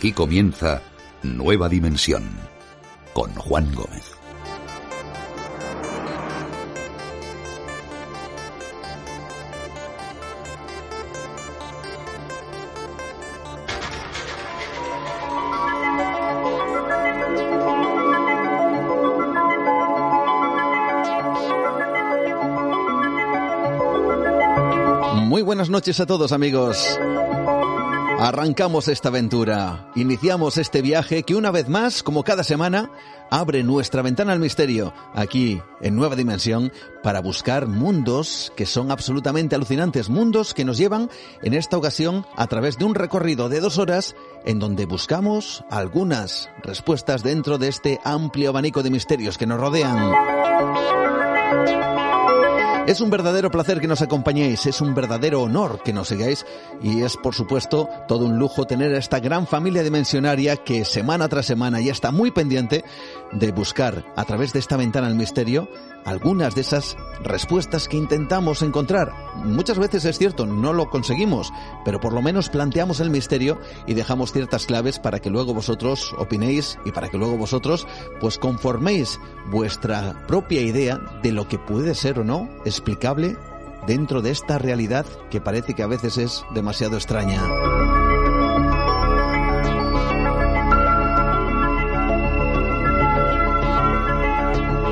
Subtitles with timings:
[0.00, 0.80] Aquí comienza
[1.22, 2.26] Nueva Dimensión
[3.12, 4.14] con Juan Gómez.
[25.26, 26.98] Muy buenas noches a todos amigos.
[28.20, 32.90] Arrancamos esta aventura, iniciamos este viaje que una vez más, como cada semana,
[33.30, 36.70] abre nuestra ventana al misterio, aquí en Nueva Dimensión,
[37.02, 41.08] para buscar mundos que son absolutamente alucinantes, mundos que nos llevan,
[41.42, 46.50] en esta ocasión, a través de un recorrido de dos horas, en donde buscamos algunas
[46.62, 50.12] respuestas dentro de este amplio abanico de misterios que nos rodean.
[52.90, 56.44] Es un verdadero placer que nos acompañéis, es un verdadero honor que nos sigáis
[56.82, 61.28] y es por supuesto todo un lujo tener a esta gran familia dimensionaria que semana
[61.28, 62.82] tras semana ya está muy pendiente
[63.30, 65.68] de buscar a través de esta ventana al misterio
[66.04, 69.12] algunas de esas respuestas que intentamos encontrar.
[69.36, 71.52] Muchas veces es cierto, no lo conseguimos,
[71.84, 76.14] pero por lo menos planteamos el misterio y dejamos ciertas claves para que luego vosotros
[76.18, 77.86] opinéis y para que luego vosotros
[78.20, 79.18] pues conforméis
[79.50, 83.36] vuestra propia idea de lo que puede ser o no explicable
[83.86, 87.42] dentro de esta realidad que parece que a veces es demasiado extraña.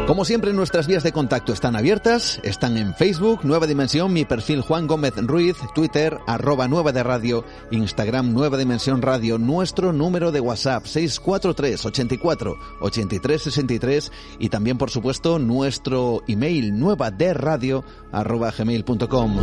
[0.08, 4.62] Como siempre, nuestras vías de contacto están abiertas, están en Facebook, Nueva Dimensión, mi perfil
[4.62, 10.40] Juan Gómez Ruiz, Twitter, arroba Nueva de Radio, Instagram Nueva Dimensión Radio, nuestro número de
[10.40, 18.50] WhatsApp 643 84 83 63 y también, por supuesto, nuestro email nueva de radio arroba
[18.50, 19.36] gmail.com.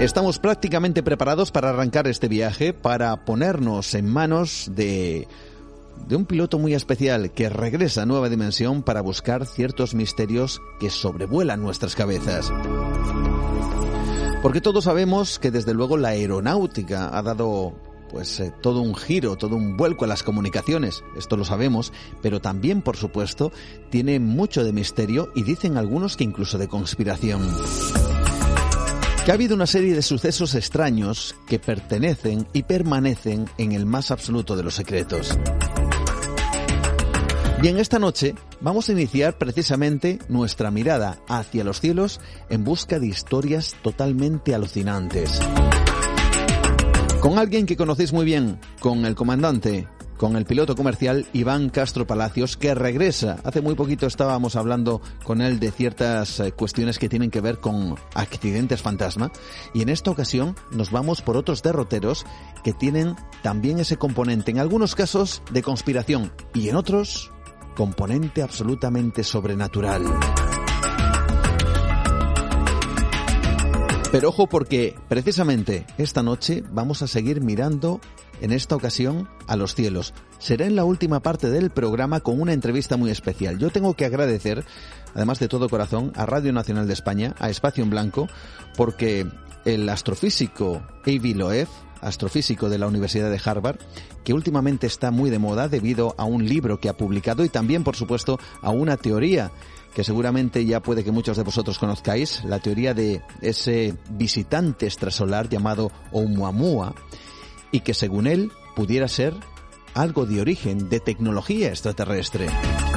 [0.00, 5.28] Estamos prácticamente preparados para arrancar este viaje, para ponernos en manos de
[6.06, 10.90] de un piloto muy especial que regresa a Nueva Dimensión para buscar ciertos misterios que
[10.90, 12.52] sobrevuelan nuestras cabezas.
[14.42, 17.74] Porque todos sabemos que desde luego la aeronáutica ha dado
[18.10, 22.40] pues eh, todo un giro, todo un vuelco a las comunicaciones, esto lo sabemos, pero
[22.40, 23.50] también por supuesto
[23.90, 27.42] tiene mucho de misterio y dicen algunos que incluso de conspiración
[29.24, 34.10] que ha habido una serie de sucesos extraños que pertenecen y permanecen en el más
[34.10, 35.38] absoluto de los secretos.
[37.62, 42.20] Y en esta noche vamos a iniciar precisamente nuestra mirada hacia los cielos
[42.50, 45.40] en busca de historias totalmente alucinantes.
[47.20, 52.06] Con alguien que conocéis muy bien, con el comandante con el piloto comercial Iván Castro
[52.06, 53.38] Palacios, que regresa.
[53.44, 57.58] Hace muy poquito estábamos hablando con él de ciertas eh, cuestiones que tienen que ver
[57.58, 59.32] con accidentes fantasma.
[59.72, 62.26] Y en esta ocasión nos vamos por otros derroteros
[62.62, 67.30] que tienen también ese componente, en algunos casos, de conspiración y en otros,
[67.76, 70.02] componente absolutamente sobrenatural.
[74.14, 78.00] Pero ojo porque precisamente esta noche vamos a seguir mirando
[78.40, 80.14] en esta ocasión a los cielos.
[80.38, 83.58] Será en la última parte del programa con una entrevista muy especial.
[83.58, 84.64] Yo tengo que agradecer,
[85.16, 88.28] además de todo corazón, a Radio Nacional de España, a Espacio en Blanco,
[88.76, 89.26] porque
[89.64, 91.66] el astrofísico Avi Loeb,
[92.04, 93.78] astrofísico de la Universidad de Harvard,
[94.22, 97.82] que últimamente está muy de moda debido a un libro que ha publicado y también,
[97.82, 99.50] por supuesto, a una teoría
[99.94, 105.48] que seguramente ya puede que muchos de vosotros conozcáis, la teoría de ese visitante extrasolar
[105.48, 106.94] llamado Oumuamua,
[107.70, 109.34] y que según él pudiera ser
[109.94, 112.48] algo de origen, de tecnología extraterrestre.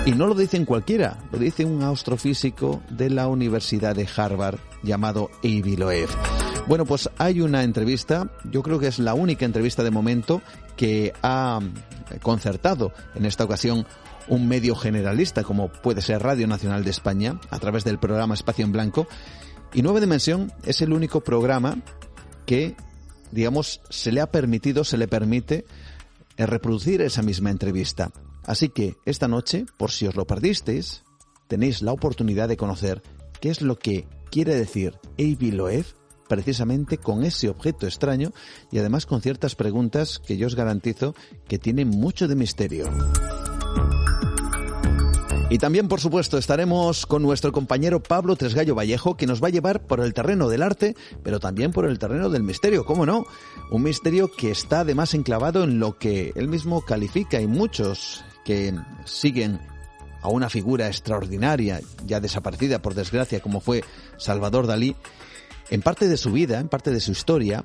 [0.06, 5.30] Y no lo dicen cualquiera, lo dice un astrofísico de la Universidad de Harvard llamado
[5.44, 6.10] Avi Loeb.
[6.68, 10.42] Bueno, pues hay una entrevista, yo creo que es la única entrevista de momento
[10.76, 11.62] que ha
[12.22, 13.86] concertado en esta ocasión
[14.28, 18.66] un medio generalista como puede ser Radio Nacional de España a través del programa Espacio
[18.66, 19.08] en Blanco.
[19.74, 21.78] Y Nueva Dimensión es el único programa
[22.46, 22.76] que,
[23.32, 25.64] digamos, se le ha permitido, se le permite
[26.36, 28.12] eh, reproducir esa misma entrevista.
[28.46, 31.06] Así que esta noche, por si os lo perdisteis,
[31.48, 33.02] tenéis la oportunidad de conocer
[33.40, 35.54] qué es lo que quiere decir A.B.
[35.54, 35.86] Loeb
[36.28, 38.32] precisamente con ese objeto extraño
[38.72, 41.16] y además con ciertas preguntas que yo os garantizo
[41.48, 42.90] que tienen mucho de misterio.
[45.50, 49.52] Y también, por supuesto, estaremos con nuestro compañero Pablo Tresgallo Vallejo, que nos va a
[49.52, 50.94] llevar por el terreno del arte,
[51.24, 53.26] pero también por el terreno del misterio, ¿cómo no?
[53.72, 58.74] Un misterio que está además enclavado en lo que él mismo califica y muchos que
[59.06, 59.62] siguen
[60.22, 63.86] a una figura extraordinaria, ya desaparecida por desgracia, como fue
[64.18, 64.98] Salvador Dalí,
[65.70, 67.64] en parte de su vida, en parte de su historia,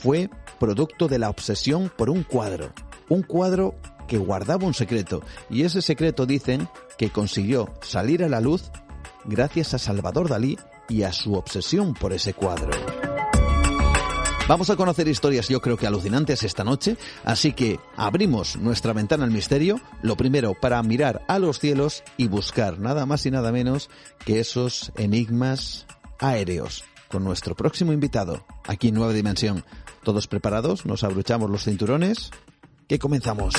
[0.00, 2.72] fue producto de la obsesión por un cuadro.
[3.08, 3.74] Un cuadro
[4.06, 5.22] que guardaba un secreto.
[5.50, 6.68] Y ese secreto dicen
[6.98, 8.70] que consiguió salir a la luz
[9.24, 10.58] gracias a Salvador Dalí
[10.88, 12.70] y a su obsesión por ese cuadro.
[14.48, 19.24] Vamos a conocer historias yo creo que alucinantes esta noche, así que abrimos nuestra ventana
[19.24, 23.52] al misterio, lo primero para mirar a los cielos y buscar nada más y nada
[23.52, 23.88] menos
[24.26, 25.86] que esos enigmas
[26.18, 29.64] aéreos con nuestro próximo invitado aquí en Nueva Dimensión.
[30.02, 30.86] ¿Todos preparados?
[30.86, 32.30] ¿Nos abrochamos los cinturones?
[32.88, 33.54] Que comenzamos.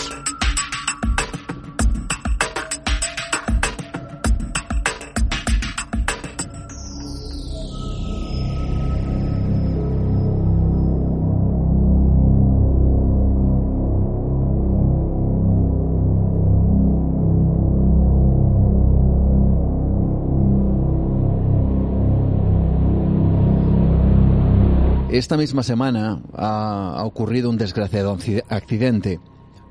[25.23, 28.11] Esta misma semana ha, ocurrido un desgraciado
[28.49, 29.21] accidente.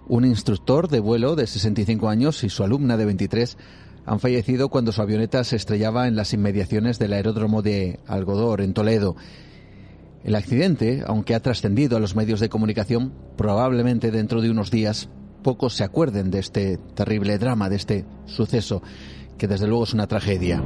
[0.08, 3.58] Un instructor de vuelo de 65 años y su alumna de 23
[4.06, 8.72] han fallecido cuando su avioneta se estrellaba en las inmediaciones del aeródromo de Algodor, en
[8.72, 9.14] Toledo.
[10.25, 15.10] El accidente, aunque ha trascendido a los medios de comunicación, probablemente dentro de unos días
[15.43, 18.82] pocos se acuerden de este terrible drama, de este suceso,
[19.37, 20.62] que desde luego es una tragedia.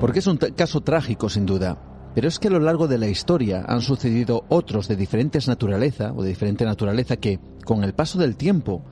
[0.00, 1.76] Porque es un caso trágico, sin duda.
[2.16, 6.14] Pero es que a lo largo de la historia han sucedido otros de diferentes naturaleza
[6.16, 8.82] o de diferente naturaleza que, con el paso del tiempo,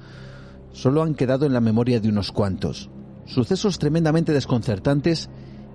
[0.73, 2.91] solo han quedado en la memoria de unos cuantos.
[3.25, 5.31] Sucesos tremendamente desconcertantes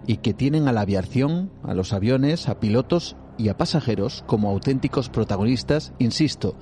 [0.05, 4.51] y que tienen a la aviación, a los aviones, a pilotos y a pasajeros como
[4.51, 6.55] auténticos protagonistas, insisto,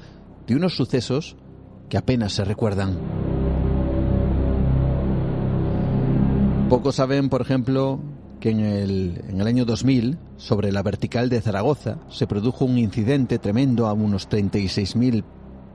[0.47, 1.35] de unos sucesos
[1.89, 2.97] que apenas se recuerdan.
[6.69, 7.99] Pocos saben, por ejemplo,
[8.39, 12.77] que en el, en el año 2000, sobre la vertical de Zaragoza, se produjo un
[12.77, 15.23] incidente tremendo a unos 36.000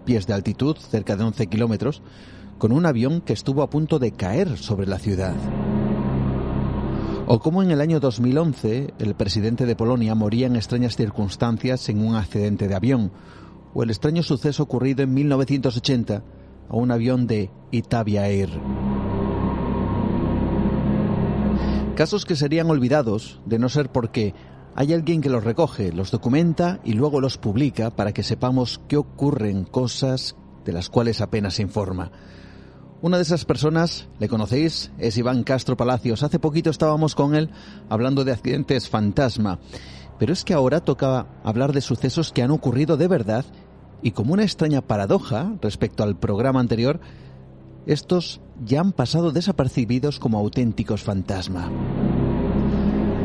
[0.05, 2.03] pies de altitud, cerca de 11 kilómetros,
[2.59, 5.35] con un avión que estuvo a punto de caer sobre la ciudad.
[7.26, 12.06] O como en el año 2011 el presidente de Polonia moría en extrañas circunstancias en
[12.06, 13.12] un accidente de avión,
[13.75, 16.23] o el extraño suceso ocurrido en 1980
[16.69, 18.50] a un avión de Itavia Air.
[21.97, 24.35] Casos que serían olvidados de no ser porque
[24.74, 28.96] hay alguien que los recoge, los documenta y luego los publica para que sepamos que
[28.96, 32.10] ocurren cosas de las cuales apenas se informa.
[33.02, 36.22] Una de esas personas, le conocéis, es Iván Castro Palacios.
[36.22, 37.50] Hace poquito estábamos con él
[37.90, 39.58] hablando de accidentes fantasma.
[40.19, 43.44] Pero es que ahora toca hablar de sucesos que han ocurrido de verdad
[44.02, 47.00] y como una extraña paradoja respecto al programa anterior,
[47.86, 51.70] estos ya han pasado desapercibidos como auténticos fantasmas.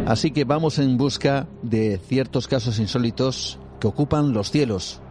[0.08, 5.02] Así que vamos en busca de ciertos casos insólitos que ocupan los cielos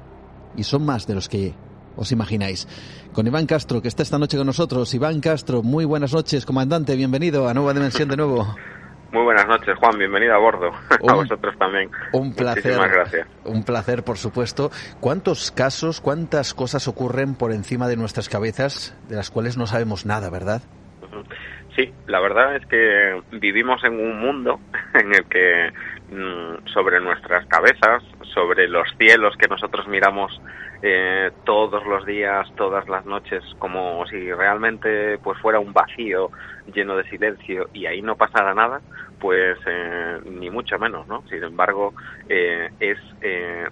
[0.56, 1.52] y son más de los que
[1.96, 2.66] os imagináis.
[3.12, 4.94] Con Iván Castro, que está esta noche con nosotros.
[4.94, 8.56] Iván Castro, muy buenas noches, comandante, bienvenido a Nueva Dimensión de nuevo.
[9.12, 9.98] Muy buenas noches, Juan.
[9.98, 10.70] Bienvenido a bordo.
[11.08, 11.90] a vosotros también.
[12.14, 12.64] Un placer.
[12.64, 13.28] Muchísimas gracias.
[13.44, 14.70] Un placer, por supuesto.
[15.00, 20.06] ¿Cuántos casos, cuántas cosas ocurren por encima de nuestras cabezas de las cuales no sabemos
[20.06, 20.62] nada, verdad?
[21.76, 24.58] Sí, la verdad es que vivimos en un mundo
[24.94, 25.70] en el que
[26.10, 28.02] mm, sobre nuestras cabezas,
[28.32, 30.40] sobre los cielos que nosotros miramos
[30.82, 36.30] eh, todos los días, todas las noches, como si realmente pues fuera un vacío
[36.72, 38.80] lleno de silencio y ahí no pasara nada,
[39.20, 41.24] pues eh, ni mucho menos, ¿no?
[41.28, 41.92] Sin embargo,
[42.28, 42.98] eh, es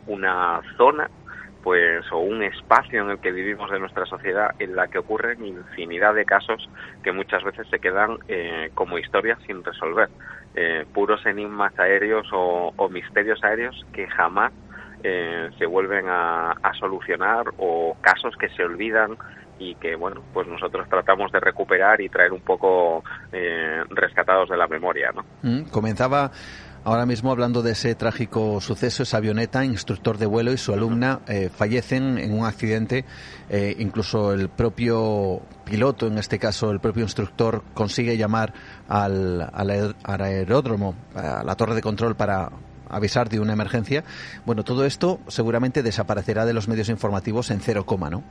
[0.06, 1.08] una zona
[1.64, 5.44] pues o un espacio en el que vivimos de nuestra sociedad en la que ocurren
[5.44, 6.68] infinidad de casos
[7.02, 8.18] que muchas veces se quedan
[8.74, 10.10] como historias sin resolver,
[10.92, 14.52] puros enigmas aéreos o misterios aéreos que jamás
[15.06, 19.18] eh, se vuelven a, solucionar o casos que se olvidan
[19.58, 24.56] y que bueno pues nosotros tratamos de recuperar y traer un poco eh, rescatados de
[24.56, 25.24] la memoria ¿no?
[25.42, 26.30] Mm, comenzaba
[26.84, 31.20] ahora mismo hablando de ese trágico suceso esa avioneta instructor de vuelo y su alumna
[31.28, 33.04] eh, fallecen en un accidente
[33.78, 38.52] incluso el propio piloto en este caso el propio instructor consigue llamar
[38.88, 42.50] al, al aeródromo a la torre de control para
[42.94, 44.04] avisar de una emergencia.
[44.44, 48.22] Bueno, todo esto seguramente desaparecerá de los medios informativos en cero coma, ¿no?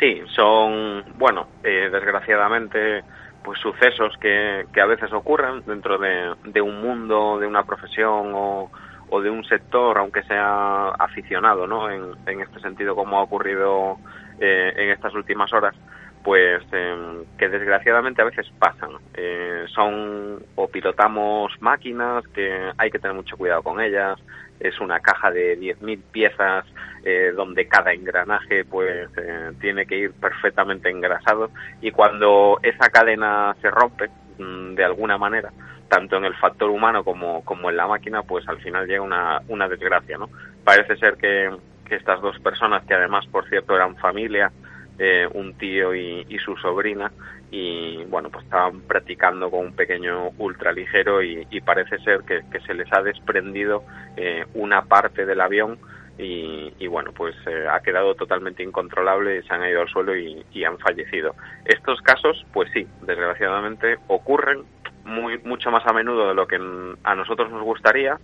[0.00, 3.04] Sí, son, bueno, eh, desgraciadamente,
[3.44, 8.32] pues sucesos que, que a veces ocurren dentro de, de un mundo, de una profesión
[8.34, 8.70] o,
[9.10, 11.90] o de un sector, aunque sea aficionado, ¿no?
[11.90, 13.98] En, en este sentido, como ha ocurrido
[14.40, 15.74] eh, en estas últimas horas
[16.22, 18.90] pues em, que desgraciadamente a veces pasan.
[19.14, 24.18] Eh, son o pilotamos máquinas que hay que tener mucho cuidado con ellas.
[24.62, 26.64] Es una caja de 10.000 piezas
[27.04, 31.50] eh, donde cada engranaje pues eh, tiene que ir perfectamente engrasado.
[31.80, 35.50] Y cuando esa cadena se rompe mm, de alguna manera
[35.88, 39.42] tanto en el factor humano como, como en la máquina pues al final llega una,
[39.48, 40.30] una desgracia no
[40.64, 41.50] parece ser que,
[41.84, 44.50] que estas dos personas que además por cierto eran familia
[44.98, 47.10] eh, un tío y, su sobrina
[47.50, 52.74] y bueno pues estaban practicando con un pequeño ultraligero y, y parece ser que, se
[52.74, 53.84] les ha desprendido
[54.16, 55.78] eh, una parte del avión
[56.18, 60.64] y, y bueno pues eh, ha quedado totalmente incontrolable se han ido al suelo y,
[60.64, 61.34] han fallecido.
[61.64, 64.64] Estos casos pues sí desgraciadamente ocurren
[65.04, 66.56] muy mucho más a menudo de lo que
[67.02, 68.18] a nosotros nos gustaría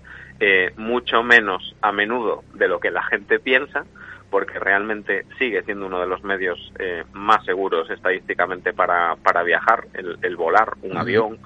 [0.76, 3.84] mucho menos a menudo de lo que la gente piensa
[4.30, 9.86] porque realmente sigue siendo uno de los medios eh, más seguros estadísticamente para, para viajar,
[9.94, 11.38] el, volar un avión,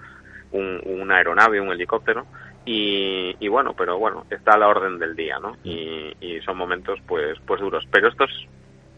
[0.51, 2.27] un, una aeronave, un helicóptero.
[2.65, 5.57] Y, y, bueno, pero bueno, está a la orden del día, ¿no?
[5.65, 7.87] Y, y son momentos pues, pues duros.
[7.91, 8.31] Pero estos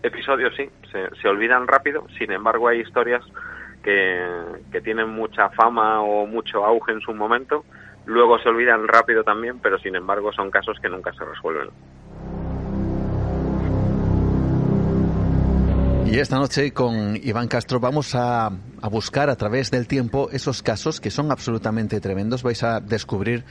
[0.02, 3.24] episodios sí, se, se olvidan rápido, sin embargo hay historias
[3.82, 4.22] que,
[4.70, 7.64] que tienen mucha fama o mucho auge en su momento,
[8.04, 11.70] luego se olvidan rápido también, pero sin embargo son casos que nunca se resuelven.
[16.06, 20.62] Y esta noche con Iván Castro vamos a, a, buscar a través del tiempo esos
[20.62, 22.42] casos que son absolutamente tremendos.
[22.42, 23.44] Vais a descubrir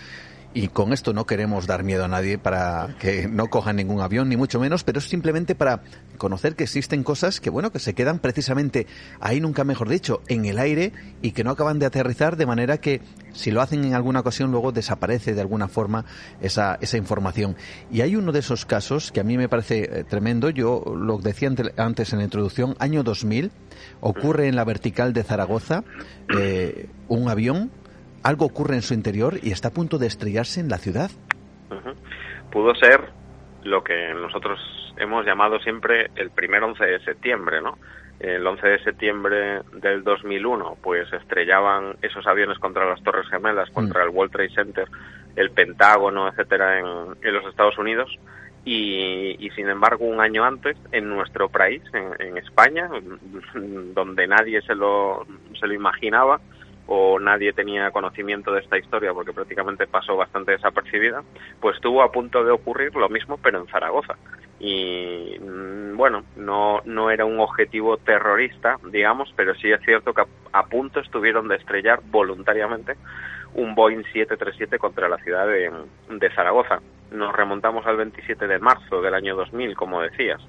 [0.53, 4.29] y con esto no queremos dar miedo a nadie para que no cojan ningún avión,
[4.29, 5.81] ni mucho menos, pero es simplemente para
[6.17, 8.85] conocer que existen cosas que, bueno, que se quedan precisamente
[9.19, 12.77] ahí, nunca mejor dicho, en el aire y que no acaban de aterrizar, de manera
[12.77, 13.01] que
[13.33, 16.05] si lo hacen en alguna ocasión, luego desaparece de alguna forma
[16.39, 17.55] esa, esa información.
[17.91, 21.17] Y hay uno de esos casos que a mí me parece eh, tremendo, yo lo
[21.17, 23.51] decía antes en la introducción, año 2000,
[24.01, 25.83] ocurre en la vertical de Zaragoza
[26.37, 27.71] eh, un avión
[28.23, 31.11] algo ocurre en su interior y está a punto de estrellarse en la ciudad.
[32.51, 33.01] Pudo ser
[33.63, 34.59] lo que nosotros
[34.97, 37.77] hemos llamado siempre el primer 11 de septiembre, ¿no?
[38.19, 44.01] El 11 de septiembre del 2001, pues estrellaban esos aviones contra las Torres Gemelas, contra
[44.01, 44.07] mm.
[44.07, 44.87] el World Trade Center,
[45.35, 48.09] el Pentágono, etcétera, en, los Estados Unidos.
[48.65, 52.89] Y, sin embargo, un año antes, en nuestro país, en, en España,
[53.93, 55.25] donde nadie se lo,
[55.59, 56.39] se lo imaginaba,
[56.87, 61.23] o nadie tenía conocimiento de esta historia porque prácticamente pasó bastante desapercibida,
[61.59, 64.15] pues estuvo a punto de ocurrir lo mismo pero en Zaragoza.
[64.59, 70.23] Y mm, bueno, no, no era un objetivo terrorista, digamos, pero sí es cierto que
[70.51, 72.95] a, punto estuvieron de estrellar voluntariamente
[73.55, 75.71] un Boeing 737 contra la ciudad de,
[76.09, 76.79] de Zaragoza.
[77.11, 80.41] Nos remontamos al 27 de marzo del año 2000, como decías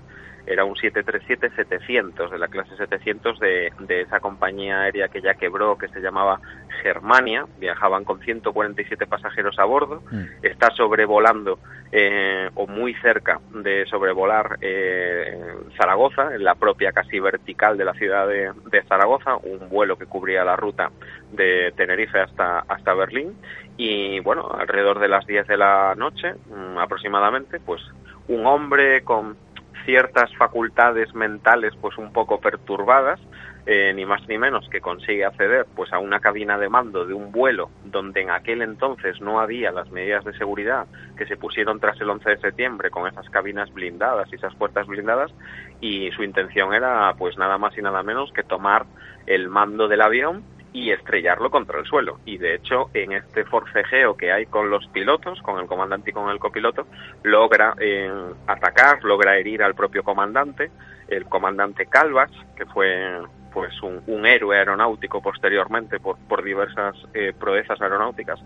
[0.46, 5.78] era un 737-700, de la clase 700 de, de esa compañía aérea que ya quebró,
[5.78, 6.40] que se llamaba
[6.82, 10.44] Germania, viajaban con 147 pasajeros a bordo, mm.
[10.44, 11.58] está sobrevolando
[11.92, 17.94] eh, o muy cerca de sobrevolar eh, Zaragoza, en la propia casi vertical de la
[17.94, 20.90] ciudad de, de, Zaragoza, un vuelo que cubría la ruta
[21.32, 23.34] de Tenerife hasta, hasta Berlín,
[23.76, 27.80] y bueno, alrededor de las 10 de la noche mm, aproximadamente, pues
[28.28, 29.36] un hombre con
[29.84, 33.20] ciertas facultades mentales pues un poco perturbadas,
[33.66, 37.14] eh, ni más ni menos que consigue acceder pues a una cabina de mando de
[37.14, 40.86] un vuelo donde en aquel entonces no había las medidas de seguridad
[41.16, 44.86] que se pusieron tras el 11 de septiembre con esas cabinas blindadas y esas puertas
[44.86, 45.32] blindadas
[45.80, 48.84] y su intención era pues nada más y nada menos que tomar
[49.26, 52.18] el mando del avión y estrellarlo contra el suelo.
[52.26, 56.12] Y de hecho, en este forcejeo que hay con los pilotos, con el comandante y
[56.12, 56.88] con el copiloto,
[57.22, 58.12] logra eh,
[58.48, 60.72] atacar, logra herir al propio comandante,
[61.06, 63.20] el comandante Calvas, que fue
[63.52, 68.40] pues un, héroe aeronáutico posteriormente por, por diversas eh, proezas aeronáuticas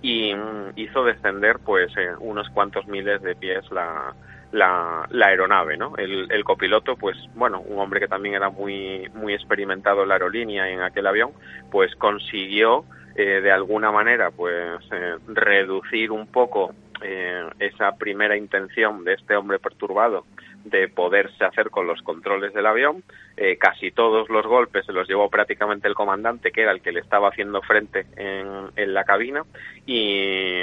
[0.00, 4.14] y mm, hizo descender pues eh, unos cuantos miles de pies la,
[4.54, 5.94] la, aeronave, ¿no?
[5.96, 10.70] El, copiloto, pues bueno, un hombre que también era muy, muy experimentado en la aerolínea
[10.70, 11.32] y en aquel avión,
[11.70, 12.84] pues consiguió
[13.16, 19.36] eh, de alguna manera, pues eh, reducir un poco eh, esa primera intención de este
[19.36, 20.24] hombre perturbado
[20.64, 23.02] de poderse hacer con los controles del avión.
[23.36, 26.92] Eh, casi todos los golpes se los llevó prácticamente el comandante, que era el que
[26.92, 29.42] le estaba haciendo frente en, en, la cabina,
[29.86, 30.62] y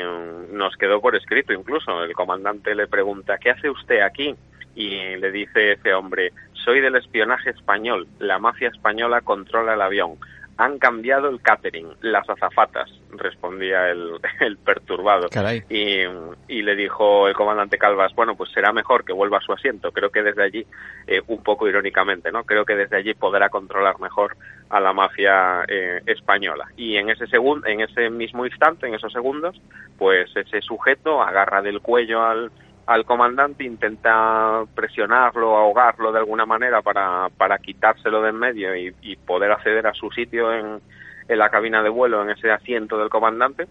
[0.52, 2.04] nos quedó por escrito incluso.
[2.04, 4.36] El comandante le pregunta, ¿qué hace usted aquí?
[4.76, 10.18] Y le dice ese hombre, soy del espionaje español, la mafia española controla el avión
[10.62, 15.28] han cambiado el catering, las azafatas, respondía el, el perturbado.
[15.70, 16.02] Y,
[16.48, 19.92] y, le dijo el comandante Calvas, bueno, pues será mejor que vuelva a su asiento.
[19.92, 20.68] Creo que desde allí,
[21.08, 22.44] eh, un poco irónicamente, ¿no?
[22.44, 24.38] Creo que desde allí podrá controlar mejor
[24.70, 26.68] a la mafia eh, española.
[26.78, 29.60] Y en ese segundo, en ese mismo instante, en esos segundos,
[29.98, 32.52] pues ese sujeto agarra del cuello al
[32.86, 38.94] al comandante, intenta presionarlo, ahogarlo de alguna manera para, para quitárselo de en medio y,
[39.02, 40.82] y poder acceder a su sitio en,
[41.28, 43.68] en la cabina de vuelo, en ese asiento del comandante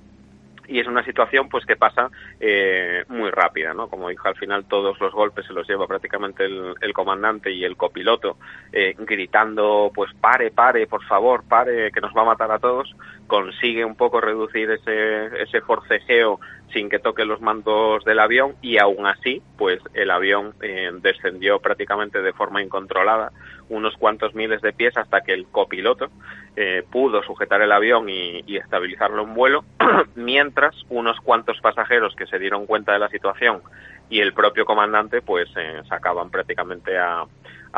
[0.70, 3.88] y es una situación pues que pasa eh, muy rápida, ¿no?
[3.88, 7.76] Como dijo al final todos los golpes se los lleva prácticamente el, comandante y el
[7.76, 8.36] copiloto
[8.72, 12.94] eh, gritando pues pare, pare, por favor, pare, que nos va a matar a todos,
[13.26, 16.38] consigue un poco reducir ese, ese forcejeo
[16.72, 21.58] sin que toque los mandos del avión y aún así pues el avión eh, descendió
[21.58, 23.32] prácticamente de forma incontrolada
[23.68, 26.10] unos cuantos miles de pies hasta que el copiloto
[26.56, 29.64] eh, pudo sujetar el avión y, estabilizarlo en vuelo,
[30.16, 33.62] mientras unos cuantos pasajeros que se dieron cuenta de la situación
[34.08, 37.24] y el propio comandante pues eh, sacaban prácticamente a,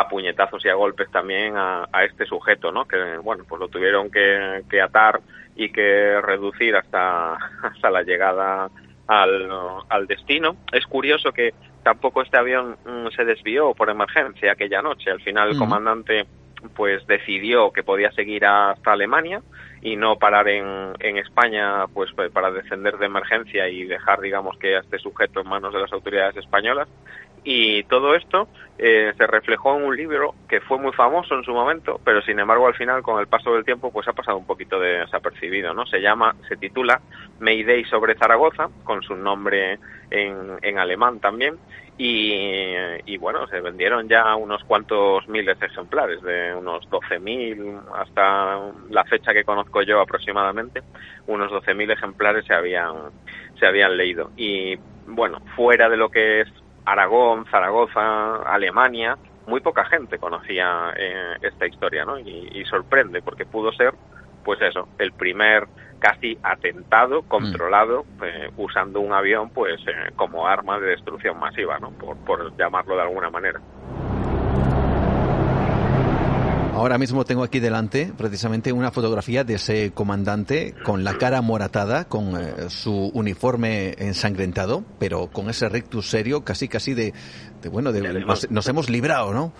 [0.08, 2.86] puñetazos y a golpes también a, este sujeto, ¿no?
[2.86, 5.20] Que bueno pues lo tuvieron que, que atar
[5.54, 8.70] y que reducir hasta hasta la llegada
[9.06, 9.50] al,
[9.88, 10.56] al destino.
[10.72, 11.52] Es curioso que
[11.82, 15.10] tampoco este avión mm, se desvió por emergencia aquella noche.
[15.10, 16.26] Al final el comandante
[16.74, 19.42] pues decidió que podía seguir hasta Alemania
[19.80, 24.76] y no parar en, en España pues para descender de emergencia y dejar digamos que
[24.76, 26.88] a este sujeto en manos de las autoridades españolas
[27.44, 31.52] y todo esto eh, se reflejó en un libro que fue muy famoso en su
[31.52, 34.46] momento, pero sin embargo al final con el paso del tiempo pues ha pasado un
[34.46, 35.86] poquito de desapercibido, ¿no?
[35.86, 37.00] Se llama, se titula
[37.40, 39.78] Mayday sobre Zaragoza, con su nombre
[40.10, 41.56] en, en alemán también,
[41.98, 42.32] y,
[43.04, 49.04] y, bueno, se vendieron ya unos cuantos miles de ejemplares, de unos 12.000 hasta la
[49.04, 50.82] fecha que conozco yo aproximadamente,
[51.26, 52.94] unos 12.000 ejemplares se habían,
[53.60, 54.30] se habían leído.
[54.36, 56.48] Y bueno, fuera de lo que es
[56.84, 59.16] Aragón, Zaragoza, Alemania,
[59.46, 62.18] muy poca gente conocía eh, esta historia, ¿no?
[62.18, 63.92] Y, sorprende porque pudo ser,
[64.44, 65.66] pues eso, el primer
[65.98, 71.90] casi atentado controlado eh, usando un avión, pues eh, como arma de destrucción masiva, ¿no?
[71.90, 73.60] por llamarlo de alguna manera.
[76.74, 82.08] Ahora mismo tengo aquí delante precisamente una fotografía de ese comandante con la cara moratada,
[82.08, 87.12] con eh, su uniforme ensangrentado, pero con ese rectus serio, casi casi de,
[87.70, 89.52] bueno, de, nos, hemos librado, ¿no?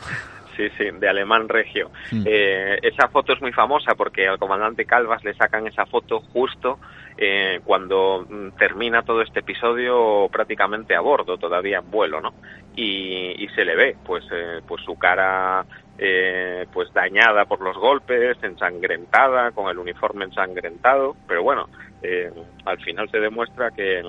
[0.57, 1.91] Sí, sí, de alemán regio.
[2.11, 2.23] Mm.
[2.27, 6.79] Eh, esa foto es muy famosa porque al comandante Calvas le sacan esa foto justo
[7.19, 12.33] eh, cuando mm, termina todo este episodio prácticamente a bordo, todavía en vuelo, ¿no?
[12.75, 14.25] Y, y se le ve, pues,
[14.67, 15.67] pues su cara
[15.99, 21.69] eh, pues dañada por los golpes, ensangrentada, con el uniforme ensangrentado, pero bueno,
[22.03, 22.31] eh,
[22.65, 24.01] al final se demuestra que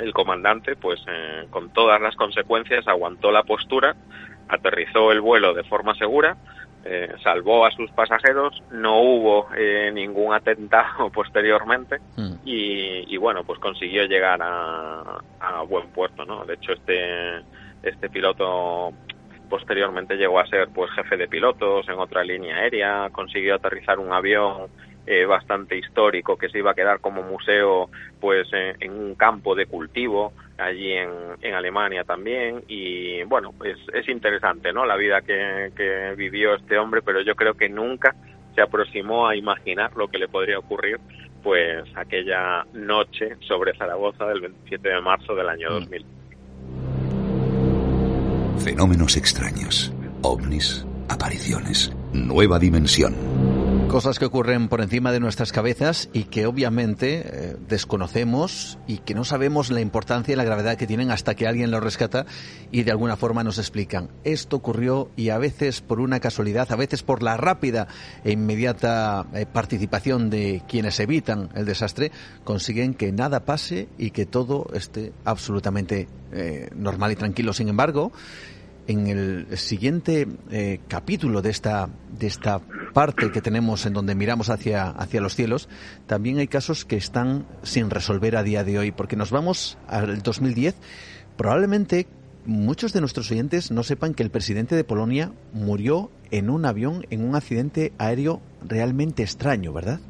[0.00, 3.94] el, comandante, pues eh, con todas las consecuencias, aguantó la postura,
[4.48, 6.36] aterrizó el vuelo de forma segura,
[7.22, 9.48] salvó a sus pasajeros, no hubo
[9.94, 12.34] ningún atentado posteriormente mm.
[12.44, 16.44] y, bueno, pues consiguió llegar a, a buen puerto, ¿no?
[16.44, 17.40] De hecho, este
[17.84, 18.92] este piloto
[19.54, 24.12] posteriormente llegó a ser pues jefe de pilotos en otra línea aérea, consiguió aterrizar un
[24.12, 24.66] avión
[25.06, 27.88] eh, bastante histórico que se iba a quedar como museo
[28.20, 31.08] pues en, un campo de cultivo allí en,
[31.40, 36.76] en, Alemania también y bueno es, es interesante no la vida que, que vivió este
[36.76, 38.16] hombre pero yo creo que nunca
[38.56, 40.98] se aproximó a imaginar lo que le podría ocurrir
[41.44, 46.04] pues aquella noche sobre Zaragoza del 27 de marzo del año 2000.
[46.04, 46.23] Mm.
[48.58, 53.14] Fenómenos extraños, ovnis, apariciones, nueva dimensión.
[53.94, 59.14] Cosas que ocurren por encima de nuestras cabezas y que obviamente eh, desconocemos y que
[59.14, 62.26] no sabemos la importancia y la gravedad que tienen hasta que alguien lo rescata
[62.72, 64.08] y de alguna forma nos explican.
[64.24, 67.86] Esto ocurrió y a veces por una casualidad, a veces por la rápida
[68.24, 72.10] e inmediata eh, participación de quienes evitan el desastre,
[72.42, 77.52] consiguen que nada pase y que todo esté absolutamente eh, normal y tranquilo.
[77.52, 78.10] Sin embargo,
[78.86, 82.60] en el siguiente eh, capítulo de esta, de esta
[82.92, 85.68] parte que tenemos en donde miramos hacia, hacia los cielos,
[86.06, 90.22] también hay casos que están sin resolver a día de hoy, porque nos vamos al
[90.22, 90.74] 2010.
[91.36, 92.06] Probablemente
[92.46, 97.06] muchos de nuestros oyentes no sepan que el presidente de Polonia murió en un avión
[97.10, 100.00] en un accidente aéreo realmente extraño, ¿verdad?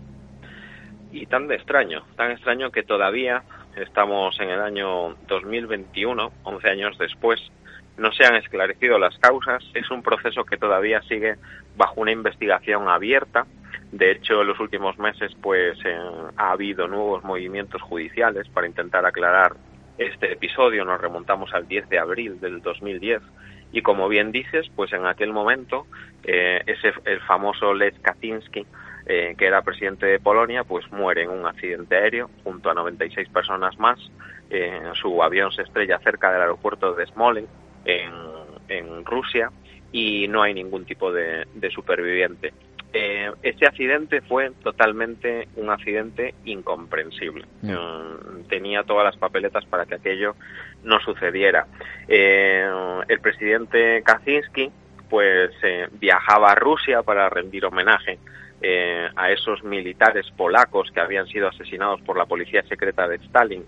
[1.12, 3.44] Y tan extraño, tan extraño que todavía
[3.76, 7.40] estamos en el año 2021, 11 años después,
[7.96, 11.36] no se han esclarecido las causas, es un proceso que todavía sigue
[11.76, 13.46] bajo una investigación abierta
[13.92, 15.96] De hecho, en los últimos meses pues eh,
[16.36, 19.54] ha habido nuevos movimientos judiciales para intentar aclarar
[19.98, 20.84] este episodio.
[20.84, 23.22] Nos remontamos al 10 de abril del 2010
[23.72, 25.86] y como bien dices, pues en aquel momento
[26.24, 28.66] eh, ese el famoso Lech Kaczynski
[29.06, 33.28] eh, que era presidente de Polonia, pues muere en un accidente aéreo junto a 96
[33.28, 33.98] personas más.
[34.48, 37.50] Eh, su avión se estrella cerca del aeropuerto de Smolensk,
[37.84, 39.50] en, Rusia,
[39.92, 42.52] y no hay ningún tipo de, superviviente.
[42.92, 47.44] Eh, este accidente fue totalmente un accidente incomprensible.
[47.62, 50.34] Mm, tenía todas las papeletas para que aquello
[50.82, 51.66] no sucediera.
[52.08, 54.70] el presidente Kaczynski
[55.08, 55.50] pues
[55.92, 58.18] viajaba a Rusia para rendir homenaje
[58.66, 63.62] eh, a esos militares polacos que habían sido asesinados por la policía secreta de Stalin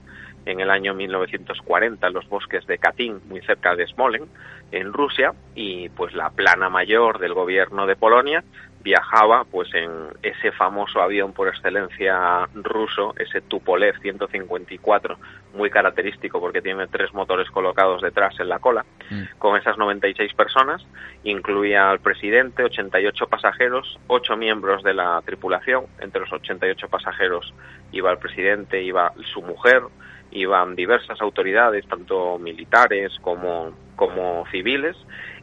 [0.46, 4.28] en el año 1940 en los bosques de Katyn, muy cerca de Smolensk,
[4.72, 8.42] en Rusia, y pues la plana mayor del gobierno de Polonia
[8.86, 9.90] viajaba pues en
[10.22, 15.18] ese famoso avión por excelencia ruso, ese Tupolev 154,
[15.54, 19.38] muy característico porque tiene tres motores colocados detrás en la cola, mm.
[19.38, 20.86] con esas 96 personas,
[21.24, 27.52] incluía al presidente, 88 pasajeros, 8 miembros de la tripulación, entre los 88 pasajeros
[27.90, 29.82] iba el presidente, iba su mujer,
[30.30, 34.96] iban diversas autoridades, tanto militares como, como civiles,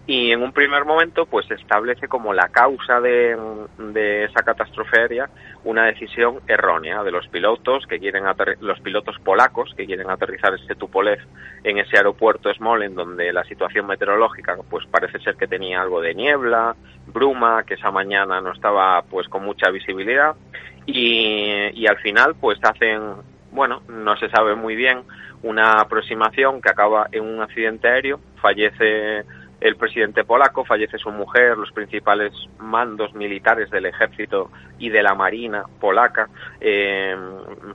[0.06, 3.38] y en un primer momento pues establece como la causa de,
[4.26, 5.30] esa catástrofe aérea
[5.64, 8.26] una decisión errónea de los pilotos que quieren
[8.60, 11.20] los pilotos polacos que quieren aterrizar este Tupolev
[11.64, 16.14] en ese aeropuerto Smolensk donde la situación meteorológica pues parece ser que tenía algo de
[16.14, 16.76] niebla,
[17.08, 20.36] bruma, que esa mañana no estaba pues con mucha visibilidad
[20.86, 25.04] y, y al final pues hacen bueno, no se sabe muy bien
[25.44, 29.26] una aproximación que acaba en un accidente aéreo, fallece
[29.64, 35.16] el presidente polaco, fallece su mujer, los principales mandos militares del ejército y de la
[35.16, 36.28] marina polaca,
[36.60, 37.16] eh,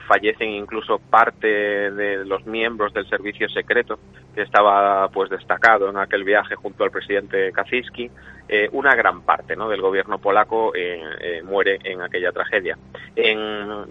[0.06, 3.98] fallecen incluso parte de los miembros del servicio secreto
[4.34, 8.10] que estaba pues destacado en aquel viaje junto al presidente Kaczynski,
[8.50, 9.70] eh, una gran parte ¿no?
[9.70, 12.76] del gobierno polaco eh, muere en aquella tragedia.
[13.16, 13.86] En,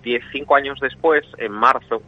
[0.00, 2.02] diez, cinco años después, en marzo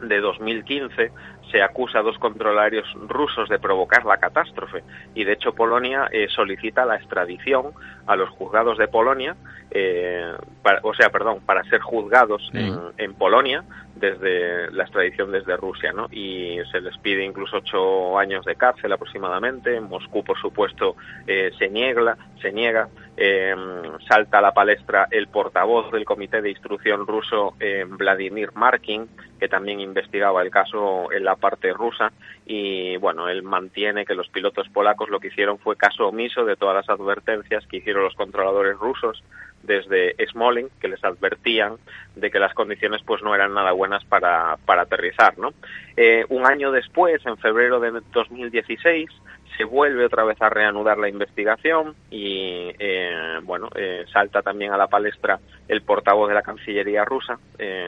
[0.00, 1.12] de 2015,
[1.56, 6.26] se acusa a dos controlarios rusos de provocar la catástrofe y de hecho Polonia eh,
[6.28, 7.72] solicita la extradición
[8.06, 9.34] a los juzgados de Polonia,
[9.70, 10.34] eh,
[10.82, 13.64] o sea, perdón, para ser juzgados en, en, Polonia
[13.94, 16.08] desde la extradición desde Rusia, ¿no?
[16.12, 19.74] Y se les pide incluso ocho años de cárcel aproximadamente.
[19.74, 20.94] En Moscú, por supuesto,
[21.26, 22.88] eh, se niega, se niega.
[23.16, 23.58] Em,
[24.06, 27.54] salta a la palestra el portavoz del Comité de Instrucción ruso,
[27.88, 29.08] Vladimir Markin,
[29.40, 32.12] que también investigaba el caso en la parte rusa.
[32.44, 36.56] Y bueno, él mantiene que los pilotos polacos lo que hicieron fue caso omiso de
[36.56, 39.22] todas las advertencias que hicieron los controladores rusos
[39.62, 41.76] desde Smolensk que les advertían
[42.14, 45.52] de que las condiciones pues no eran nada buenas para, para aterrizar ¿no?
[45.96, 49.10] Eh, un año después en febrero de 2016
[49.56, 54.76] se vuelve otra vez a reanudar la investigación y eh, bueno eh, salta también a
[54.76, 57.38] la palestra el portavoz de la Cancillería rusa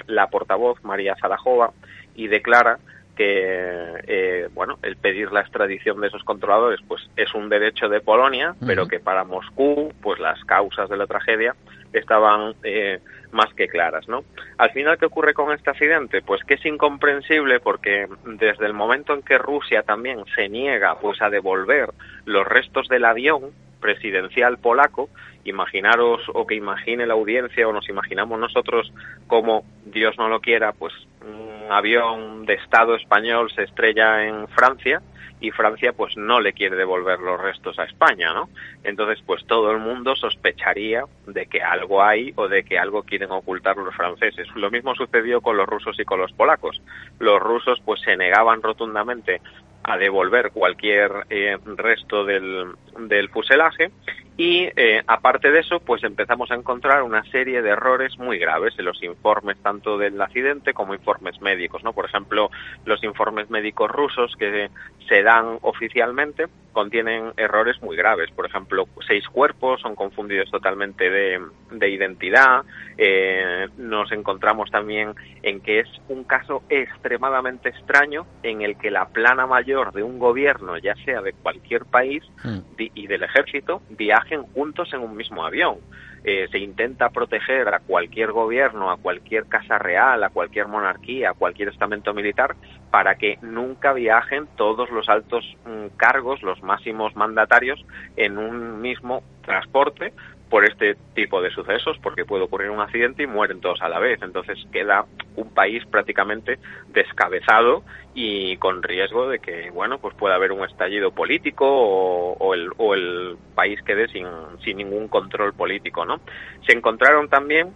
[0.06, 1.72] la portavoz María Zarajova
[2.14, 2.78] y declara
[3.18, 8.00] que eh, bueno el pedir la extradición de esos controladores pues es un derecho de
[8.00, 11.56] Polonia pero que para Moscú pues las causas de la tragedia
[11.92, 13.00] estaban eh,
[13.32, 14.22] más que claras no
[14.56, 19.14] al final qué ocurre con este accidente pues que es incomprensible porque desde el momento
[19.14, 21.90] en que Rusia también se niega pues a devolver
[22.24, 23.50] los restos del avión
[23.80, 25.08] presidencial polaco,
[25.44, 28.92] imaginaros o que imagine la audiencia o nos imaginamos nosotros
[29.26, 35.02] como Dios no lo quiera, pues un avión de Estado español se estrella en Francia
[35.40, 38.48] y Francia pues no le quiere devolver los restos a España, ¿no?
[38.82, 43.30] Entonces pues todo el mundo sospecharía de que algo hay o de que algo quieren
[43.30, 44.48] ocultar los franceses.
[44.56, 46.82] Lo mismo sucedió con los rusos y con los polacos.
[47.18, 49.40] Los rusos pues se negaban rotundamente
[49.84, 53.90] a devolver cualquier eh, resto del, del fuselaje
[54.40, 58.72] y eh, aparte de eso, pues empezamos a encontrar una serie de errores muy graves
[58.78, 61.92] en los informes tanto del accidente como informes médicos, ¿no?
[61.92, 62.48] Por ejemplo,
[62.84, 64.70] los informes médicos rusos que
[65.08, 68.30] se dan oficialmente contienen errores muy graves.
[68.30, 71.40] Por ejemplo, seis cuerpos son confundidos totalmente de,
[71.72, 72.62] de identidad.
[72.96, 79.08] Eh, nos encontramos también en que es un caso extremadamente extraño en el que la
[79.08, 82.58] plana mayor de un gobierno, ya sea de cualquier país hmm.
[82.76, 85.78] y del ejército, viaja juntos en un mismo avión.
[86.24, 91.34] Eh, se intenta proteger a cualquier gobierno, a cualquier casa real, a cualquier monarquía, a
[91.34, 92.56] cualquier estamento militar,
[92.90, 97.84] para que nunca viajen todos los altos mm, cargos, los máximos mandatarios,
[98.16, 100.12] en un mismo transporte
[100.48, 103.98] por este tipo de sucesos, porque puede ocurrir un accidente y mueren todos a la
[103.98, 104.20] vez.
[104.22, 105.04] Entonces queda
[105.36, 106.58] un país prácticamente
[106.88, 107.82] descabezado
[108.14, 112.94] y con riesgo de que, bueno, pues pueda haber un estallido político o, el, o
[112.94, 114.26] el país quede sin,
[114.64, 116.20] sin ningún control político, ¿no?
[116.66, 117.72] Se encontraron también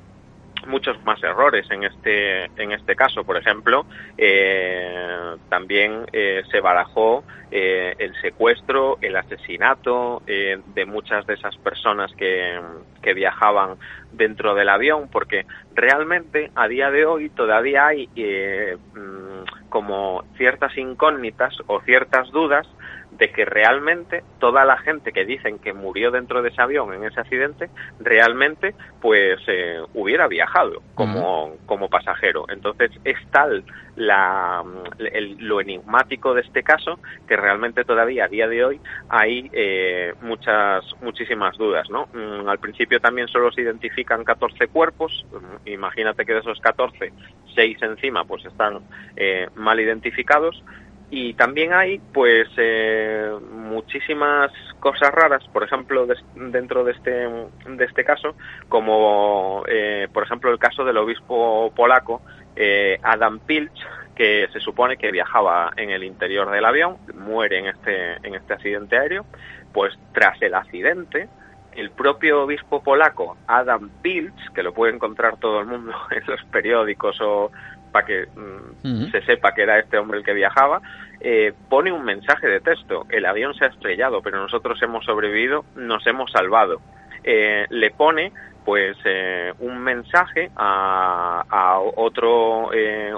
[0.67, 3.25] muchos más errores en este en este caso.
[3.25, 11.35] Por ejemplo eh, también eh, se barajó eh, el secuestro el asesinato de muchas de
[11.35, 12.59] esas personas que,
[13.03, 13.77] que viajaban
[14.13, 21.55] dentro del avión porque realmente a día de hoy todavía hay mm, como ciertas incógnitas
[21.67, 22.67] o ciertas dudas
[23.23, 27.05] de que realmente toda la gente que dicen que murió dentro de ese avión en
[27.05, 32.47] ese accidente realmente pues eh, hubiera viajado como, como pasajero.
[32.49, 33.63] Entonces es tal
[33.95, 34.65] la,
[35.39, 40.85] lo enigmático de este caso que realmente todavía a día de hoy hay eh, muchas
[41.01, 41.89] muchísimas dudas.
[41.91, 42.09] ¿no?
[42.13, 45.25] Mm, al principio también solo se identifican 14 cuerpos.
[45.31, 47.13] Mm, imagínate que de esos 14,
[47.55, 48.81] 6 encima pues están
[49.15, 50.61] eh, mal identificados
[51.15, 58.03] y también hay pues eh, muchísimas cosas raras por ejemplo dentro de este de este
[58.03, 58.35] caso
[58.71, 62.23] como eh, por ejemplo el caso del obispo polaco
[62.57, 63.79] eh, Adam Pilch
[64.15, 68.55] que se supone que viajaba en el interior del avión muere en este en este
[68.55, 69.27] accidente aéreo
[69.75, 71.29] pues tras el accidente
[71.73, 76.43] el propio obispo polaco Adam Pilch que lo puede encontrar todo el mundo en los
[76.45, 77.51] periódicos o,
[77.93, 80.81] para que mm, se sepa que era este hombre el que viajaba,
[81.21, 83.07] eh, pone un mensaje de texto.
[83.11, 86.81] El avión se ha estrellado, pero nosotros hemos sobrevivido, nos hemos salvado.
[87.23, 88.33] Eh, le pone
[88.65, 92.71] pues eh, un mensaje a, a otro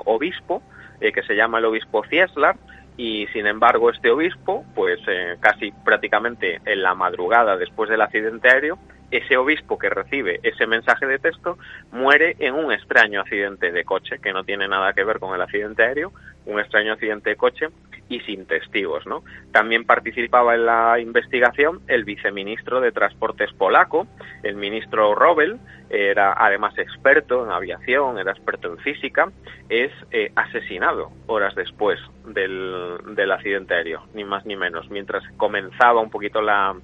[0.05, 0.63] obispo
[1.01, 2.57] que se llama el obispo Cieslar
[2.97, 4.99] y sin embargo este obispo pues
[5.41, 8.79] casi prácticamente en la madrugada después del accidente aéreo
[9.11, 11.59] ese obispo que recibe ese mensaje de texto
[11.93, 15.43] muere en un extraño accidente de coche que no tiene nada que ver con el
[15.43, 16.12] accidente aéreo,
[16.47, 17.69] un extraño accidente de coche
[18.09, 19.25] y sin testigos, ¿no?
[19.51, 24.07] También participaba en la investigación el viceministro de Transportes polaco,
[24.43, 29.31] el ministro Robel, era además experto en aviación, era experto en física,
[29.69, 36.01] es eh, asesinado horas después del, del accidente aéreo, ni más ni menos, mientras comenzaba
[36.01, 36.75] un poquito la,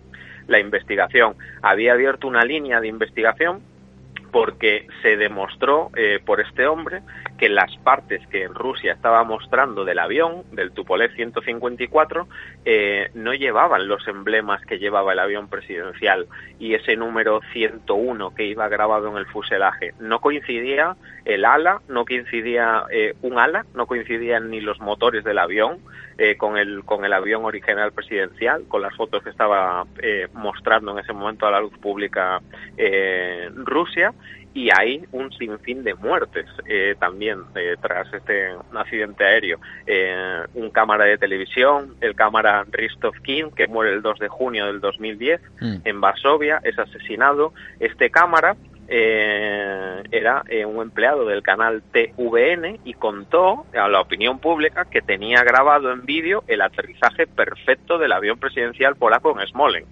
[0.50, 1.36] la investigación.
[1.62, 3.62] Había abierto una línea de investigación
[4.30, 7.02] porque se demostró eh, por este hombre
[7.38, 12.28] que las partes que Rusia estaba mostrando del avión, del Tupolev 154,
[12.64, 16.26] eh, no llevaban los emblemas que llevaba el avión presidencial
[16.58, 19.94] y ese número 101 que iba grabado en el fuselaje.
[19.98, 25.38] No coincidía el ala, no coincidía eh, un ala, no coincidían ni los motores del
[25.38, 25.78] avión
[26.36, 29.86] con, el, con el avión original presidencial, con las fotos que estaba
[30.34, 32.42] mostrando en ese momento a la luz pública
[33.64, 34.12] Rusia
[34.52, 39.60] y hay un sinfín de muertes eh, también eh, tras este accidente aéreo.
[39.86, 44.66] Eh, un cámara de televisión, el cámara Ristov King, que muere el 2 de junio
[44.66, 45.74] del 2010 mm.
[45.84, 47.52] en Varsovia, es asesinado.
[47.78, 48.56] Este cámara
[48.92, 55.92] era un empleado del canal TVN y contó a la opinión pública que tenía grabado
[55.92, 59.88] en vídeo el aterrizaje perfecto del avión presidencial polaco en Smolensk.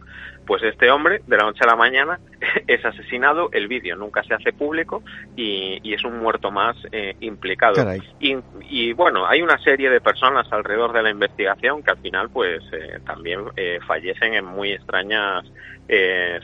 [0.49, 2.19] Pues este hombre, de la noche a la mañana,
[2.67, 5.03] es asesinado, el vídeo nunca se hace público
[5.37, 7.75] y, es un muerto más eh, implicado.
[8.19, 12.63] Y, bueno, hay una serie de personas alrededor de la investigación que al final pues
[12.73, 15.45] eh, también eh, fallecen en muy extrañas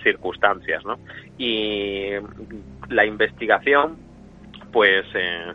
[0.03, 0.99] circunstancias, ¿no?
[1.37, 2.11] Y
[2.89, 3.97] la investigación
[4.73, 5.05] pues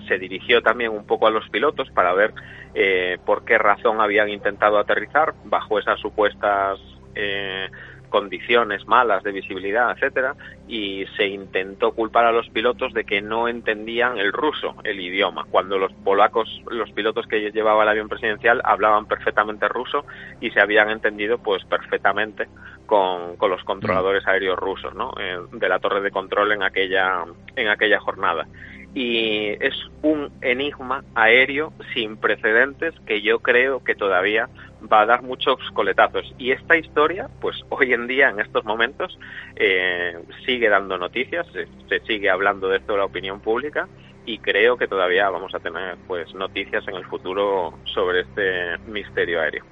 [0.08, 2.34] se dirigió también un poco a los pilotos para ver
[3.26, 6.80] por qué razón habían intentado aterrizar bajo esas supuestas
[8.10, 10.36] condiciones malas de visibilidad, etcétera,
[10.68, 15.46] y se intentó culpar a los pilotos de que no entendían el ruso, el idioma,
[15.50, 20.06] cuando los polacos, los pilotos que llevaba el avión presidencial hablaban perfectamente ruso
[20.42, 22.48] y se habían entendido pues perfectamente
[22.86, 25.14] con, los controladores aéreos rusos, ¿no?
[25.20, 27.24] Eh, de la torre de control en aquella
[27.56, 28.48] en aquella jornada
[28.94, 34.50] y es un enigma aéreo sin precedentes que yo creo que todavía
[34.92, 36.34] va a dar muchos coletazos.
[36.38, 39.18] Y esta historia, pues hoy en día, en estos momentos,
[39.56, 43.88] eh, sigue dando noticias, se, sigue hablando de esto en la opinión pública
[44.26, 49.42] y creo que todavía vamos a tener pues noticias en el futuro sobre este misterio
[49.42, 49.64] aéreo.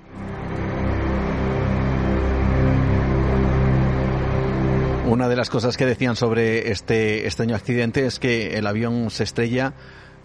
[5.08, 9.24] Una de las cosas que decían sobre este extraño accidente es que el avión se
[9.24, 9.72] estrella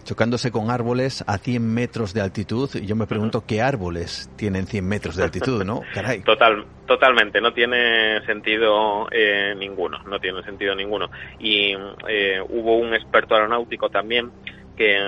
[0.03, 2.69] chocándose con árboles a 100 metros de altitud.
[2.73, 5.83] Y yo me pregunto qué árboles tienen 100 metros de altitud, ¿no?
[5.93, 6.21] Caray.
[6.23, 11.09] Total, totalmente, no tiene sentido eh, ninguno, no tiene sentido ninguno.
[11.39, 11.73] Y
[12.09, 14.31] eh, hubo un experto aeronáutico también
[14.75, 14.99] que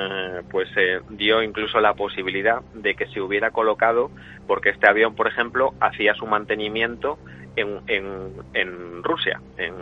[0.52, 4.10] pues eh, dio incluso la posibilidad de que se hubiera colocado,
[4.48, 7.18] porque este avión, por ejemplo, hacía su mantenimiento
[7.56, 9.74] en, en, en Rusia, en,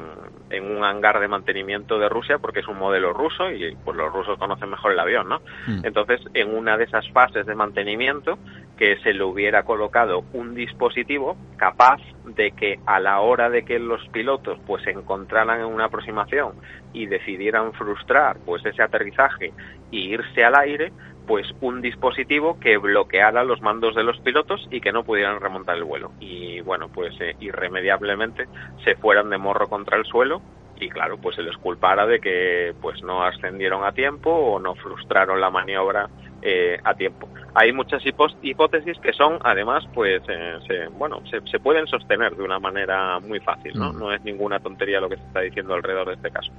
[0.50, 4.12] en, un hangar de mantenimiento de Rusia, porque es un modelo ruso y pues los
[4.12, 5.40] rusos conocen mejor el avión, ¿no?
[5.68, 5.86] Mm.
[5.86, 8.38] Entonces, en una de esas fases de mantenimiento,
[8.78, 13.80] que se le hubiera colocado un dispositivo capaz de que a la hora de que
[13.80, 16.54] los pilotos pues se encontraran en una aproximación
[16.92, 19.54] y decidieran frustrar pues ese aterrizaje
[19.92, 20.92] y irse al aire,
[21.26, 25.78] pues un dispositivo que bloqueara los mandos de los pilotos y que no pudieran remontar
[25.78, 26.12] el vuelo.
[26.20, 28.48] Y bueno, pues eh, irremediablemente
[28.84, 30.42] se fueran de morro contra el suelo
[30.80, 34.76] y claro, pues se les culpara de que pues no ascendieron a tiempo o no
[34.76, 36.10] frustraron la maniobra
[36.42, 37.30] eh, a tiempo.
[37.56, 38.02] Hay muchas
[38.42, 43.40] hipótesis que son, además, pues, eh, se, bueno, se, pueden sostener de una manera muy
[43.40, 43.94] fácil, ¿no?
[43.94, 44.00] Mm.
[44.00, 46.52] No es ninguna tontería lo que se está diciendo alrededor de este caso.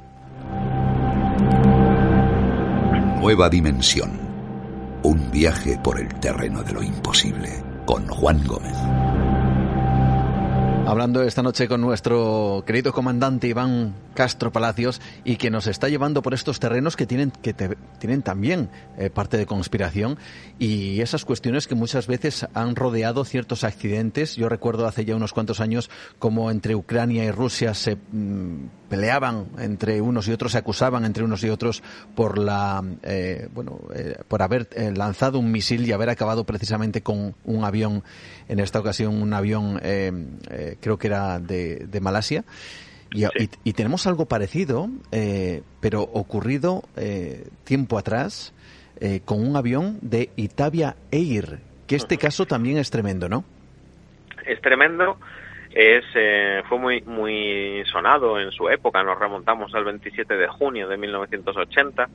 [3.21, 4.24] Nueva dimensión.
[5.05, 7.63] Un viaje por el terreno de lo imposible.
[7.85, 9.34] Con Juan Gómez.
[10.87, 16.21] Hablando esta noche con nuestro querido comandante Iván Castro Palacios y que nos está llevando
[16.21, 17.55] por estos terrenos que tienen, que
[17.99, 18.69] tienen también
[18.99, 20.19] eh, parte de conspiración
[20.59, 24.37] y esas cuestiones que muchas veces han rodeado ciertos accidentes.
[24.37, 29.47] Yo recuerdo hace ya unos cuantos años como entre Ucrania y Rusia se mm, peleaban
[29.59, 31.83] entre unos y otros, se acusaban entre unos y otros
[32.15, 37.35] por la, eh, bueno, eh, por haber lanzado un misil y haber acabado precisamente con
[37.45, 38.05] un avión,
[38.49, 39.81] en esta ocasión un avión
[40.81, 42.45] creo que era de, Malasia.
[43.13, 48.53] Y, tenemos algo parecido, eh, pero ocurrido eh, tiempo atrás,
[49.01, 53.45] eh, con un avión de Italia Air, que este caso también es tremendo, ¿no?
[54.47, 55.19] Es tremendo,
[55.71, 56.05] es
[56.69, 62.09] fue muy muy sonado en su época, nos remontamos al 27 de junio de 1980,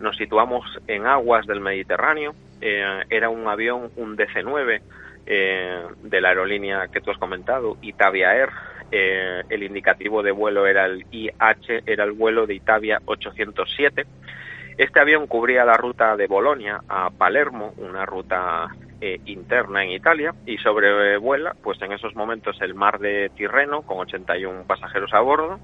[0.00, 4.80] nos situamos en aguas del Mediterráneo, era un avión, un DC-9,
[5.30, 8.48] eh, de la aerolínea que tú has comentado, Itavia Air.
[8.90, 14.06] Eh, el indicativo de vuelo era el IH, era el vuelo de Italia 807.
[14.78, 18.68] Este avión cubría la ruta de Bolonia a Palermo, una ruta
[19.02, 23.98] eh, interna en Italia, y sobrevuela, pues en esos momentos, el mar de Tirreno, con
[23.98, 25.60] 81 pasajeros a bordo,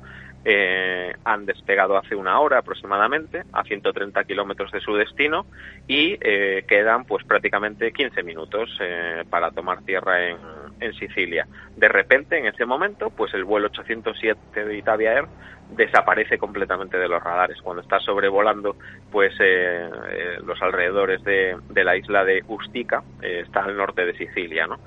[0.46, 5.46] eh, han despegado hace una hora aproximadamente a 130 kilómetros de su destino
[5.88, 10.36] y eh, quedan pues prácticamente 15 minutos eh, para tomar tierra en,
[10.80, 11.46] en, Sicilia.
[11.76, 15.24] De repente, en ese momento, pues el vuelo 807 de Italia Air
[15.70, 17.62] desaparece completamente de los radares.
[17.62, 18.76] Cuando está sobrevolando
[19.10, 19.32] pues
[20.44, 24.78] los alrededores de, de, la isla de Ustica, está al norte de Sicilia, ¿no?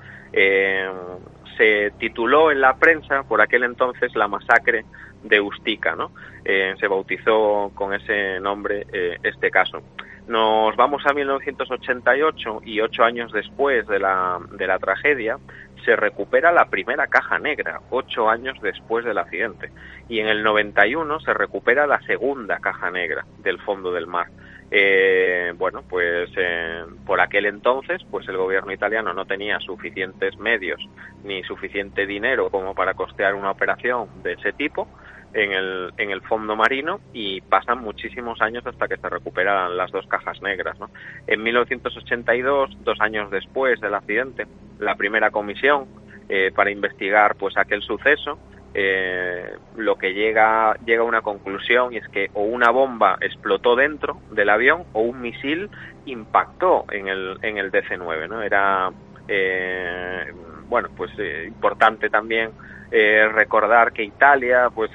[1.58, 4.86] Se tituló en la prensa por aquel entonces la masacre
[5.22, 6.12] de Ustica, ¿no?
[6.44, 9.82] Eh, se bautizó con ese nombre eh, este caso.
[10.28, 15.38] Nos vamos a 1988 y ocho años después de la, de la tragedia
[15.84, 19.70] se recupera la primera caja negra, ocho años después del accidente.
[20.08, 24.26] Y en el 91 se recupera la segunda caja negra del fondo del mar.
[24.70, 30.80] Eh, bueno, pues eh, por aquel entonces, pues el gobierno italiano no tenía suficientes medios
[31.24, 34.86] ni suficiente dinero como para costear una operación de ese tipo
[35.32, 39.90] en el, en el fondo marino y pasan muchísimos años hasta que se recuperan las
[39.90, 40.78] dos cajas negras.
[40.78, 40.90] ¿no?
[41.26, 44.46] En 1982, dos años después del accidente,
[44.78, 45.86] la primera comisión
[46.28, 48.38] eh, para investigar pues aquel suceso
[48.74, 53.74] eh, lo que llega llega a una conclusión y es que o una bomba explotó
[53.76, 55.70] dentro del avión o un misil
[56.04, 58.90] impactó en el en el DC-9 no era
[59.26, 60.32] eh,
[60.68, 62.50] bueno pues eh, importante también
[62.90, 64.90] eh, recordar que Italia pues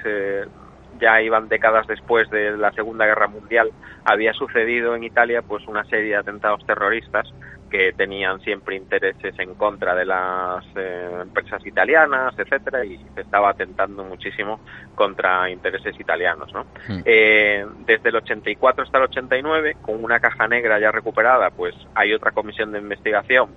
[1.00, 3.72] ya iban décadas después de la Segunda Guerra Mundial
[4.06, 7.28] había sucedido en Italia pues una serie de atentados terroristas
[7.74, 13.49] que tenían siempre intereses en contra de las eh, empresas italianas, etcétera, y se estaba
[13.49, 14.59] atentando muchísimo
[14.93, 16.53] contra intereses italianos.
[16.53, 16.65] ¿no?
[16.88, 17.01] Hmm.
[17.03, 22.13] Eh, desde el 84 hasta el 89, con una caja negra ya recuperada, pues hay
[22.13, 23.49] otra comisión de investigación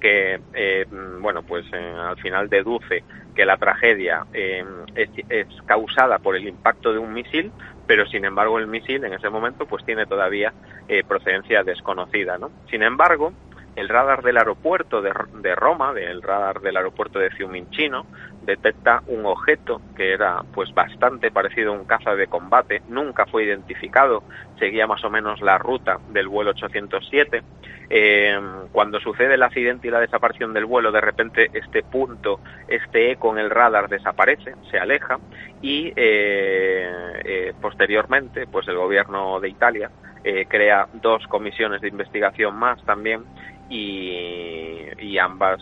[0.00, 0.86] que, eh,
[1.20, 3.02] bueno, pues al final deduce
[3.34, 7.50] que la tragedia es, es causada por el impacto de un misil,
[7.88, 10.52] pero sin embargo el misil en ese momento pues tiene todavía
[11.08, 12.50] procedencia desconocida, ¿no?
[12.70, 13.32] Sin embargo,
[13.76, 18.06] el radar del aeropuerto de, de Roma, del radar del aeropuerto de Fiumicino,
[18.44, 23.44] detecta un objeto que era pues bastante parecido a un caza de combate, nunca fue
[23.44, 24.22] identificado,
[24.58, 27.42] seguía más o menos la ruta del vuelo 807.
[27.90, 28.40] Eh,
[28.72, 33.32] cuando sucede el accidente y la desaparición del vuelo, de repente este punto, este eco
[33.32, 35.18] en el radar desaparece, se aleja
[35.60, 36.90] y eh,
[37.24, 39.90] eh, posteriormente, pues el gobierno de Italia
[40.48, 43.24] crea dos comisiones de investigación más también
[43.68, 45.60] y, ambas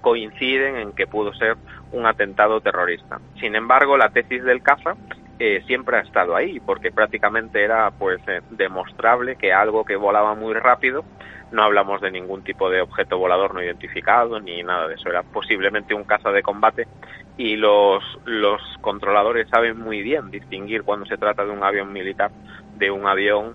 [0.00, 1.56] coinciden en que pudo ser
[1.92, 3.20] un atentado terrorista.
[3.40, 4.96] Sin embargo, la tesis del caza
[5.38, 10.34] eh, siempre ha estado ahí, porque prácticamente era pues eh, demostrable que algo que volaba
[10.34, 11.04] muy rápido,
[11.52, 15.22] no hablamos de ningún tipo de objeto volador no identificado ni nada de eso, era
[15.22, 16.88] posiblemente un caza de combate
[17.36, 22.30] y los, los controladores saben muy bien distinguir cuando se trata de un avión militar
[22.74, 23.54] de un avión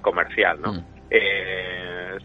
[0.00, 0.72] comercial, ¿no?
[0.72, 1.75] Mm eh,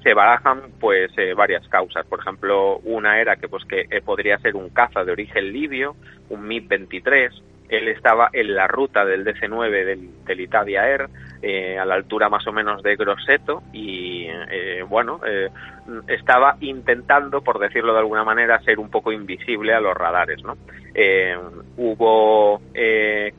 [0.03, 2.05] se barajan pues eh, varias causas.
[2.05, 5.95] Por ejemplo, una era que pues que eh, podría ser un caza de origen libio,
[6.29, 7.41] un MiG-23.
[7.71, 11.09] Él estaba en la ruta del DC-9 del, del Italia Air,
[11.43, 15.49] eh, a la altura más o menos de Grosseto y eh, bueno eh,
[16.07, 20.55] estaba intentando por decirlo de alguna manera ser un poco invisible a los radares no
[21.77, 22.61] hubo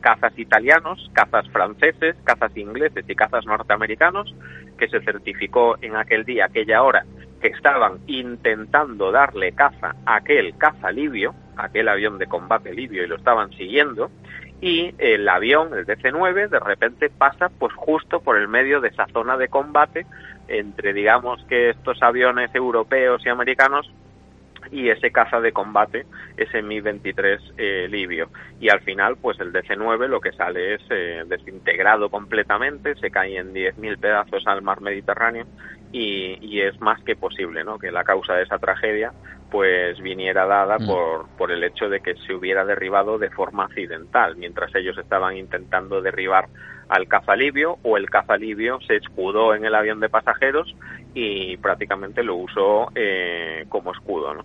[0.01, 4.35] cazas italianos cazas franceses cazas ingleses y cazas norteamericanos
[4.77, 7.05] que se certificó en aquel día aquella hora
[7.41, 13.07] que estaban intentando darle caza a aquel caza libio aquel avión de combate libio y
[13.07, 14.11] lo estaban siguiendo
[14.61, 19.07] y el avión, el DC-9, de repente pasa pues justo por el medio de esa
[19.09, 20.07] zona de combate
[20.47, 23.91] entre digamos que estos aviones europeos y americanos
[24.71, 28.31] y ese caza de combate, ese Mi-23 eh, libio.
[28.61, 33.37] Y al final, pues el DC-9 lo que sale es eh, desintegrado completamente, se cae
[33.37, 35.47] en 10.000 pedazos al mar Mediterráneo
[35.93, 37.79] y, y, es más que posible ¿no?
[37.79, 39.13] que la causa de esa tragedia
[39.51, 40.87] pues viniera dada mm.
[40.87, 45.37] por, por el hecho de que se hubiera derribado de forma accidental, mientras ellos estaban
[45.37, 46.49] intentando derribar
[46.89, 50.75] al caza libio o el caza libio se escudó en el avión de pasajeros
[51.15, 54.35] y prácticamente lo usó eh, como escudo.
[54.35, 54.45] ¿no?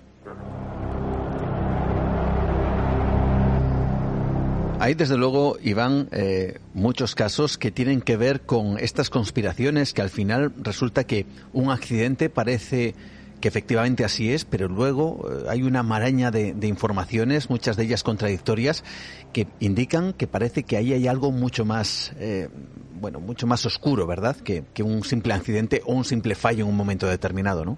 [4.79, 10.03] Hay desde luego, Iván, eh, muchos casos que tienen que ver con estas conspiraciones que
[10.03, 12.93] al final resulta que un accidente parece
[13.41, 18.03] que efectivamente así es, pero luego eh, hay una maraña de, informaciones, muchas de ellas
[18.03, 18.83] contradictorias,
[19.33, 22.49] que indican que parece que ahí hay algo mucho más, eh,
[23.01, 24.35] bueno, mucho más oscuro, ¿verdad?
[24.37, 27.77] Que, un simple accidente o un simple fallo en un momento determinado, ¿no?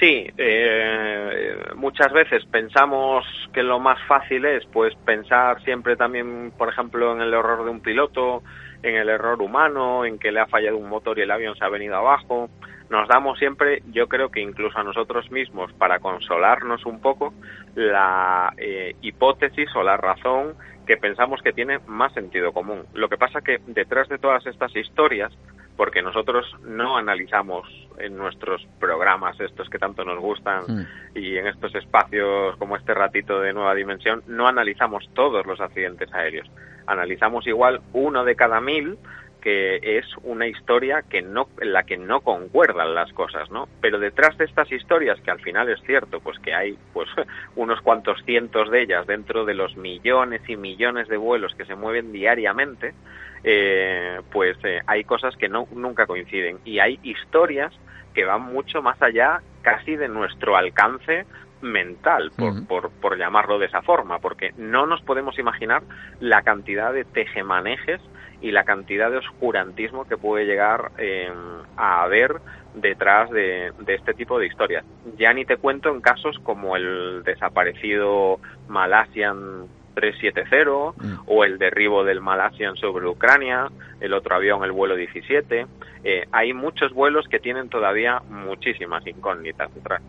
[0.00, 3.22] Sí, eh, muchas veces pensamos
[3.52, 7.70] que lo más fácil es, pues, pensar siempre también, por ejemplo, en el error de
[7.70, 8.42] un piloto,
[8.82, 11.66] en el error humano, en que le ha fallado un motor y el avión se
[11.66, 12.48] ha venido abajo.
[12.88, 17.34] Nos damos siempre, yo creo que incluso a nosotros mismos, para consolarnos un poco,
[17.74, 20.54] la eh, hipótesis o la razón
[20.86, 22.84] que pensamos que tiene más sentido común.
[22.94, 25.32] Lo que pasa que detrás de todas estas historias,
[25.76, 27.66] porque nosotros no analizamos
[27.98, 30.86] en nuestros programas estos que tanto nos gustan mm.
[31.14, 36.12] y en estos espacios como este ratito de nueva dimensión, no analizamos todos los accidentes
[36.12, 36.50] aéreos.
[36.86, 38.98] Analizamos igual uno de cada mil
[39.40, 43.68] que es una historia que no, en la que no concuerdan las cosas, ¿no?
[43.80, 47.08] Pero detrás de estas historias, que al final es cierto, pues que hay pues
[47.56, 51.74] unos cuantos cientos de ellas dentro de los millones y millones de vuelos que se
[51.74, 52.94] mueven diariamente,
[53.42, 57.72] eh, pues eh, hay cosas que no, nunca coinciden y hay historias
[58.14, 61.26] que van mucho más allá casi de nuestro alcance
[61.62, 65.82] mental, por, por, por, llamarlo de esa forma, porque no nos podemos imaginar
[66.18, 68.00] la cantidad de tejemanejes
[68.40, 71.30] y la cantidad de oscurantismo que puede llegar eh,
[71.76, 72.40] a haber
[72.74, 74.84] detrás de, este tipo de historias.
[75.18, 78.38] Ya ni te cuento en casos como el desaparecido
[78.68, 81.22] Malaysian 370 mm.
[81.26, 83.70] o el derribo del Malaysian sobre Ucrania,
[84.00, 85.66] el otro avión, el vuelo 17.
[86.04, 90.00] Eh, hay muchos vuelos que tienen todavía muchísimas incógnitas detrás.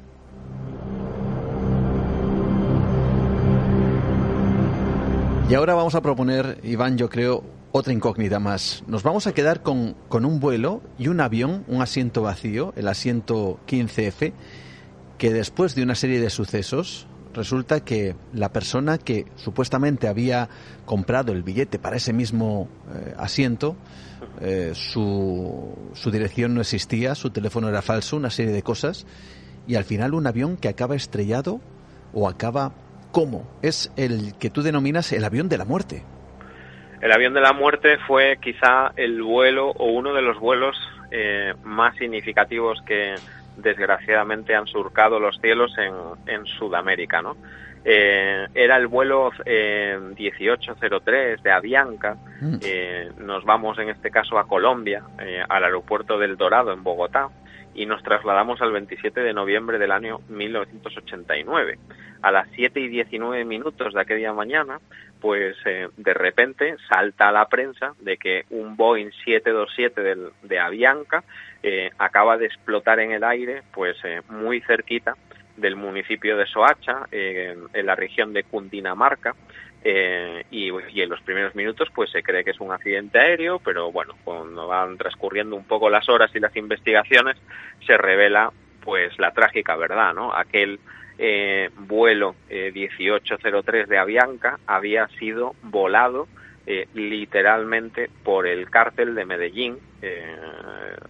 [5.50, 8.84] Y ahora vamos a proponer, Iván, yo creo, otra incógnita más.
[8.88, 12.88] Nos vamos a quedar con, con un vuelo y un avión, un asiento vacío, el
[12.88, 14.34] asiento 15F,
[15.18, 20.50] que después de una serie de sucesos resulta que la persona que supuestamente había
[20.86, 23.78] comprado el billete para ese mismo eh, asiento,
[24.42, 29.06] eh, su, su dirección no existía, su teléfono era falso, una serie de cosas,
[29.68, 31.62] y al final un avión que acaba estrellado
[32.14, 32.74] o acaba
[33.12, 33.48] ¿cómo?
[33.62, 36.04] Es el que tú denominas el avión de la muerte.
[37.02, 40.78] El avión de la muerte fue quizá el vuelo o uno de los vuelos
[41.10, 43.16] eh, más significativos que,
[43.58, 45.94] desgraciadamente han surcado los cielos en,
[46.34, 47.36] en Sudamérica, ¿no?
[47.84, 52.16] Eh, era el vuelo eh, 1803 de Avianca.
[52.40, 52.56] Mm.
[52.62, 57.30] Eh, nos vamos en este caso a Colombia, eh, al aeropuerto del Dorado en Bogotá,
[57.74, 61.80] y nos trasladamos al 27 de noviembre del año 1989.
[62.22, 64.80] A las 7 y 19 minutos de aquella mañana,
[65.20, 70.60] pues eh, de repente salta a la prensa de que un Boeing 727 del, de
[70.60, 71.24] Avianca
[72.00, 73.96] acaba de explotar en el aire, pues
[74.30, 75.16] muy cerquita
[75.58, 79.36] del municipio de Soacha, eh, en la región de Cundinamarca,
[79.84, 83.92] eh, y, en los primeros minutos pues se cree que es un accidente aéreo, pero
[83.92, 87.38] bueno, cuando van transcurriendo un poco las horas y las investigaciones,
[87.86, 88.52] se revela
[88.84, 90.34] pues la trágica verdad, ¿no?
[90.36, 90.80] Aquel
[91.18, 96.28] eh, vuelo 1803 de Avianca había sido volado
[96.94, 99.78] literalmente por el cártel de Medellín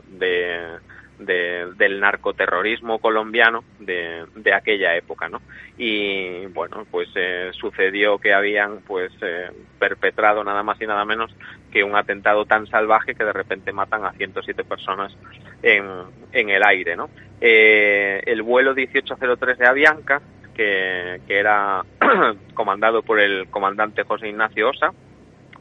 [0.07, 0.79] de
[1.25, 5.41] del narcoterrorismo colombiano de, de, aquella época, ¿no?
[5.77, 9.49] Y bueno, pues eh, sucedió que habían pues eh,
[9.79, 11.33] perpetrado nada más y nada menos
[11.71, 15.15] que un atentado tan salvaje que de repente matan a 107 personas
[15.61, 15.85] en,
[16.31, 17.09] en el aire, ¿no?
[17.39, 20.21] Eh, el vuelo 1803 de Avianca,
[20.53, 21.83] que, que era
[22.53, 24.91] comandado por el comandante José Ignacio Osa,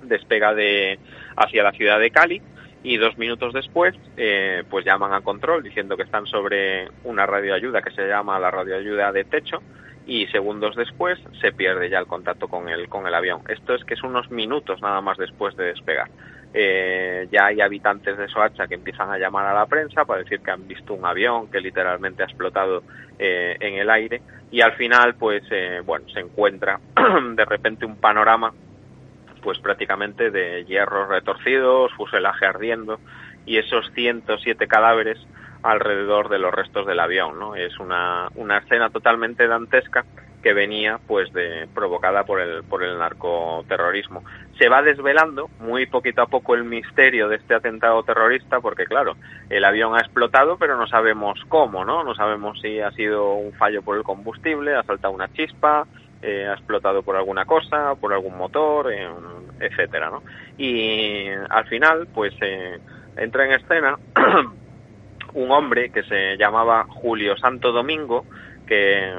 [0.02, 0.98] despega de
[1.36, 2.42] hacia la ciudad de Cali
[2.82, 7.82] y dos minutos después eh, pues llaman a control diciendo que están sobre una radioayuda
[7.82, 9.58] que se llama la radioayuda de techo
[10.06, 13.42] y segundos después se pierde ya el contacto con el con el avión.
[13.48, 16.08] Esto es que es unos minutos nada más después de despegar.
[16.52, 20.40] Eh, ya hay habitantes de Soacha que empiezan a llamar a la prensa para decir
[20.40, 22.82] que han visto un avión que literalmente ha explotado
[23.18, 24.20] eh, en el aire
[24.50, 25.44] y al final pues
[25.84, 26.80] bueno se encuentra
[27.36, 28.52] de repente un panorama
[29.40, 33.00] pues prácticamente de hierros retorcidos, fuselaje ardiendo
[33.46, 35.18] y esos 107 cadáveres
[35.62, 37.54] alrededor de los restos del avión, ¿no?
[37.54, 40.04] Es una, una escena totalmente dantesca
[40.42, 44.24] que venía pues de provocada por el por el narcoterrorismo.
[44.58, 49.16] Se va desvelando muy poquito a poco el misterio de este atentado terrorista porque claro,
[49.48, 52.04] el avión ha explotado, pero no sabemos cómo, ¿no?
[52.04, 55.86] No sabemos si ha sido un fallo por el combustible, ha saltado una chispa,
[56.22, 59.08] eh, ha explotado por alguna cosa, por algún motor, eh,
[59.58, 60.22] etcétera, ¿no?
[60.58, 62.78] Y al final, pues eh,
[63.16, 63.98] entra en escena
[65.34, 68.26] un hombre que se llamaba Julio Santo Domingo,
[68.66, 69.12] que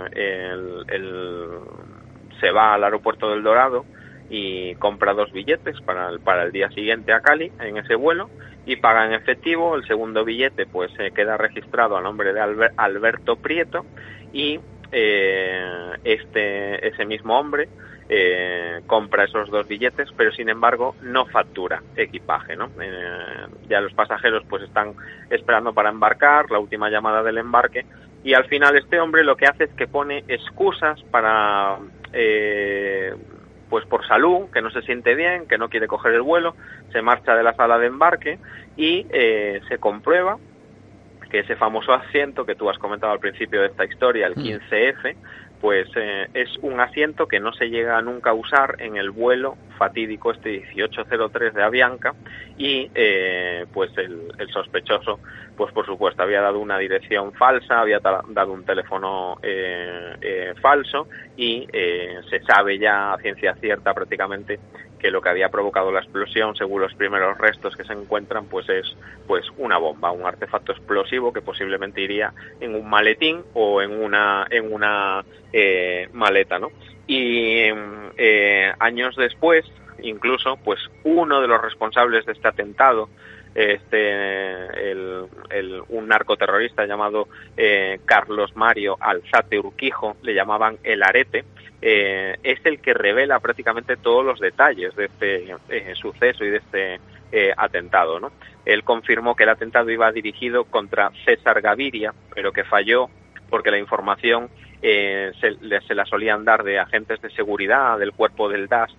[2.40, 3.86] se va al aeropuerto del Dorado
[4.30, 8.30] y compra dos billetes para el, para el día siguiente a Cali en ese vuelo
[8.66, 9.76] y paga en efectivo.
[9.76, 12.40] El segundo billete pues se queda registrado a nombre de
[12.78, 13.86] Alberto Prieto
[14.32, 14.60] y
[14.92, 17.70] eh, este ese mismo hombre
[18.14, 22.70] eh, compra esos dos billetes, pero sin embargo no factura equipaje, ¿no?
[22.82, 24.94] Eh, ya los pasajeros pues están
[25.30, 27.86] esperando para embarcar, la última llamada del embarque,
[28.24, 31.78] y al final este hombre lo que hace es que pone excusas para
[32.12, 33.16] eh,
[33.70, 36.56] pues por salud, que no se siente bien, que no quiere coger el vuelo,
[36.92, 38.40] se marcha de la sala de embarque
[38.76, 40.38] y eh, se comprueba
[41.32, 45.16] que ese famoso asiento que tú has comentado al principio de esta historia, el 15F,
[45.16, 45.18] mm.
[45.62, 49.56] pues eh, es un asiento que no se llega nunca a usar en el vuelo
[49.78, 52.14] fatídico este 1803 de Avianca
[52.58, 55.20] y eh, pues el, sospechoso
[55.62, 61.08] pues por supuesto había dado una dirección falsa, había dado un teléfono eh, falso
[61.38, 64.60] y se sabe ya a ciencia cierta prácticamente
[64.98, 68.68] que lo que había provocado la explosión, según los primeros restos que se encuentran, pues
[68.70, 68.98] es
[69.28, 74.48] pues una bomba, un artefacto explosivo que posiblemente iría en un maletín o en una
[74.50, 76.70] en una eh, maleta, ¿no?
[77.06, 77.70] Y
[78.18, 79.64] eh, años después,
[80.02, 83.10] incluso, pues uno de los responsables de este atentado
[83.54, 87.28] este el, un narcoterrorista llamado
[87.58, 91.46] eh, Carlos Mario Alzate Urquijo, le llamaban el arete,
[91.82, 96.58] eh, es el que revela prácticamente todos los detalles de este eh, suceso y de
[96.58, 97.00] este
[97.32, 98.20] eh, atentado.
[98.20, 98.32] ¿no?
[98.66, 103.10] Él confirmó que el atentado iba dirigido contra César Gaviria, pero que falló
[103.50, 104.50] porque la información
[104.82, 108.92] se, se, la solían dar de agentes de seguridad del cuerpo del DAS,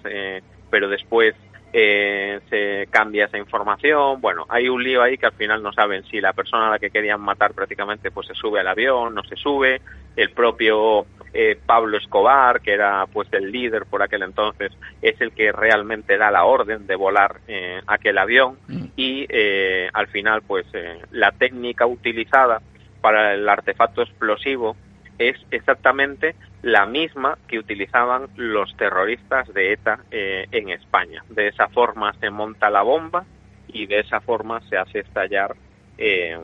[0.70, 1.34] pero después
[1.72, 6.04] eh, se cambia esa información, bueno, hay un lío ahí que al final no saben
[6.04, 9.22] si la persona a la que querían matar prácticamente pues se sube al avión, no
[9.24, 9.80] se sube,
[10.16, 15.32] el propio eh, Pablo Escobar, que era pues el líder por aquel entonces, es el
[15.32, 18.58] que realmente da la orden de volar eh, aquel avión.
[18.68, 18.84] Mm.
[18.96, 22.60] y eh, al final pues eh, la técnica utilizada
[23.00, 24.76] para el artefacto explosivo
[25.18, 31.24] es exactamente la misma que utilizaban los terroristas de ETA eh, en España.
[31.28, 33.24] De esa forma se monta la bomba
[33.68, 35.56] y de esa forma se hace estallar
[35.98, 36.38] eh,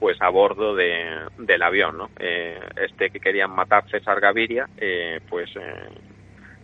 [0.00, 1.04] pues a bordo de,
[1.38, 2.10] del avión, ¿no?
[2.18, 5.88] Eh, este que querían matar César Gaviria, eh, pues eh,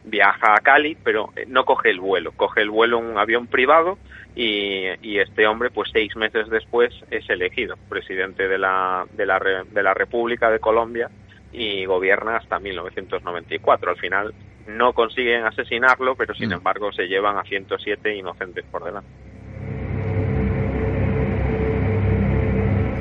[0.04, 3.98] viaja a Cali, pero no coge el vuelo, coge el vuelo en un avión privado
[4.34, 9.38] y, y, este hombre, pues seis meses después, es elegido presidente de la, de la,
[9.38, 11.10] de la República de Colombia
[11.56, 13.90] y gobierna hasta 1994.
[13.90, 14.34] Al final
[14.68, 16.54] no consiguen asesinarlo, pero sin mm.
[16.54, 19.08] embargo se llevan a 107 inocentes por delante.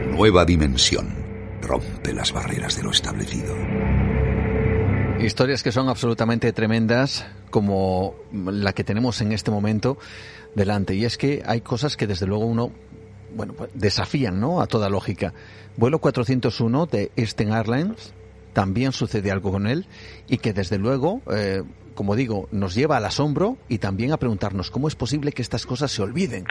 [0.10, 1.26] Nueva dimensión.
[1.62, 3.54] Rompe las barreras de lo establecido.
[5.20, 9.98] Historias que son absolutamente tremendas, como la que tenemos en este momento
[10.54, 10.96] delante.
[10.96, 12.72] Y es que hay cosas que desde luego uno,
[13.36, 14.62] bueno, pues, desafían, ¿no?
[14.62, 15.34] A toda lógica.
[15.76, 18.14] Vuelo 401 de Eastern Airlines,
[18.56, 19.86] también sucede algo con él
[20.28, 21.62] y que desde luego, eh,
[21.94, 25.66] como digo, nos lleva al asombro y también a preguntarnos cómo es posible que estas
[25.66, 26.46] cosas se olviden.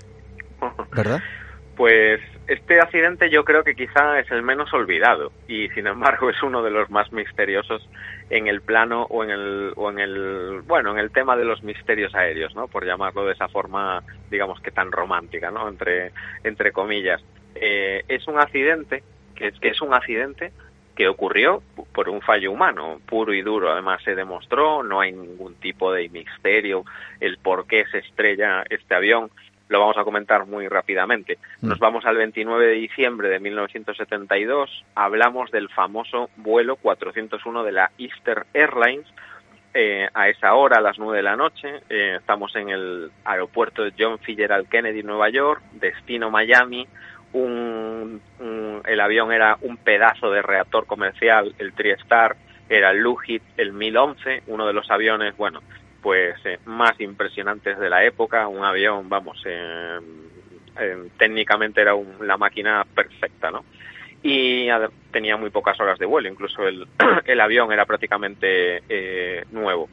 [0.95, 1.21] ¿Verdad?
[1.77, 6.41] Pues este accidente yo creo que quizá es el menos olvidado y sin embargo es
[6.43, 7.89] uno de los más misteriosos
[8.29, 11.63] en el plano o en el o en el bueno en el tema de los
[11.63, 16.13] misterios aéreos no por llamarlo de esa forma digamos que tan romántica no entre
[16.45, 17.23] entre comillas
[17.55, 19.03] eh, es un accidente
[19.35, 20.53] que es, que es un accidente
[20.95, 23.71] que ocurrió por un fallo humano, puro y duro.
[23.71, 26.85] Además se demostró, no hay ningún tipo de misterio
[27.21, 29.31] el por qué se estrella este avión.
[29.69, 31.39] Lo vamos a comentar muy rápidamente.
[31.61, 31.69] Mm.
[31.69, 34.85] Nos vamos al 29 de diciembre de 1972.
[34.95, 39.07] Hablamos del famoso vuelo 401 de la Easter Airlines.
[39.77, 43.83] Eh, a esa hora, a las 9 de la noche, eh, estamos en el aeropuerto
[43.83, 46.87] de John Fitzgerald Kennedy, Nueva York, destino Miami
[47.35, 48.21] un,
[48.87, 52.37] el avión era un pedazo de reactor comercial, el TriStar
[52.69, 55.61] era el Lugit, el 1011, uno de los aviones, bueno,
[56.01, 59.99] pues eh, más impresionantes de la época, un avión, vamos, eh,
[60.79, 63.65] eh, técnicamente era la máquina perfecta, ¿no?
[64.23, 64.69] Y
[65.11, 66.87] tenía muy pocas horas de vuelo, incluso el,
[67.27, 69.89] el avión era prácticamente nuevo.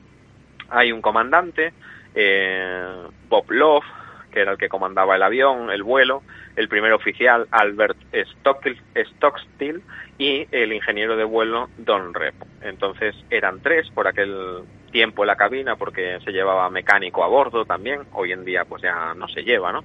[0.70, 1.74] Hay un comandante,
[3.28, 3.84] Bob Love,
[4.32, 6.24] que era el que comandaba el avión, el vuelo,
[6.56, 9.82] el primer oficial Albert Stockstill
[10.18, 12.46] y el ingeniero de vuelo Don Repo.
[12.62, 17.66] Entonces eran tres por aquel tiempo en la cabina porque se llevaba mecánico a bordo
[17.66, 19.84] también, hoy en día pues ya no se lleva, ¿no?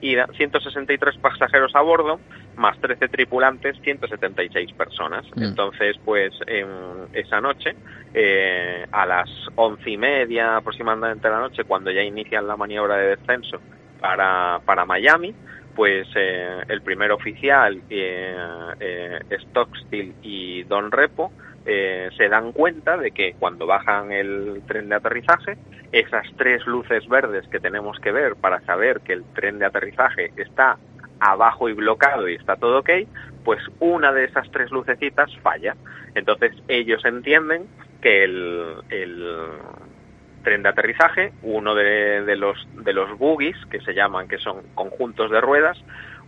[0.00, 2.20] Y 163 pasajeros a bordo,
[2.56, 5.24] más 13 tripulantes, 176 personas.
[5.34, 5.42] Mm.
[5.42, 6.68] Entonces, pues en
[7.14, 7.74] esa noche,
[8.14, 12.96] eh, a las once y media aproximadamente de la noche, cuando ya inician la maniobra
[12.96, 13.60] de descenso
[14.00, 15.34] para, para Miami,
[15.74, 18.36] pues eh, el primer oficial, eh,
[18.80, 21.32] eh, Stockstill y Don Repo,
[21.70, 25.58] eh, se dan cuenta de que cuando bajan el tren de aterrizaje,
[25.92, 30.32] esas tres luces verdes que tenemos que ver para saber que el tren de aterrizaje
[30.36, 30.78] está
[31.20, 32.90] abajo y bloqueado y está todo ok,
[33.44, 35.76] pues una de esas tres lucecitas falla.
[36.14, 37.66] Entonces ellos entienden
[38.00, 39.38] que el, el
[40.42, 45.30] tren de aterrizaje, uno de, los de los buggies que se llaman, que son conjuntos
[45.30, 45.78] de ruedas,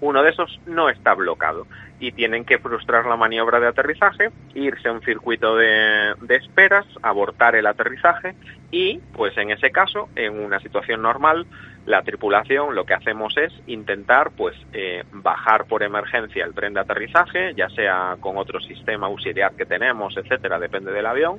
[0.00, 1.66] uno de esos no está bloqueado.
[1.98, 7.54] Y tienen que frustrar la maniobra de aterrizaje, irse a un circuito de, esperas, abortar
[7.56, 8.34] el aterrizaje
[8.70, 11.46] y, pues en ese caso, en una situación normal,
[11.84, 16.80] la tripulación lo que hacemos es intentar, pues, eh, bajar por emergencia el tren de
[16.80, 21.38] aterrizaje, ya sea con otro sistema auxiliar que tenemos, etcétera, depende del avión,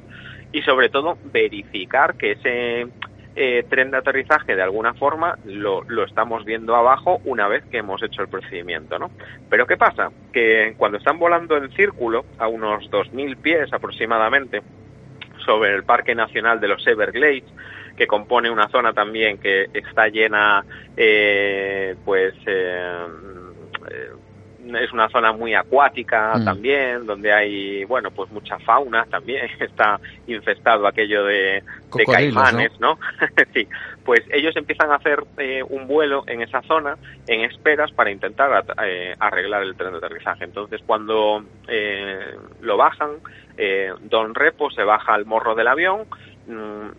[0.52, 2.88] y sobre todo verificar que ese
[3.36, 7.78] eh, tren de aterrizaje de alguna forma lo, lo, estamos viendo abajo una vez que
[7.78, 9.12] hemos hecho el procedimiento, ¿no?
[9.50, 10.12] Pero ¿qué pasa?
[10.34, 14.62] Que cuando están volando en círculo a unos 2.000 pies aproximadamente
[15.46, 17.46] sobre el Parque Nacional de los Everglades,
[17.96, 20.64] que compone una zona también que está llena,
[20.98, 23.06] eh, pues, eh,
[24.66, 26.46] es una zona muy acuática mm.
[26.46, 31.64] también, donde hay, bueno, pues mucha fauna también, está infestado aquello de,
[31.96, 32.98] de caimanes, ¿no?
[33.54, 33.68] sí,
[34.04, 36.98] pues ellos empiezan a hacer eh, un vuelo en esa zona
[37.28, 40.44] en esperas para intentar eh, arreglar el tren de aterrizaje.
[40.44, 43.12] Entonces, cuando eh, lo bajan,
[43.58, 46.06] eh, Don Repo se baja al morro del avión,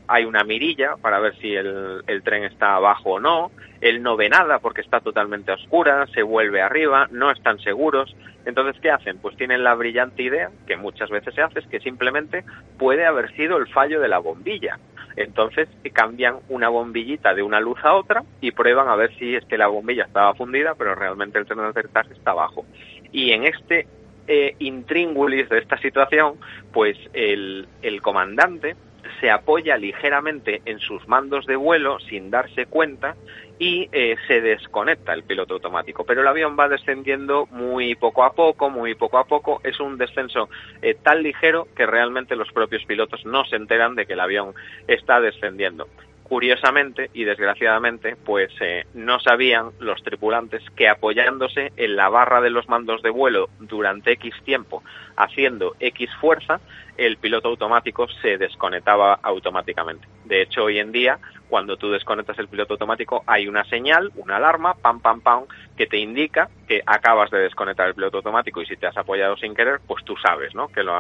[0.09, 4.17] hay una mirilla para ver si el, el, tren está abajo o no, él no
[4.17, 8.15] ve nada porque está totalmente oscura, se vuelve arriba, no están seguros,
[8.45, 9.19] entonces ¿qué hacen?
[9.19, 12.45] Pues tienen la brillante idea, que muchas veces se hace, es que simplemente
[12.79, 14.79] puede haber sido el fallo de la bombilla.
[15.17, 19.45] Entonces cambian una bombillita de una luz a otra y prueban a ver si es
[19.45, 22.65] que la bombilla estaba fundida, pero realmente el tren de aterrizaje está abajo.
[23.13, 23.87] Y en este
[24.27, 26.37] eh, intríngulis de esta situación,
[26.73, 28.75] pues el, el comandante
[29.21, 33.17] se apoya ligeramente en sus mandos de vuelo sin darse cuenta
[33.59, 36.05] y eh, se desconecta el piloto automático.
[36.05, 39.61] Pero el avión va descendiendo muy poco a poco, muy poco a poco.
[39.63, 40.49] Es un descenso
[40.81, 44.55] eh, tan ligero que realmente los propios pilotos no se enteran de que el avión
[44.89, 45.87] está descendiendo.
[46.25, 52.51] Curiosamente y desgraciadamente, pues eh, no sabían los tripulantes que apoyándose en la barra de
[52.51, 54.83] los mandos de vuelo durante X tiempo,
[55.15, 56.61] haciendo X fuerza,
[56.97, 60.07] el piloto automático se desconectaba automáticamente.
[60.25, 61.19] De hecho, hoy en día,
[61.49, 65.45] cuando tú desconectas el piloto automático, hay una señal, una alarma, pam, pam, pam,
[65.77, 69.37] que te indica que acabas de desconectar el piloto automático y si te has apoyado
[69.37, 70.69] sin querer, pues tú sabes, ¿no?
[70.69, 70.93] Que lo,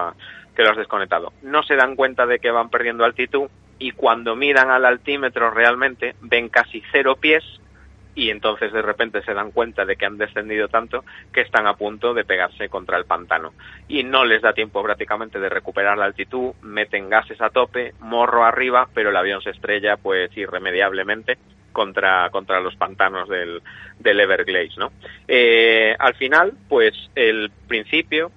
[0.57, 1.33] lo has desconectado.
[1.43, 6.15] No se dan cuenta de que van perdiendo altitud y cuando miran al altímetro realmente
[6.21, 7.45] ven casi cero pies
[8.15, 11.75] y entonces de repente se dan cuenta de que han descendido tanto que están a
[11.75, 13.53] punto de pegarse contra el pantano
[13.89, 18.45] y no les da tiempo prácticamente de recuperar la altitud, meten gases a tope, morro
[18.45, 21.39] arriba, pero el avión se estrella pues irremediablemente
[21.73, 23.63] contra, contra los pantanos del,
[23.99, 24.93] del Everglades, ¿no?
[25.27, 28.31] Eh, al final, pues el principio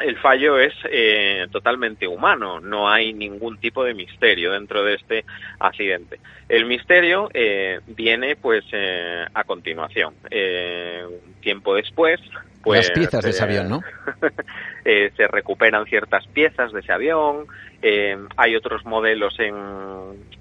[0.00, 5.24] el fallo es eh, totalmente humano, no hay ningún tipo de misterio dentro de este
[5.58, 6.20] accidente.
[6.48, 10.14] El misterio eh, viene pues eh, a continuación.
[11.40, 12.20] tiempo después,
[12.62, 12.88] pues...
[12.88, 13.80] Las piezas de ese avión, ¿no?
[14.84, 17.46] se recuperan ciertas piezas de ese avión,
[18.36, 19.54] hay otros modelos en,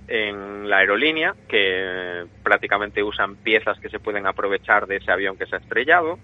[0.08, 5.46] en la aerolínea que prácticamente usan piezas que se pueden aprovechar de ese avión que
[5.46, 6.20] se ha estrellado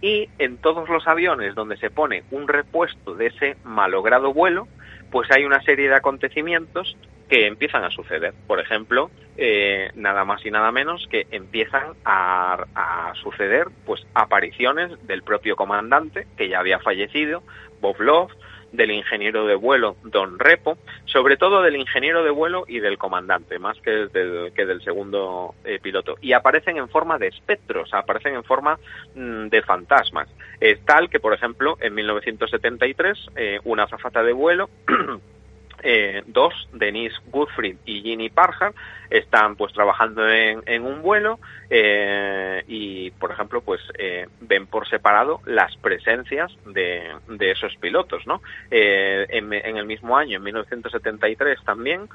[0.00, 4.68] y en todos los aviones donde se pone un repuesto de ese malogrado vuelo,
[5.10, 6.96] pues hay una serie de acontecimientos
[7.28, 8.32] que empiezan a suceder.
[8.46, 15.06] Por ejemplo, eh, nada más y nada menos que empiezan a, a, suceder pues apariciones
[15.06, 17.42] del propio comandante que ya había fallecido,
[17.80, 18.32] Bob Love,
[18.72, 23.58] del ingeniero de vuelo Don Repo, sobre todo del ingeniero de vuelo y del comandante,
[23.58, 26.16] más que del, que del segundo eh, piloto.
[26.20, 28.78] Y aparecen en forma de espectros, aparecen en forma
[29.14, 30.28] mm, de fantasmas.
[30.60, 34.68] Es tal que, por ejemplo, en 1973, eh, una azafata de vuelo
[35.82, 38.72] eh, dos, Denise Goodfried y Ginny Parham,
[39.10, 41.38] están pues trabajando en, en un vuelo
[41.70, 48.26] eh, y, por ejemplo, pues eh, ven por separado las presencias de, de esos pilotos,
[48.26, 48.42] ¿no?
[48.70, 52.08] Eh, en, en, el mismo año, en 1973 también,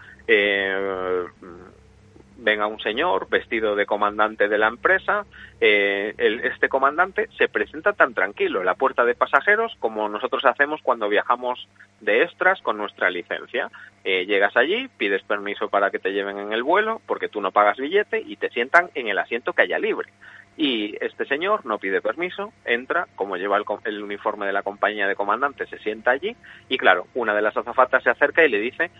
[2.33, 5.25] eh, ven a un señor vestido de comandante de la empresa.
[5.59, 10.43] Eh, el, este comandante se presenta tan tranquilo en la puerta de pasajeros como nosotros
[10.45, 11.67] hacemos cuando viajamos
[12.01, 13.69] de extras con nuestra licencia.
[14.03, 17.51] Eh, llegas allí, pides permiso para que te lleven en el vuelo porque tú no
[17.51, 20.09] pagas billete y te sientan en el asiento que haya libre.
[20.55, 25.07] Y este señor no pide permiso, entra, como lleva el, el, uniforme de la compañía
[25.07, 26.35] de comandante, se sienta allí
[26.69, 28.91] y claro, una de las azafatas se acerca y le dice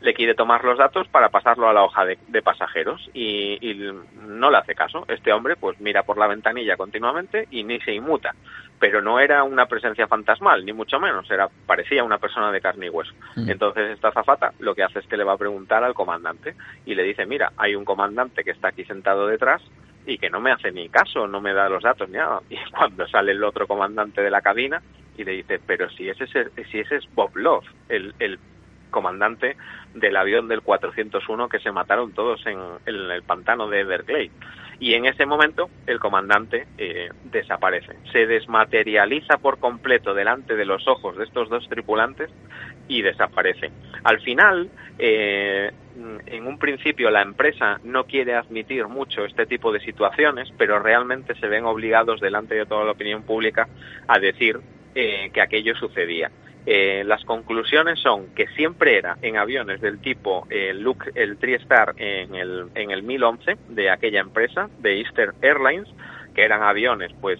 [0.00, 3.92] le quiere tomar los datos para pasarlo a la hoja de, de pasajeros y, y,
[4.26, 5.04] no le hace caso.
[5.08, 8.34] Este hombre pues mira por la ventanilla continuamente y ni se inmuta.
[8.78, 12.86] Pero no era una presencia fantasmal, ni mucho menos, era parecía una persona de carne
[12.86, 13.12] y hueso.
[13.36, 13.50] Mm.
[13.50, 16.94] Entonces esta zafata lo que hace es que le va a preguntar al comandante y
[16.94, 19.62] le dice, mira, hay un comandante que está aquí sentado detrás
[20.06, 22.40] y que no me hace ni caso, no me da los datos ni nada.
[22.50, 24.82] Y cuando sale el otro comandante de la cabina
[25.16, 28.38] y le dice, pero si ese, si ese es Bob Love, el, el
[28.94, 29.56] comandante
[29.92, 34.30] del avión del 401 que se mataron todos en, el pantano de Everglades.
[34.78, 40.86] Y en ese momento el comandante eh, desaparece, se desmaterializa por completo delante de los
[40.86, 42.30] ojos de estos dos tripulantes
[42.86, 43.72] y desaparece.
[44.04, 45.72] Al final, eh,
[46.26, 51.34] en un principio la empresa no quiere admitir mucho este tipo de situaciones, pero realmente
[51.36, 53.68] se ven obligados delante de toda la opinión pública
[54.06, 54.60] a decir
[54.94, 56.30] eh, que aquello sucedía.
[56.66, 61.94] Eh, las conclusiones son que siempre era en aviones del tipo eh, Luke, el TriStar
[61.98, 65.88] en el, en el 1011 de aquella empresa, de Eastern Airlines,
[66.34, 67.38] que eran aviones pues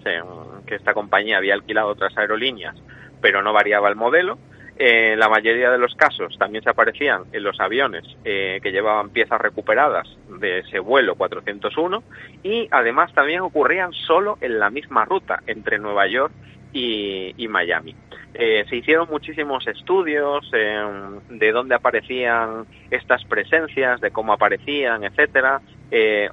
[0.66, 2.76] que esta compañía había alquilado otras aerolíneas,
[3.20, 4.38] pero no variaba el modelo.
[4.76, 8.72] En eh, la mayoría de los casos también se aparecían en los aviones eh, que
[8.72, 10.08] llevaban piezas recuperadas
[10.40, 12.02] de ese vuelo 401
[12.42, 16.32] y además también ocurrían solo en la misma ruta entre Nueva York
[16.74, 17.94] y, y Miami.
[18.34, 20.84] Eh, se hicieron muchísimos estudios eh,
[21.30, 25.62] de dónde aparecían estas presencias, de cómo aparecían, etcétera.
[25.90, 26.28] Eh,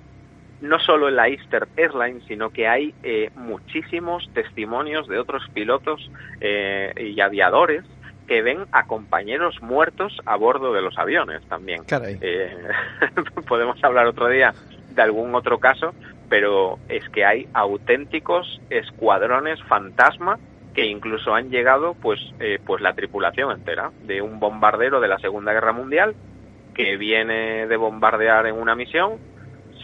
[0.62, 6.12] no solo en la Easter Airlines, sino que hay eh, muchísimos testimonios de otros pilotos
[6.42, 7.84] y aviadores
[8.28, 11.84] que ven a compañeros muertos a bordo de los aviones también.
[13.48, 14.54] podemos hablar otro día
[14.94, 15.94] de algún otro caso,
[16.32, 20.40] pero es que hay auténticos escuadrones fantasma
[20.74, 25.20] que incluso han llegado pues eh, pues la tripulación entera de un bombardero de la
[25.20, 26.16] Segunda Guerra Mundial
[26.74, 29.18] que viene de bombardear en una misión,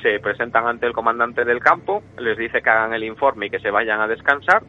[0.01, 3.59] se presentan ante el comandante del campo, les dice que hagan el informe y que
[3.59, 4.63] se vayan a descansar,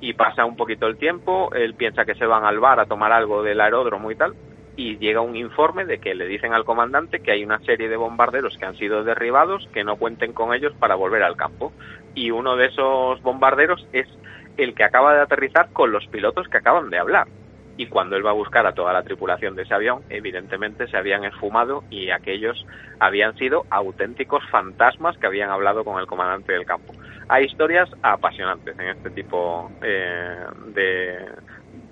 [0.00, 3.10] y pasa un poquito el tiempo, él piensa que se van al bar a tomar
[3.10, 4.34] algo del aeródromo y tal,
[4.76, 7.96] y llega un informe de que le dicen al comandante que hay una serie de
[7.96, 11.72] bombarderos que han sido derribados, que no cuenten con ellos para volver al campo.
[12.14, 14.08] Y uno de esos bombarderos es
[14.56, 17.28] el que acaba de aterrizar con los pilotos que acaban de hablar.
[17.76, 20.96] Y cuando él va a buscar a toda la tripulación de ese avión, evidentemente se
[20.96, 22.64] habían esfumado y aquellos
[23.00, 26.94] habían sido auténticos fantasmas que habían hablado con el comandante del campo.
[27.28, 31.18] Hay historias apasionantes en este tipo eh, de,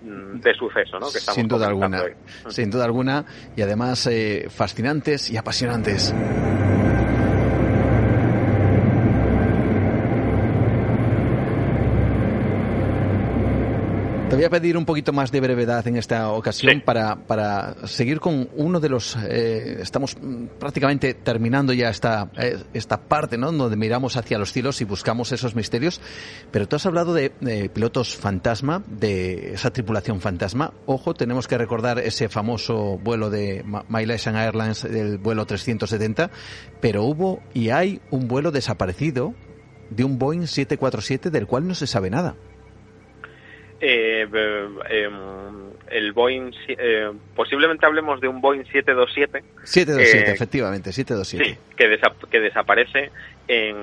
[0.04, 1.10] de suceso, ¿no?
[1.10, 2.12] Que estamos sin duda alguna, hoy.
[2.48, 3.24] sin duda alguna,
[3.56, 6.14] y además eh, fascinantes y apasionantes.
[14.32, 16.80] Te voy a pedir un poquito más de brevedad en esta ocasión Sí.
[16.80, 19.14] para, para seguir con uno de los...
[19.28, 20.16] eh, estamos
[20.58, 23.52] prácticamente terminando ya esta, eh, esta parte, ¿no?
[23.52, 26.00] Donde miramos hacia los cielos y buscamos esos misterios.
[26.50, 30.72] Pero tú has hablado de, de pilotos fantasma, de esa tripulación fantasma.
[30.86, 36.30] Ojo, tenemos que recordar ese famoso vuelo de Ma- Malaysian Airlines, el vuelo 370.
[36.80, 39.34] Pero hubo y hay un vuelo desaparecido
[39.90, 42.34] de un Boeing 747 del cual no se sabe nada.
[43.84, 44.28] Eh,
[44.88, 45.10] eh,
[45.90, 51.44] el Boeing, eh, posiblemente hablemos de un Boeing 727 727, Eh, efectivamente, 727.
[51.60, 53.10] Sí, que, desa- que desaparece
[53.48, 53.76] en,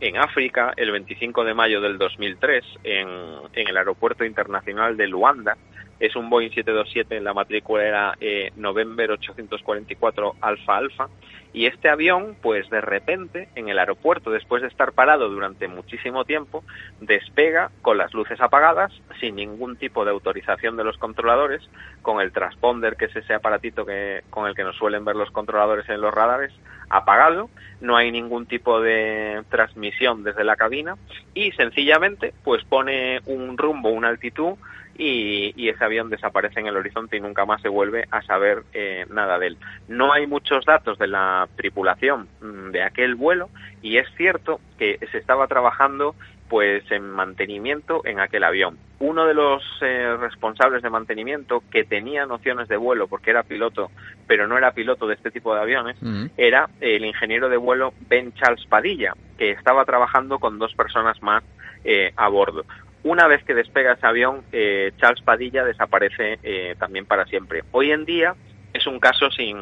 [0.00, 3.08] en África el 25 de mayo del 2003 en,
[3.54, 5.56] en el aeropuerto internacional de Luanda.
[6.02, 11.08] Es un Boeing 727, la matrícula era eh, November 844 Alfa Alfa.
[11.52, 16.24] Y este avión, pues de repente, en el aeropuerto, después de estar parado durante muchísimo
[16.24, 16.64] tiempo,
[17.00, 18.90] despega con las luces apagadas,
[19.20, 21.62] sin ningún tipo de autorización de los controladores,
[22.02, 25.30] con el transponder, que es ese aparatito que, con el que nos suelen ver los
[25.30, 26.52] controladores en los radares,
[26.90, 27.48] apagado,
[27.80, 30.96] no hay ningún tipo de transmisión desde la cabina
[31.32, 34.56] y sencillamente pues pone un rumbo, una altitud
[34.96, 38.62] y, y ese avión desaparece en el horizonte y nunca más se vuelve a saber
[38.72, 39.58] eh, nada de él.
[39.88, 43.48] No hay muchos datos de la tripulación mm, de aquel vuelo
[43.82, 46.14] y es cierto que se estaba trabajando
[46.52, 48.76] pues en mantenimiento en aquel avión.
[48.98, 53.90] Uno de los eh, responsables de mantenimiento que tenía nociones de vuelo porque era piloto,
[54.26, 55.96] pero no era piloto de este tipo de aviones,
[56.36, 61.42] era el ingeniero de vuelo Ben Charles Padilla, que estaba trabajando con dos personas más
[61.84, 62.66] eh, a bordo.
[63.04, 67.64] Una vez que despega ese avión, eh, Charles Padilla desaparece eh, también para siempre.
[67.72, 68.34] Hoy en día
[68.72, 69.58] es un caso sin,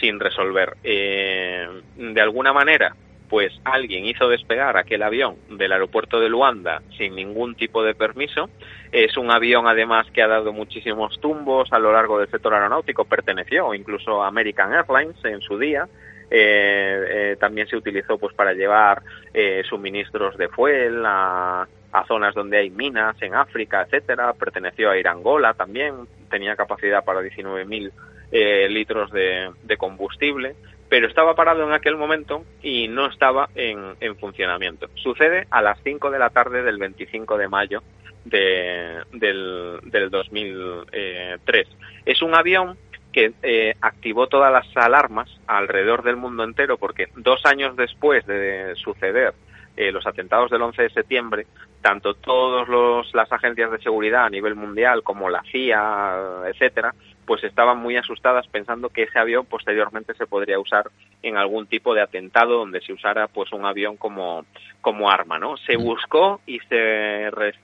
[0.00, 0.76] sin resolver.
[0.82, 2.94] Eh, de alguna manera,
[3.28, 8.50] pues alguien hizo despegar aquel avión del aeropuerto de Luanda sin ningún tipo de permiso.
[8.90, 13.04] Es un avión además que ha dado muchísimos tumbos a lo largo del sector aeronáutico,
[13.04, 15.86] perteneció incluso a American Airlines en su día.
[16.30, 19.02] Eh, eh, también se utilizó pues para llevar
[19.34, 24.32] eh, suministros de fuel a, a zonas donde hay minas en África, etcétera.
[24.34, 27.90] Perteneció a Irangola también, tenía capacidad para 19.000
[28.32, 30.54] eh, litros de, combustible
[30.88, 34.88] pero estaba parado en aquel momento y no estaba en, en funcionamiento.
[34.96, 37.80] Sucede a las 5 de la tarde del 25 de mayo
[38.24, 41.68] de, del, del 2003.
[42.06, 42.76] Es un avión
[43.12, 48.74] que eh, activó todas las alarmas alrededor del mundo entero porque dos años después de
[48.76, 49.34] suceder
[49.76, 51.46] eh, los atentados del 11 de septiembre,
[51.80, 52.68] tanto todas
[53.14, 56.94] las agencias de seguridad a nivel mundial como la CIA, etcétera,
[57.30, 60.90] pues estaban muy asustadas pensando que ese avión posteriormente se podría usar
[61.22, 64.44] en algún tipo de atentado donde se usara pues un avión como
[64.80, 65.56] como arma, ¿no?
[65.58, 67.54] Se buscó y se re,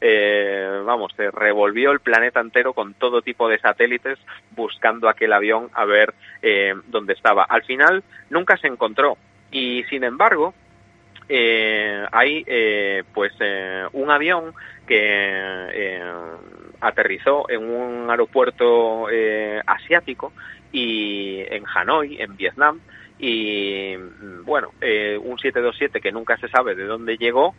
[0.00, 4.18] eh, vamos, se revolvió el planeta entero con todo tipo de satélites
[4.56, 6.12] buscando aquel avión a ver
[6.42, 7.44] eh, dónde estaba.
[7.44, 9.16] Al final nunca se encontró
[9.52, 10.54] y sin embargo
[11.28, 14.52] eh, hay eh, pues eh, un avión
[14.88, 16.02] que eh,
[16.82, 20.32] aterrizó en un aeropuerto eh, asiático
[20.72, 22.80] y en Hanoi, en Vietnam,
[23.24, 23.94] y
[24.44, 27.54] bueno, eh, un 727 que nunca se sabe de dónde llegó,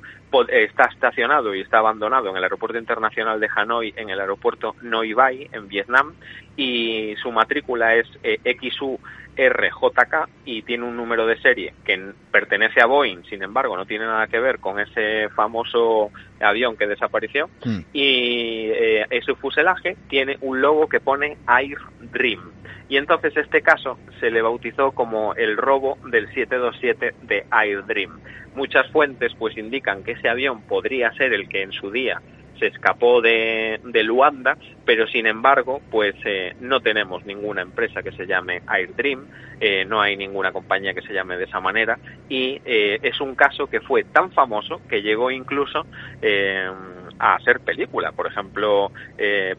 [0.50, 5.14] está estacionado y está abandonado en el aeropuerto internacional de Hanoi, en el aeropuerto Noi
[5.14, 6.16] Bai, en Vietnam,
[6.58, 9.00] y su matrícula es eh, XU
[9.36, 14.06] RJK y tiene un número de serie que pertenece a Boeing, sin embargo, no tiene
[14.06, 17.50] nada que ver con ese famoso avión que desapareció.
[17.66, 17.80] Mm.
[17.94, 21.78] Y eh, ese fuselaje tiene un logo que pone Air
[22.12, 22.52] Dream.
[22.90, 28.20] Y entonces este caso se le bautizó como el robo del 727 de Air Dream.
[28.56, 32.22] Muchas fuentes pues indican que ese avión podría ser el que en su día
[32.64, 38.26] se escapó de, Luanda, pero sin embargo, pues eh, no tenemos ninguna empresa que se
[38.26, 39.26] llame AirDream,
[39.60, 42.00] eh, no hay ninguna compañía que se llame de esa manera,
[42.30, 45.86] y eh, es un caso que fue tan famoso que llegó incluso
[47.20, 48.12] a ser película.
[48.14, 48.92] Por ejemplo,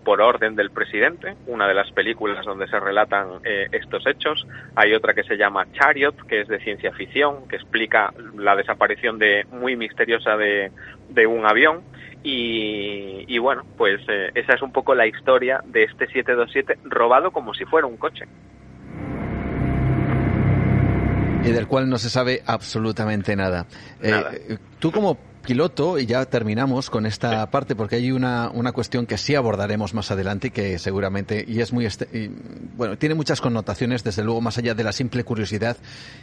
[0.03, 3.41] Por orden del presidente, una de las películas donde se relatan
[3.71, 4.47] estos hechos.
[4.75, 9.19] Hay otra que se llama Chariot, que es de ciencia ficción, que explica la desaparición
[9.19, 11.83] de muy misteriosa de un avión.
[12.27, 17.53] Y, bueno, pues eh, esa es un poco la historia de este 727 robado como
[17.53, 18.25] si fuera un coche.
[21.45, 23.67] Y del cual no se sabe absolutamente nada.
[24.01, 24.33] nada.
[24.33, 29.07] Eh, tú como piloto, y ya terminamos con esta parte, porque hay una, una cuestión
[29.07, 32.31] que sí abordaremos más adelante y que seguramente, y es muy, este,
[32.77, 35.77] bueno, tiene muchas connotaciones, desde luego, más allá de la simple curiosidad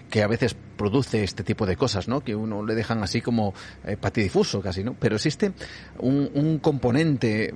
[0.09, 2.21] que a veces produce este tipo de cosas, ¿no?
[2.21, 3.53] Que uno le dejan así como
[3.85, 4.95] eh, patidifuso casi, ¿no?
[4.99, 5.53] Pero existe
[5.99, 7.53] un, un componente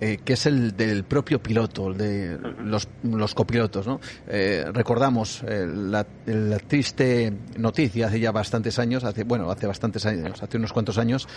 [0.00, 4.00] eh, que es el del propio piloto, el de los, los copilotos, ¿no?
[4.28, 10.06] Eh, recordamos eh, la, la triste noticia hace ya bastantes años, hace, bueno, hace bastantes
[10.06, 11.28] años, hace unos cuantos años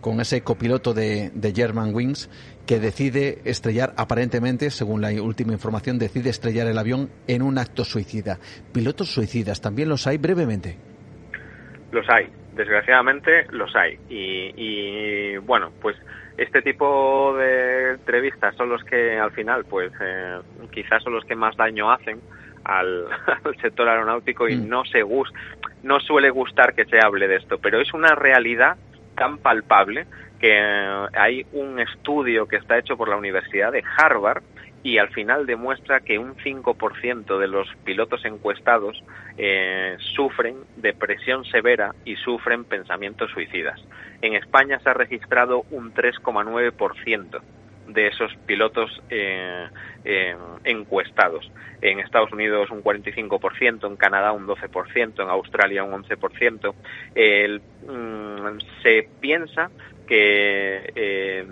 [0.00, 2.28] con ese copiloto de, de German Wings
[2.66, 7.84] que decide estrellar, aparentemente, según la última información, decide estrellar el avión en un acto
[7.84, 8.38] suicida.
[8.72, 10.76] Pilotos suicidas, ¿también los hay brevemente?
[11.92, 13.98] Los hay, desgraciadamente los hay.
[14.08, 15.96] Y, y bueno, pues
[16.36, 20.38] este tipo de entrevistas son los que al final, pues eh,
[20.72, 22.20] quizás son los que más daño hacen
[22.64, 23.06] al,
[23.44, 24.68] al sector aeronáutico y mm.
[24.68, 25.38] no se gusta,
[25.82, 28.76] no suele gustar que se hable de esto, pero es una realidad
[29.14, 30.06] tan palpable
[30.40, 30.52] que
[31.14, 34.42] hay un estudio que está hecho por la Universidad de Harvard
[34.82, 39.02] y al final demuestra que un 5% de los pilotos encuestados
[39.38, 43.80] eh, sufren depresión severa y sufren pensamientos suicidas.
[44.20, 47.40] En España se ha registrado un 3,9%
[47.86, 49.68] de esos pilotos eh,
[50.04, 51.50] eh, encuestados.
[51.82, 56.74] En Estados Unidos un 45%, en Canadá un 12%, en Australia un 11%.
[57.14, 59.70] El, mm, se piensa
[60.06, 61.46] que eh,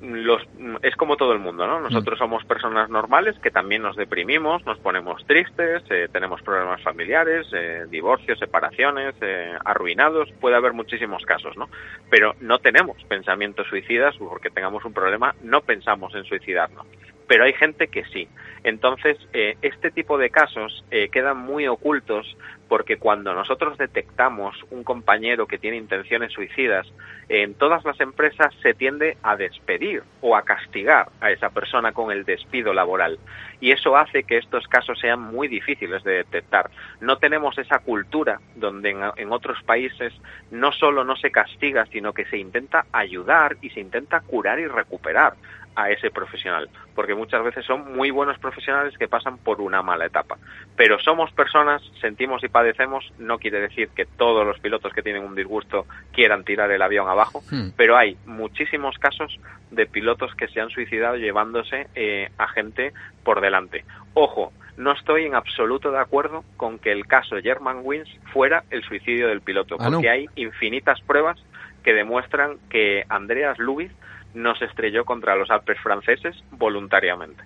[0.00, 0.42] los,
[0.82, 1.80] es como todo el mundo, ¿no?
[1.80, 2.22] Nosotros mm.
[2.22, 7.86] somos personas normales que también nos deprimimos, nos ponemos tristes, eh, tenemos problemas familiares, eh,
[7.88, 11.68] divorcios, separaciones, eh, arruinados, puede haber muchísimos casos, ¿no?
[12.10, 16.86] Pero no tenemos pensamientos suicidas porque tengamos un problema, no pensamos en suicidarnos
[17.26, 18.28] pero hay gente que sí.
[18.64, 22.36] Entonces, eh, este tipo de casos eh, quedan muy ocultos
[22.68, 26.86] porque cuando nosotros detectamos un compañero que tiene intenciones suicidas,
[27.28, 32.10] en todas las empresas se tiende a despedir o a castigar a esa persona con
[32.10, 33.18] el despido laboral.
[33.60, 36.70] Y eso hace que estos casos sean muy difíciles de detectar.
[37.00, 40.12] No tenemos esa cultura donde en, otros países
[40.50, 44.66] no solo no se castiga, sino que se intenta ayudar y se intenta curar y
[44.66, 45.34] recuperar
[45.76, 50.06] a ese profesional, porque muchas veces son muy buenos profesionales que pasan por una mala
[50.06, 50.38] etapa.
[50.74, 55.22] Pero somos personas, sentimos y padecemos, no quiere decir que todos los pilotos que tienen
[55.22, 57.70] un disgusto quieran tirar el avión abajo, hmm.
[57.76, 59.38] pero hay muchísimos casos
[59.70, 63.84] de pilotos que se han suicidado llevándose eh, a gente por delante.
[64.14, 68.82] Ojo, no estoy en absoluto de acuerdo con que el caso German Wins fuera el
[68.82, 71.38] suicidio del piloto, ah, porque hay infinitas pruebas
[71.82, 73.92] que demuestran que Andreas Lubitz
[74.36, 77.42] no se estrelló contra los Alpes franceses voluntariamente.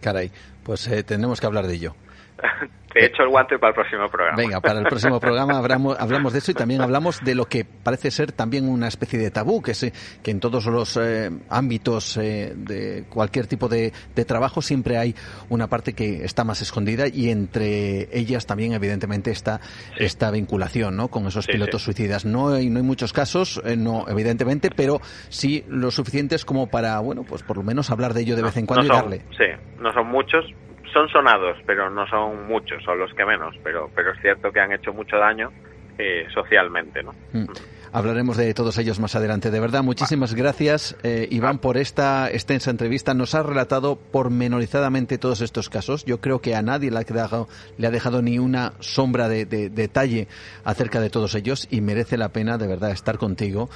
[0.00, 0.30] Caray,
[0.64, 1.94] pues eh, tenemos que hablar de ello.
[2.92, 4.36] Te he hecho el guante para el próximo programa.
[4.36, 7.64] Venga, para el próximo programa hablamos, hablamos de eso y también hablamos de lo que
[7.64, 12.16] parece ser también una especie de tabú, que, es, que en todos los eh, ámbitos
[12.16, 13.92] eh, de cualquier tipo de,
[14.26, 15.14] trabajo siempre hay
[15.48, 19.60] una parte que está más escondida y entre ellas también evidentemente está
[19.96, 21.08] esta vinculación ¿no?
[21.08, 22.24] con esos pilotos suicidas.
[22.24, 26.98] No hay, no hay muchos casos, eh, no evidentemente, pero sí lo suficientes como para,
[27.00, 29.18] bueno, pues por lo menos hablar de ello de vez en cuando y darle.
[29.36, 29.44] Sí,
[29.78, 30.44] no son muchos,
[30.92, 34.60] son sonados, pero no son muchos, son los que menos, pero, pero es cierto que
[34.60, 35.50] han hecho mucho daño
[35.98, 37.14] eh, socialmente, ¿no?
[37.32, 37.46] Mm.
[37.90, 39.50] Hablaremos de todos ellos más adelante.
[39.50, 43.14] De verdad, muchísimas gracias, eh, Iván, por esta extensa entrevista.
[43.14, 46.04] Nos ha relatado pormenorizadamente todos estos casos.
[46.04, 49.46] Yo creo que a nadie le ha, dejado, le ha dejado ni una sombra de
[49.46, 50.28] detalle
[50.64, 53.70] acerca de todos ellos y merece la pena, de verdad, estar contigo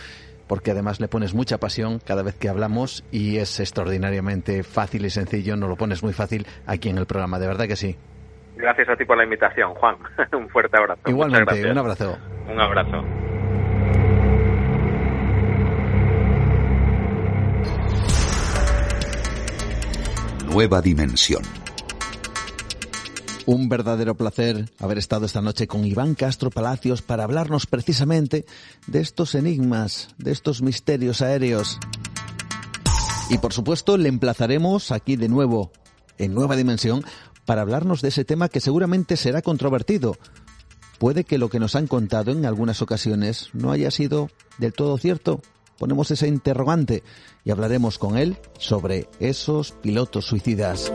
[0.53, 5.09] porque además le pones mucha pasión cada vez que hablamos y es extraordinariamente fácil y
[5.09, 7.97] sencillo, nos lo pones muy fácil aquí en el programa, de verdad que sí.
[8.57, 9.97] Gracias a ti por la invitación, Juan.
[10.35, 11.01] un fuerte abrazo.
[11.07, 12.19] Igualmente, un abrazo.
[12.51, 13.03] Un abrazo.
[20.53, 21.62] Nueva dimensión
[23.47, 28.45] un verdadero placer haber estado esta noche con Iván Castro Palacios para hablarnos precisamente
[28.87, 31.79] de estos enigmas, de estos misterios aéreos.
[33.31, 35.73] Y por supuesto le emplazaremos aquí de nuevo,
[36.19, 37.05] en nueva dimensión,
[37.45, 40.17] para hablarnos de ese tema que seguramente será controvertido.
[40.99, 44.99] Puede que lo que nos han contado en algunas ocasiones no haya sido del todo
[44.99, 45.41] cierto.
[45.79, 47.03] Ponemos ese interrogante
[47.45, 50.93] y hablaremos con él sobre esos pilotos suicidas.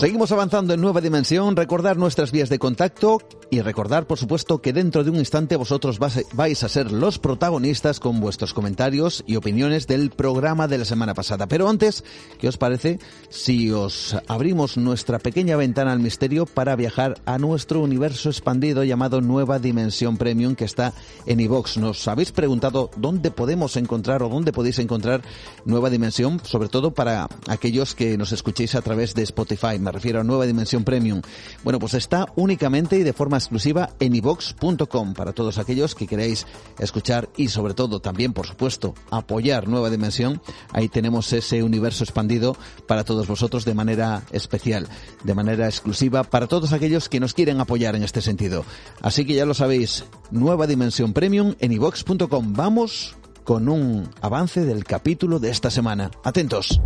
[0.00, 3.18] Seguimos avanzando en Nueva Dimensión, recordar nuestras vías de contacto
[3.50, 7.98] y recordar, por supuesto, que dentro de un instante vosotros vais a ser los protagonistas
[7.98, 11.48] con vuestros comentarios y opiniones del programa de la semana pasada.
[11.48, 12.04] Pero antes,
[12.38, 17.80] ¿qué os parece si os abrimos nuestra pequeña ventana al misterio para viajar a nuestro
[17.80, 20.92] universo expandido llamado Nueva Dimensión Premium que está
[21.26, 21.76] en iVox?
[21.78, 25.22] Nos habéis preguntado dónde podemos encontrar o dónde podéis encontrar
[25.64, 29.80] Nueva Dimensión, sobre todo para aquellos que nos escuchéis a través de Spotify.
[29.80, 31.20] Me refiero a Nueva Dimensión Premium.
[31.64, 36.46] Bueno, pues está únicamente y de forma exclusiva en iVox.com para todos aquellos que queréis
[36.78, 40.40] escuchar y sobre todo también, por supuesto, apoyar Nueva Dimensión.
[40.72, 44.86] Ahí tenemos ese universo expandido para todos vosotros de manera especial,
[45.24, 48.64] de manera exclusiva para todos aquellos que nos quieren apoyar en este sentido.
[49.02, 52.52] Así que ya lo sabéis, Nueva Dimensión Premium en iVox.com.
[52.54, 56.10] Vamos con un avance del capítulo de esta semana.
[56.22, 56.80] Atentos.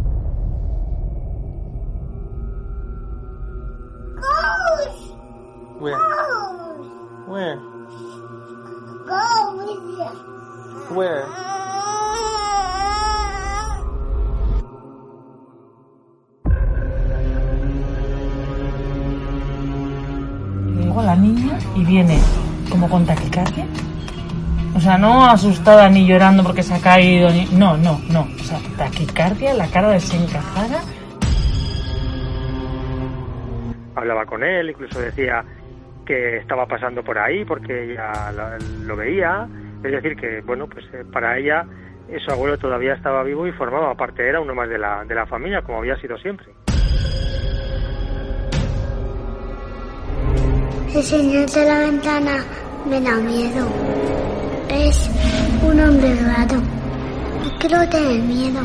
[5.85, 5.99] Where?
[7.27, 7.59] Where?
[10.95, 11.27] Where?
[20.75, 22.19] Luego la niña y viene
[22.71, 23.67] como con taquicardia.
[24.75, 27.45] O sea, no asustada ni llorando porque se ha caído, ni...
[27.53, 28.23] No, no, no.
[28.23, 30.81] O sea, taquicardia, la cara desencajada.
[33.95, 35.45] Hablaba con él, incluso decía
[36.05, 39.49] que estaba pasando por ahí porque ella lo, veía.
[39.83, 41.67] Es decir, que, bueno, pues eh, para ella
[42.25, 45.27] su abuelo todavía estaba vivo y formaba parte, era uno más de la, de la
[45.27, 46.47] familia, como había sido siempre.
[50.95, 52.45] El señor de la ventana
[52.87, 53.67] me da miedo.
[54.71, 55.11] Es
[55.63, 56.63] un hombre raro.
[57.59, 58.61] Quiero tener miedo.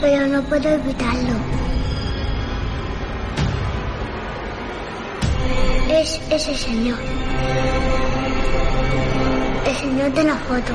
[0.00, 1.61] Pero no puedo evitarlo.
[5.90, 6.98] Es ese señor.
[9.66, 10.72] El señor de la foto.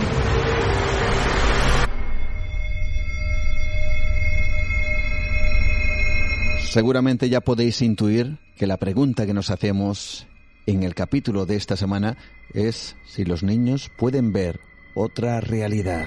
[6.70, 10.28] Seguramente ya podéis intuir que la pregunta que nos hacemos
[10.66, 12.18] en el capítulo de esta semana
[12.54, 14.60] es si los niños pueden ver
[14.94, 16.06] otra realidad.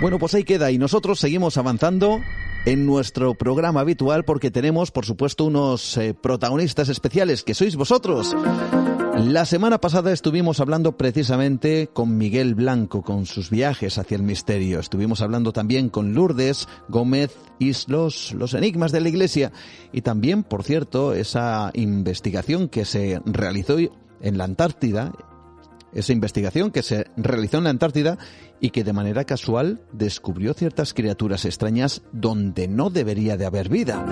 [0.00, 2.20] Bueno, pues ahí queda y nosotros seguimos avanzando
[2.64, 8.36] en nuestro programa habitual porque tenemos, por supuesto, unos eh, protagonistas especiales que sois vosotros.
[9.16, 14.80] La semana pasada estuvimos hablando precisamente con Miguel Blanco, con sus viajes hacia el misterio.
[14.80, 19.52] Estuvimos hablando también con Lourdes Gómez y los, los enigmas de la Iglesia.
[19.92, 25.12] Y también, por cierto, esa investigación que se realizó en la Antártida,
[25.94, 28.18] esa investigación que se realizó en la Antártida
[28.60, 34.04] y que de manera casual descubrió ciertas criaturas extrañas donde no debería de haber vida.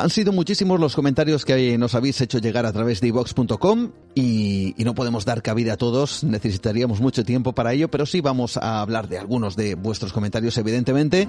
[0.00, 4.74] Han sido muchísimos los comentarios que nos habéis hecho llegar a través de ivox.com y,
[4.78, 8.56] y, no podemos dar cabida a todos, necesitaríamos mucho tiempo para ello, pero sí vamos
[8.56, 11.28] a hablar de algunos de vuestros comentarios, evidentemente,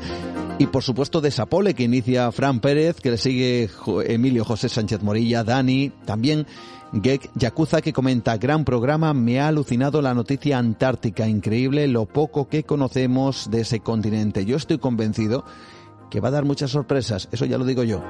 [0.58, 3.70] y por supuesto de Sapole, que inicia Fran Pérez, que le sigue
[4.06, 6.48] Emilio José Sánchez Morilla, Dani, también
[6.94, 12.50] Gek Yakuza que comenta, gran programa, me ha alucinado la noticia antártica, increíble lo poco
[12.50, 14.46] que conocemos de ese continente.
[14.46, 15.46] Yo estoy convencido
[16.10, 18.04] que va a dar muchas sorpresas, eso ya lo digo yo.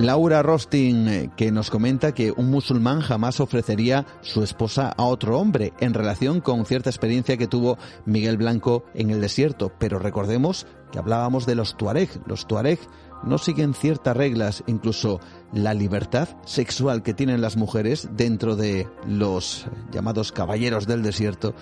[0.00, 5.38] Laura Rostin, eh, que nos comenta que un musulmán jamás ofrecería su esposa a otro
[5.38, 7.76] hombre en relación con cierta experiencia que tuvo
[8.06, 9.70] Miguel Blanco en el desierto.
[9.78, 12.08] Pero recordemos que hablábamos de los tuareg.
[12.26, 12.78] Los tuareg
[13.22, 15.20] no siguen ciertas reglas, incluso
[15.52, 21.54] la libertad sexual que tienen las mujeres dentro de los llamados caballeros del desierto,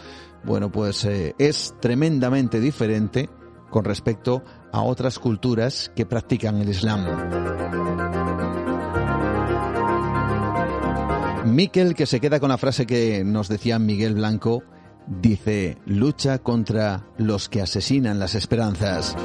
[0.45, 3.29] bueno, pues eh, es tremendamente diferente
[3.71, 7.05] con respecto a otras culturas que practican el Islam.
[11.45, 14.63] Miquel, que se queda con la frase que nos decía Miguel Blanco,
[15.07, 19.17] dice, lucha contra los que asesinan las esperanzas.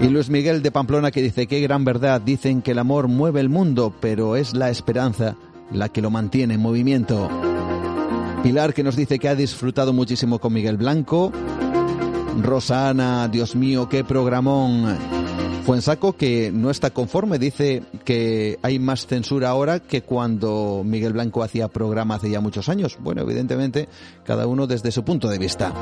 [0.00, 3.40] Y Luis Miguel de Pamplona que dice, qué gran verdad, dicen que el amor mueve
[3.40, 5.36] el mundo, pero es la esperanza
[5.72, 7.28] la que lo mantiene en movimiento.
[8.42, 11.32] Pilar que nos dice que ha disfrutado muchísimo con Miguel Blanco.
[12.40, 14.96] Rosana, Dios mío, qué programón.
[15.64, 21.42] Fuensaco que no está conforme, dice que hay más censura ahora que cuando Miguel Blanco
[21.42, 22.96] hacía programa hace ya muchos años.
[23.00, 23.88] Bueno, evidentemente,
[24.24, 25.74] cada uno desde su punto de vista.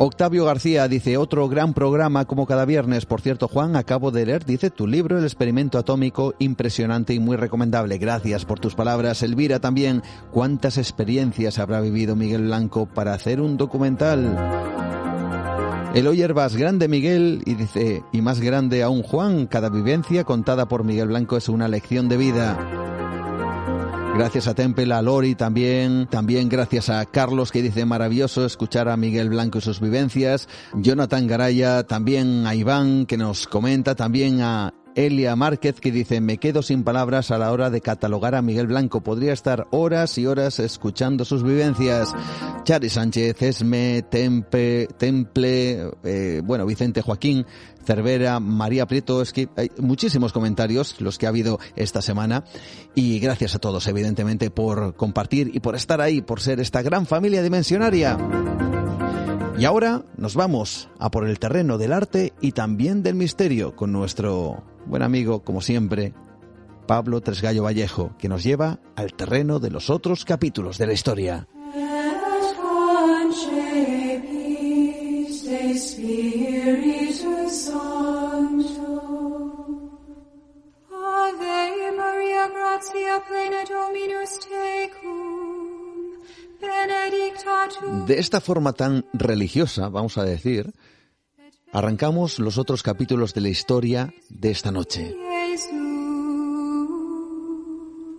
[0.00, 3.04] Octavio García dice, otro gran programa como cada viernes.
[3.04, 7.36] Por cierto, Juan, acabo de leer, dice, tu libro, El experimento atómico, impresionante y muy
[7.36, 7.98] recomendable.
[7.98, 9.24] Gracias por tus palabras.
[9.24, 14.36] Elvira también, ¿cuántas experiencias habrá vivido Miguel Blanco para hacer un documental?
[15.94, 20.84] Eloy Herbas, grande Miguel, y dice, y más grande aún Juan, cada vivencia contada por
[20.84, 22.87] Miguel Blanco es una lección de vida.
[24.18, 28.96] Gracias a Temple, a Lori también, también gracias a Carlos que dice maravilloso escuchar a
[28.96, 34.74] Miguel Blanco y sus vivencias, Jonathan Garaya, también a Iván que nos comenta, también a
[34.96, 38.66] Elia Márquez que dice me quedo sin palabras a la hora de catalogar a Miguel
[38.66, 39.00] Blanco.
[39.00, 42.12] Podría estar horas y horas escuchando sus vivencias.
[42.64, 47.46] Chari Sánchez, Esme, Tempe, Temple, eh, bueno, Vicente Joaquín,
[47.88, 52.44] Cervera, María Prieto, es que hay muchísimos comentarios los que ha habido esta semana
[52.94, 57.06] y gracias a todos evidentemente por compartir y por estar ahí, por ser esta gran
[57.06, 58.18] familia dimensionaria.
[59.58, 63.90] Y ahora nos vamos a por el terreno del arte y también del misterio con
[63.90, 66.12] nuestro buen amigo, como siempre,
[66.86, 71.48] Pablo Tresgallo Vallejo, que nos lleva al terreno de los otros capítulos de la historia.
[88.06, 90.72] De esta forma tan religiosa, vamos a decir,
[91.72, 95.14] arrancamos los otros capítulos de la historia de esta noche.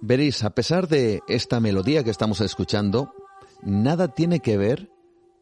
[0.01, 3.13] Veréis, a pesar de esta melodía que estamos escuchando,
[3.61, 4.89] nada tiene que ver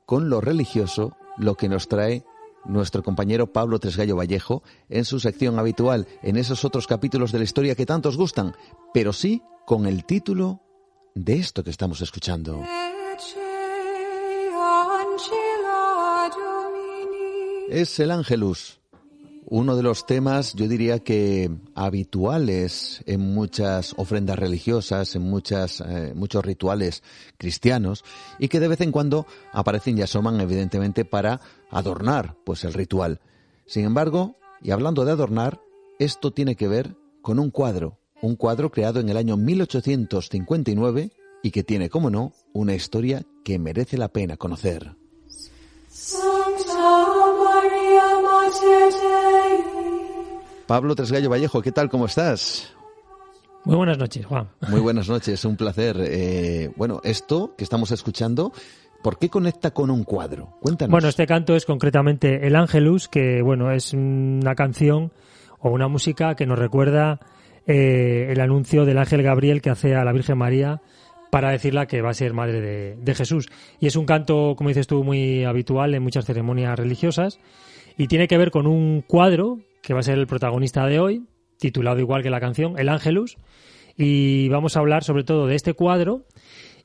[0.05, 2.25] con lo religioso lo que nos trae
[2.67, 7.43] nuestro compañero Pablo Tresgallo Vallejo en su sección habitual, en esos otros capítulos de la
[7.43, 8.55] historia que tantos gustan,
[8.93, 10.61] pero sí con el título
[11.15, 12.63] de esto que estamos escuchando.
[17.69, 18.79] Es el Ángelus,
[19.49, 26.11] uno de los temas, yo diría que habituales en muchas ofrendas religiosas, en muchas, eh,
[26.13, 27.01] muchos rituales
[27.37, 28.03] cristianos,
[28.39, 31.39] y que de vez en cuando aparecen y asoman, evidentemente, para
[31.71, 33.21] adornar, pues, el ritual.
[33.65, 35.61] Sin embargo, y hablando de adornar,
[35.97, 41.11] esto tiene que ver con un cuadro, un cuadro creado en el año 1859
[41.41, 44.97] y que tiene, como no, una historia que merece la pena conocer.
[50.67, 51.89] Pablo Tresgallo Vallejo, ¿qué tal?
[51.89, 52.73] ¿Cómo estás?
[53.63, 54.49] Muy buenas noches, Juan.
[54.69, 55.97] Muy buenas noches, un placer.
[55.99, 58.51] Eh, bueno, esto que estamos escuchando,
[59.01, 60.57] ¿por qué conecta con un cuadro?
[60.61, 60.91] Cuéntanos.
[60.91, 65.13] Bueno, este canto es concretamente El Ángelus, que bueno, es una canción
[65.59, 67.19] o una música que nos recuerda
[67.65, 70.81] eh, el anuncio del ángel Gabriel que hace a la Virgen María
[71.31, 73.47] para decirla que va a ser madre de, Jesús.
[73.79, 77.39] Y es un canto, como dices tú, muy habitual en muchas ceremonias religiosas
[77.97, 81.23] y tiene que ver con un cuadro que va a ser el protagonista de hoy,
[81.59, 83.37] titulado igual que la canción, El Ángelus.
[83.95, 86.25] Y vamos a hablar sobre todo de este cuadro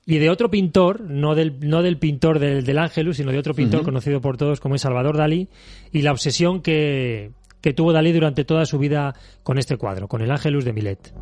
[0.06, 3.54] y de otro pintor, no del, no del pintor del, del Ángelus, sino de otro
[3.54, 5.48] pintor conocido por todos como es Salvador Dalí,
[5.90, 10.22] y la obsesión que, que tuvo Dalí durante toda su vida con este cuadro, con
[10.22, 11.12] el Ángelus de Milet.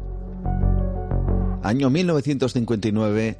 [1.62, 3.38] Año 1959,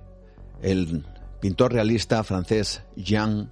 [0.62, 1.04] el
[1.42, 3.50] pintor realista francés Jean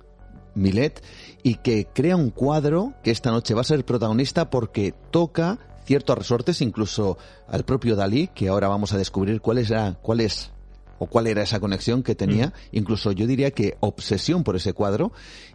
[0.55, 1.03] Millet
[1.43, 6.19] y que crea un cuadro que esta noche va a ser protagonista porque toca ciertos
[6.19, 7.17] resortes, incluso
[7.47, 10.53] al propio Dalí, que ahora vamos a descubrir cuál era, cuál es
[10.99, 12.53] o cuál era esa conexión que tenía, mm.
[12.73, 15.13] incluso yo diría que obsesión por ese cuadro,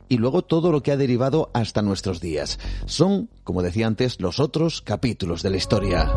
[0.10, 2.60] y luego todo lo que ha derivado hasta nuestros días.
[2.86, 6.12] Son, como decía antes, los otros capítulos de la historia.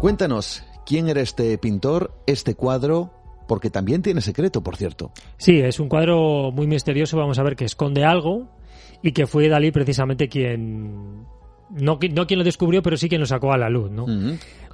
[0.00, 3.23] Cuéntanos, ¿quién era este pintor, este cuadro?
[3.46, 5.12] Porque también tiene secreto, por cierto.
[5.36, 8.48] Sí, es un cuadro muy misterioso, vamos a ver, que esconde algo
[9.02, 11.24] y que fue Dalí precisamente quien...
[11.70, 14.06] No, no quien lo descubrió, pero sí quien lo sacó a la luz, ¿no?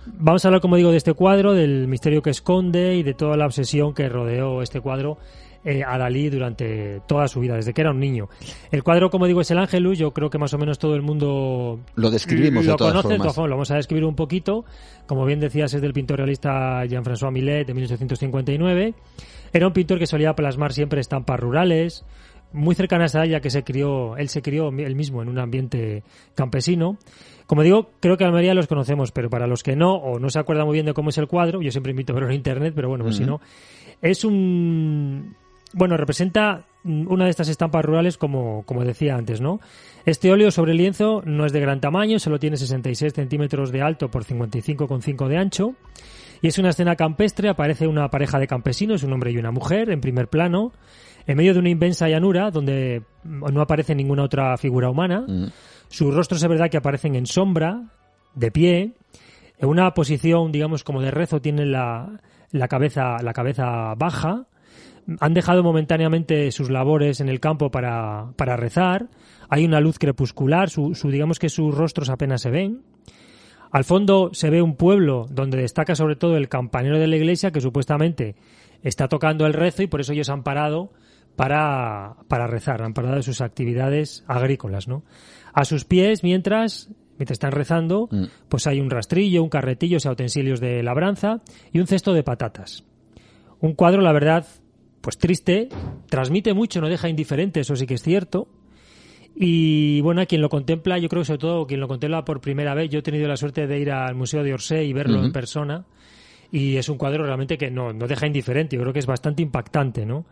[0.06, 3.36] Vamos a hablar, como digo, de este cuadro, del misterio que esconde y de toda
[3.36, 5.18] la obsesión que rodeó este cuadro
[5.65, 8.28] eh, a Dalí durante toda su vida, desde que era un niño.
[8.70, 9.99] El cuadro, como digo, es el Ángelus.
[9.99, 13.19] Yo creo que más o menos todo el mundo lo describimos lo de todas conoce.
[13.19, 13.37] Formas.
[13.37, 14.65] Lo vamos a describir un poquito.
[15.07, 18.95] Como bien decías, es del pintor realista Jean-François Millet de 1859.
[19.53, 22.05] Era un pintor que solía plasmar siempre estampas rurales,
[22.53, 26.05] muy cercanas a ella que se crió, él se crió él mismo en un ambiente
[26.35, 26.99] campesino.
[27.47, 30.31] Como digo, creo que la mayoría los conocemos, pero para los que no o no
[30.31, 32.37] se acuerdan muy bien de cómo es el cuadro, yo siempre invito a verlo en
[32.37, 33.41] internet, pero bueno, pues si no,
[34.01, 35.35] es un
[35.72, 39.60] bueno, representa una de estas estampas rurales como, como decía antes, ¿no?
[40.06, 44.10] Este óleo sobre lienzo no es de gran tamaño, solo tiene 66 centímetros de alto
[44.10, 45.74] por 55,5 de ancho.
[46.42, 49.90] Y es una escena campestre, aparece una pareja de campesinos, un hombre y una mujer,
[49.90, 50.72] en primer plano,
[51.26, 55.26] en medio de una inmensa llanura donde no aparece ninguna otra figura humana.
[55.28, 55.48] Mm.
[55.88, 57.82] Sus rostros es verdad que aparecen en sombra,
[58.34, 58.92] de pie,
[59.59, 62.20] en una posición, digamos, como de rezo, tienen la,
[62.52, 64.47] la cabeza, la cabeza baja.
[65.19, 69.09] Han dejado momentáneamente sus labores en el campo para, para rezar.
[69.49, 72.82] Hay una luz crepuscular, su, su- digamos que sus rostros apenas se ven.
[73.73, 77.51] Al fondo se ve un pueblo donde destaca sobre todo el campanero de la iglesia
[77.51, 78.35] que supuestamente
[78.82, 80.93] está tocando el rezo y por eso ellos han parado
[81.37, 85.05] para, para rezar, han parado de sus actividades agrícolas, ¿no?
[85.53, 86.89] A sus pies, mientras,
[87.19, 88.24] mientras están rezando, Mm.
[88.49, 91.41] pues hay un rastrillo, un carretillo, o sea, utensilios de labranza
[91.73, 92.85] y un cesto de patatas.
[93.61, 94.47] Un cuadro, la verdad,
[95.01, 95.68] pues triste,
[96.09, 98.48] transmite mucho, no deja indiferente, eso sí que es cierto.
[99.35, 102.40] Y bueno, a quien lo contempla, yo creo que sobre todo quien lo contempla por
[102.40, 105.24] primera vez, yo he tenido la suerte de ir al Museo de Orsay y verlo
[105.24, 105.85] en persona.
[106.52, 109.40] Y es un cuadro realmente que no, no deja indiferente, yo creo que es bastante
[109.43, 110.27] impactante, ¿no?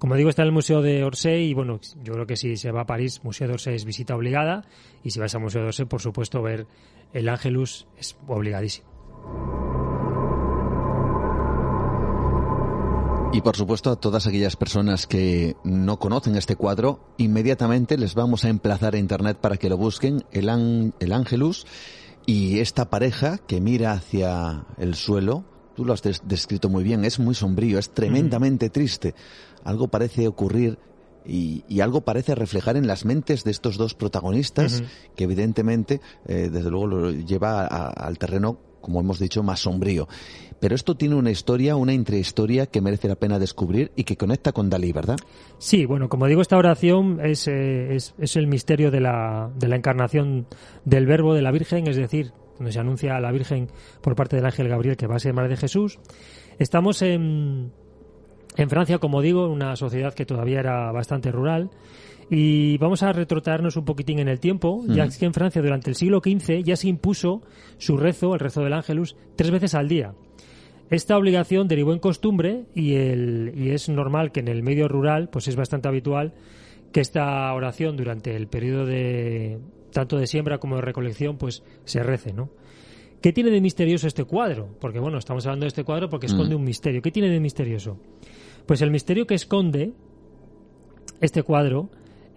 [0.00, 2.72] Como digo, está en el Museo de Orsay y bueno, yo creo que si se
[2.72, 4.64] va a París, Museo de Orsay es visita obligada.
[5.04, 6.66] Y si vas al Museo de Orsay, por supuesto, ver
[7.12, 8.88] el Ángelus es obligadísimo.
[13.32, 18.44] Y por supuesto a todas aquellas personas que no conocen este cuadro, inmediatamente les vamos
[18.44, 21.64] a emplazar a internet para que lo busquen, el, An- el Ángelus
[22.26, 25.44] y esta pareja que mira hacia el suelo.
[25.76, 29.14] Tú lo has des- descrito muy bien, es muy sombrío, es tremendamente triste.
[29.62, 30.78] Algo parece ocurrir
[31.24, 34.82] y, y algo parece reflejar en las mentes de estos dos protagonistas,
[35.14, 40.08] que evidentemente, eh, desde luego, lo lleva a- al terreno, como hemos dicho, más sombrío.
[40.60, 44.52] Pero esto tiene una historia, una intrahistoria que merece la pena descubrir y que conecta
[44.52, 45.16] con Dalí, ¿verdad?
[45.58, 49.76] Sí, bueno, como digo, esta oración es, eh, es, el misterio de la, de la
[49.76, 50.46] encarnación
[50.84, 53.68] del verbo de la Virgen, es decir, donde se anuncia a la Virgen
[54.02, 55.98] por parte del ángel Gabriel que va a ser madre de Jesús.
[56.58, 57.72] Estamos en,
[58.56, 61.70] en Francia, como digo, una sociedad que todavía era bastante rural.
[62.30, 65.96] Y vamos a retrotraernos un poquitín en el tiempo, ya que en Francia durante el
[65.96, 67.42] siglo XV ya se impuso
[67.76, 70.14] su rezo, el rezo del Ángelus, tres veces al día.
[70.90, 75.28] Esta obligación derivó en costumbre y, el, y es normal que en el medio rural,
[75.28, 76.34] pues es bastante habitual
[76.92, 79.58] que esta oración durante el periodo de
[79.92, 82.50] tanto de siembra como de recolección, pues se rece, ¿no?
[83.20, 84.68] ¿Qué tiene de misterioso este cuadro?
[84.80, 87.02] Porque bueno, estamos hablando de este cuadro porque esconde un misterio.
[87.02, 87.98] ¿Qué tiene de misterioso?
[88.66, 89.92] Pues el misterio que esconde
[91.20, 91.90] este cuadro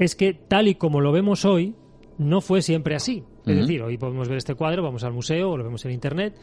[0.03, 1.75] es que tal y como lo vemos hoy,
[2.17, 3.23] no fue siempre así.
[3.45, 6.35] Es decir, hoy podemos ver este cuadro, vamos al museo o lo vemos en internet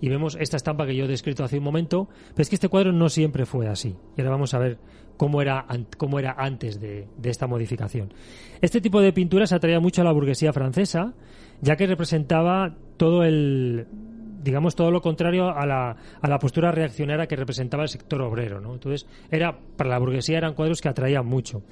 [0.00, 2.68] y vemos esta estampa que yo he descrito hace un momento, pero es que este
[2.68, 3.96] cuadro no siempre fue así.
[4.16, 4.78] Y ahora vamos a ver
[5.16, 5.66] cómo era,
[5.96, 8.12] cómo era antes de, de esta modificación.
[8.60, 11.14] Este tipo de pinturas atraía mucho a la burguesía francesa,
[11.60, 13.86] ya que representaba todo el
[14.44, 18.60] digamos todo lo contrario a la, a la postura reaccionaria que representaba el sector obrero,
[18.60, 18.74] ¿no?
[18.74, 21.62] Entonces, era para la burguesía eran cuadros que atraían mucho.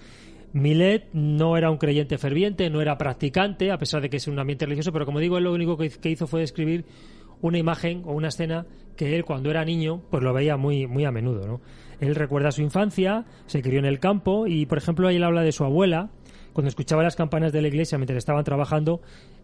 [0.53, 4.39] Millet no era un creyente ferviente, no era practicante, a pesar de que es un
[4.39, 6.85] ambiente religioso, pero como digo, él lo único que hizo fue describir
[7.43, 8.67] una imagen o una escena
[8.97, 11.61] que él cuando era niño pues lo veía muy muy a menudo, ¿no?
[12.01, 15.43] Él recuerda su infancia, se crió en el campo y por ejemplo ahí él habla
[15.43, 16.11] de su abuela,
[16.53, 19.01] cuando escuchaba las campanas de la iglesia mientras estaban trabajando,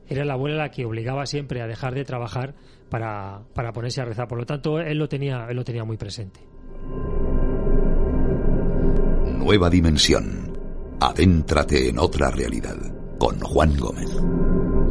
[0.09, 2.55] era la abuela la que obligaba siempre a dejar de trabajar
[2.89, 4.29] para, para ponerse a rezar.
[4.29, 6.41] Por lo tanto, él lo tenía, él lo tenía muy presente.
[9.39, 10.48] Nueva dimensión.
[11.01, 12.77] Adéntrate en otra realidad.
[13.21, 14.13] Con Juan Gómez.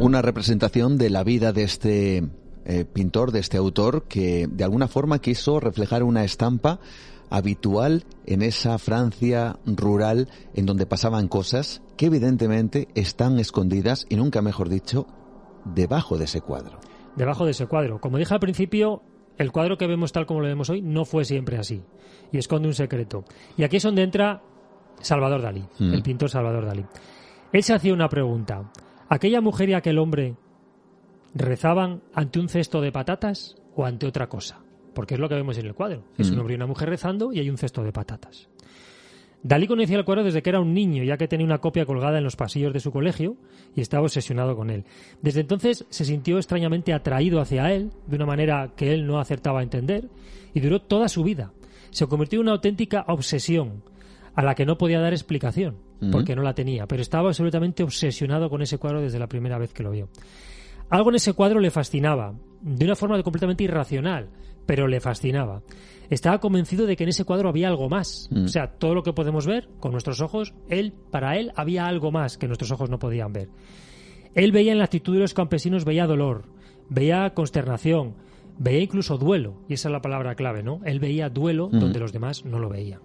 [0.00, 2.30] Una representación de la vida de este
[2.64, 6.80] eh, pintor, de este autor, que de alguna forma quiso reflejar una estampa
[7.28, 14.40] habitual en esa Francia rural en donde pasaban cosas que evidentemente están escondidas y nunca
[14.40, 15.06] mejor dicho
[15.66, 16.80] debajo de ese cuadro.
[17.16, 18.00] Debajo de ese cuadro.
[18.00, 19.02] Como dije al principio,
[19.36, 21.82] el cuadro que vemos tal como lo vemos hoy no fue siempre así.
[22.32, 23.24] Y esconde un secreto.
[23.58, 24.42] Y aquí es donde entra
[25.00, 25.92] Salvador Dalí, Mm.
[25.94, 26.84] el pintor Salvador Dalí.
[27.52, 28.70] Él se hacía una pregunta.
[29.08, 30.34] ¿Aquella mujer y aquel hombre
[31.34, 34.60] rezaban ante un cesto de patatas o ante otra cosa?
[34.94, 36.02] Porque es lo que vemos en el cuadro.
[36.16, 36.40] Es un Mm.
[36.40, 38.48] hombre y una mujer rezando y hay un cesto de patatas.
[39.40, 42.18] Dalí conocía el cuadro desde que era un niño, ya que tenía una copia colgada
[42.18, 43.36] en los pasillos de su colegio
[43.76, 44.84] y estaba obsesionado con él.
[45.22, 49.60] Desde entonces se sintió extrañamente atraído hacia él, de una manera que él no acertaba
[49.60, 50.08] a entender,
[50.54, 51.52] y duró toda su vida.
[51.90, 53.84] Se convirtió en una auténtica obsesión,
[54.38, 55.78] a la que no podía dar explicación,
[56.12, 59.72] porque no la tenía, pero estaba absolutamente obsesionado con ese cuadro desde la primera vez
[59.72, 60.10] que lo vio.
[60.90, 64.28] Algo en ese cuadro le fascinaba, de una forma completamente irracional,
[64.64, 65.62] pero le fascinaba.
[66.08, 68.28] Estaba convencido de que en ese cuadro había algo más.
[68.30, 68.44] Mm.
[68.44, 72.12] O sea, todo lo que podemos ver con nuestros ojos, él, para él había algo
[72.12, 73.48] más que nuestros ojos no podían ver.
[74.36, 76.44] Él veía en la actitud de los campesinos, veía dolor,
[76.88, 78.14] veía consternación,
[78.56, 80.80] veía incluso duelo, y esa es la palabra clave, ¿no?
[80.84, 81.80] Él veía duelo Mm.
[81.80, 83.00] donde los demás no lo veían.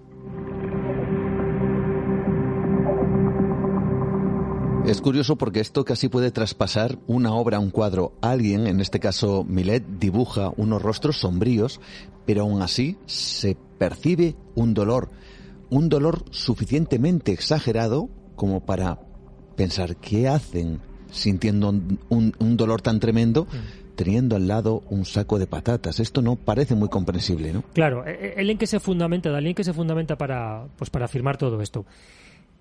[4.86, 8.14] Es curioso porque esto casi puede traspasar una obra, un cuadro.
[8.22, 11.80] Alguien, en este caso Millet, dibuja unos rostros sombríos,
[12.26, 15.10] pero aún así se percibe un dolor,
[15.70, 19.00] un dolor suficientemente exagerado como para
[19.56, 20.80] pensar qué hacen
[21.12, 23.48] sintiendo un, un- un dolor tan tremendo
[23.96, 26.00] teniendo al lado un saco de patatas.
[26.00, 27.64] Esto no parece muy comprensible, ¿no?
[27.74, 30.90] Claro, e- e- él en qué se fundamenta, Dalí en qué se fundamenta para, pues
[30.90, 31.86] para afirmar todo esto.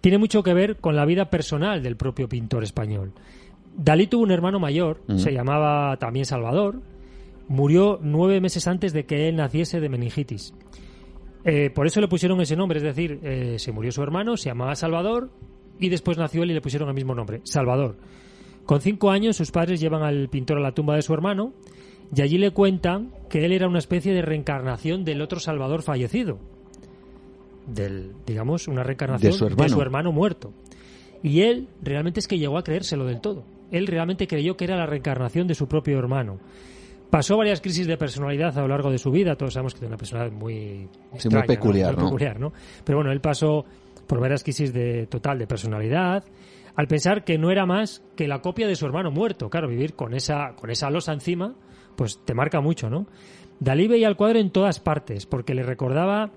[0.02, 3.12] Tiene mucho que ver con la vida personal del propio pintor español.
[3.74, 5.18] Dalí tuvo un hermano mayor, Ujú.
[5.18, 6.82] se llamaba también Salvador,
[7.48, 10.52] murió nueve meses antes de que él naciese de meningitis.
[11.44, 14.50] Eh, por eso le pusieron ese nombre, es decir, eh, se murió su hermano, se
[14.50, 15.30] llamaba Salvador,
[15.78, 17.96] y después nació él y le pusieron el mismo nombre, Salvador.
[18.66, 21.52] Con cinco años sus padres llevan al pintor a la tumba de su hermano
[22.14, 26.38] y allí le cuentan que él era una especie de reencarnación del otro Salvador fallecido.
[27.66, 30.12] Del, digamos, una reencarnación De su hermano.
[30.12, 30.52] muerto.
[31.22, 33.44] Y él realmente es que llegó a creérselo del todo.
[33.70, 36.38] Él realmente creyó que era la reencarnación de su propio hermano.
[37.10, 39.36] Pasó varias crisis de personalidad a lo largo de su vida.
[39.36, 41.46] Todos sabemos que tiene una personalidad muy, Sí, muy extraña, ¿no?
[41.46, 42.08] peculiar, Muy ¿no?
[42.08, 42.52] peculiar, ¿no?
[42.84, 43.64] Pero bueno, él pasó
[44.06, 46.24] por varias crisis de total de personalidad,
[46.74, 49.48] al pensar que no era más que la copia de su hermano muerto.
[49.50, 51.54] Claro, vivir con esa, con esa losa encima,
[51.96, 53.06] pues te marca mucho, ¿no?
[53.60, 56.30] Dalí veía el cuadro en todas partes, porque le recordaba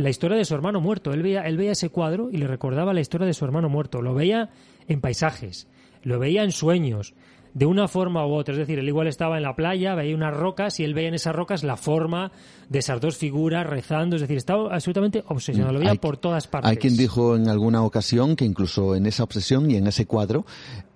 [0.00, 1.12] la historia de su hermano muerto.
[1.12, 4.00] Él veía, él veía ese cuadro y le recordaba la historia de su hermano muerto.
[4.02, 4.50] Lo veía
[4.88, 5.68] en paisajes,
[6.02, 7.14] lo veía en sueños,
[7.52, 8.54] de una forma u otra.
[8.54, 11.14] Es decir, él igual estaba en la playa, veía unas rocas y él veía en
[11.14, 12.30] esas rocas la forma
[12.68, 14.16] de esas dos figuras rezando.
[14.16, 15.72] Es decir, estaba absolutamente obsesionado.
[15.74, 16.70] Lo veía Hay- por todas partes.
[16.70, 20.46] Hay quien dijo en alguna ocasión que incluso en esa obsesión y en ese cuadro,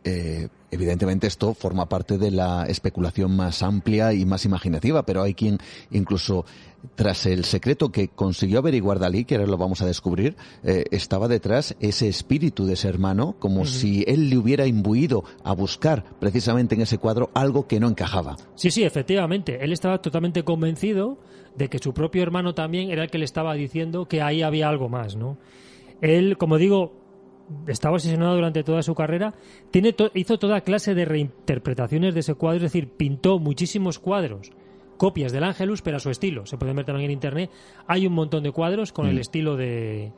[0.04, 5.34] eh, evidentemente esto forma parte de la especulación más amplia y más imaginativa, pero hay
[5.34, 5.58] quien
[5.90, 6.44] incluso
[6.94, 11.28] tras el secreto que consiguió averiguar Dalí, que ahora lo vamos a descubrir, eh, estaba
[11.28, 16.74] detrás ese espíritu de ese hermano, como si él le hubiera imbuido a buscar precisamente
[16.74, 18.36] en ese cuadro algo que no encajaba.
[18.54, 19.64] Sí, sí, efectivamente.
[19.64, 21.18] Él estaba totalmente convencido
[21.56, 24.68] de que su propio hermano también era el que le estaba diciendo que ahí había
[24.68, 25.38] algo más, ¿no?
[26.00, 26.92] Él, como digo,
[27.68, 29.34] estaba obsesionado durante toda su carrera.
[29.70, 34.50] Tiene to- hizo toda clase de reinterpretaciones de ese cuadro, es decir, pintó muchísimos cuadros,
[34.96, 36.46] copias del Ángelus, pero a su estilo.
[36.46, 37.50] Se pueden ver también en internet.
[37.86, 40.12] Hay un montón de cuadros con el estilo de,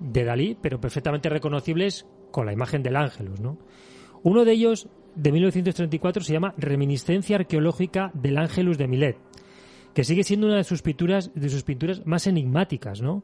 [0.00, 3.58] de Dalí, pero perfectamente reconocibles con la imagen del Ángelus, ¿no?
[4.22, 9.16] Uno de ellos, de 1934, se llama Reminiscencia arqueológica del Ángelus de Milet,
[9.94, 13.22] que sigue siendo una de sus pinturas, de sus pinturas más enigmáticas, ¿no?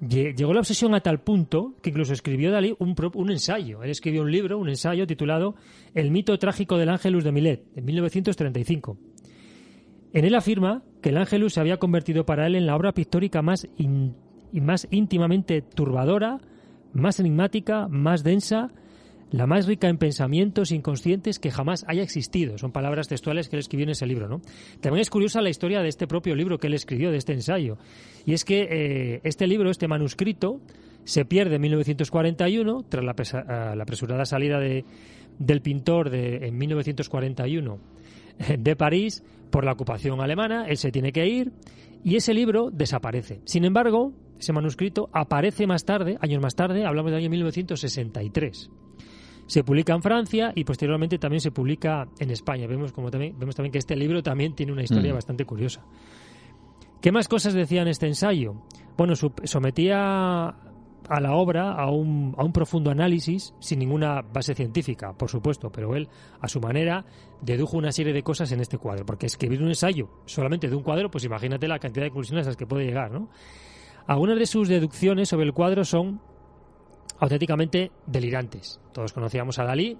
[0.00, 3.82] Lle- Llegó la obsesión a tal punto que incluso escribió Dalí un, un ensayo.
[3.82, 5.54] Él escribió un libro, un ensayo titulado
[5.94, 8.98] El mito trágico del Ángelus de Milet, en 1935.
[10.16, 13.42] En él afirma que el Ángelus se había convertido para él en la obra pictórica
[13.42, 14.14] más, in-
[14.52, 16.38] más íntimamente turbadora,
[16.94, 18.70] más enigmática, más densa,
[19.30, 22.56] la más rica en pensamientos inconscientes que jamás haya existido.
[22.56, 24.26] Son palabras textuales que él escribió en ese libro.
[24.26, 24.40] ¿no?
[24.80, 27.76] También es curiosa la historia de este propio libro que él escribió, de este ensayo.
[28.24, 30.62] Y es que eh, este libro, este manuscrito,
[31.04, 34.86] se pierde en 1941, tras la, pesa- la apresurada salida de,
[35.38, 37.78] del pintor de, en 1941
[38.58, 41.52] de París por la ocupación alemana, él se tiene que ir
[42.04, 43.40] y ese libro desaparece.
[43.44, 48.70] Sin embargo, ese manuscrito aparece más tarde, años más tarde, hablamos del año 1963.
[49.46, 52.66] Se publica en Francia y posteriormente también se publica en España.
[52.66, 55.14] Vemos, como también, vemos también que este libro también tiene una historia Mm.
[55.14, 55.84] bastante curiosa.
[57.00, 58.54] ¿Qué más cosas decía en este ensayo?
[58.96, 60.54] Bueno, sometía
[61.08, 65.70] a la obra a un, a un profundo análisis sin ninguna base científica, por supuesto,
[65.70, 66.08] pero él,
[66.40, 67.04] a su manera,
[67.40, 70.82] dedujo una serie de cosas en este cuadro, porque escribir un ensayo solamente de un
[70.82, 73.28] cuadro, pues imagínate la cantidad de conclusiones a las que puede llegar, ¿no?
[74.06, 76.20] Algunas de sus deducciones sobre el cuadro son
[77.18, 78.80] auténticamente delirantes.
[78.92, 79.98] Todos conocíamos a Dalí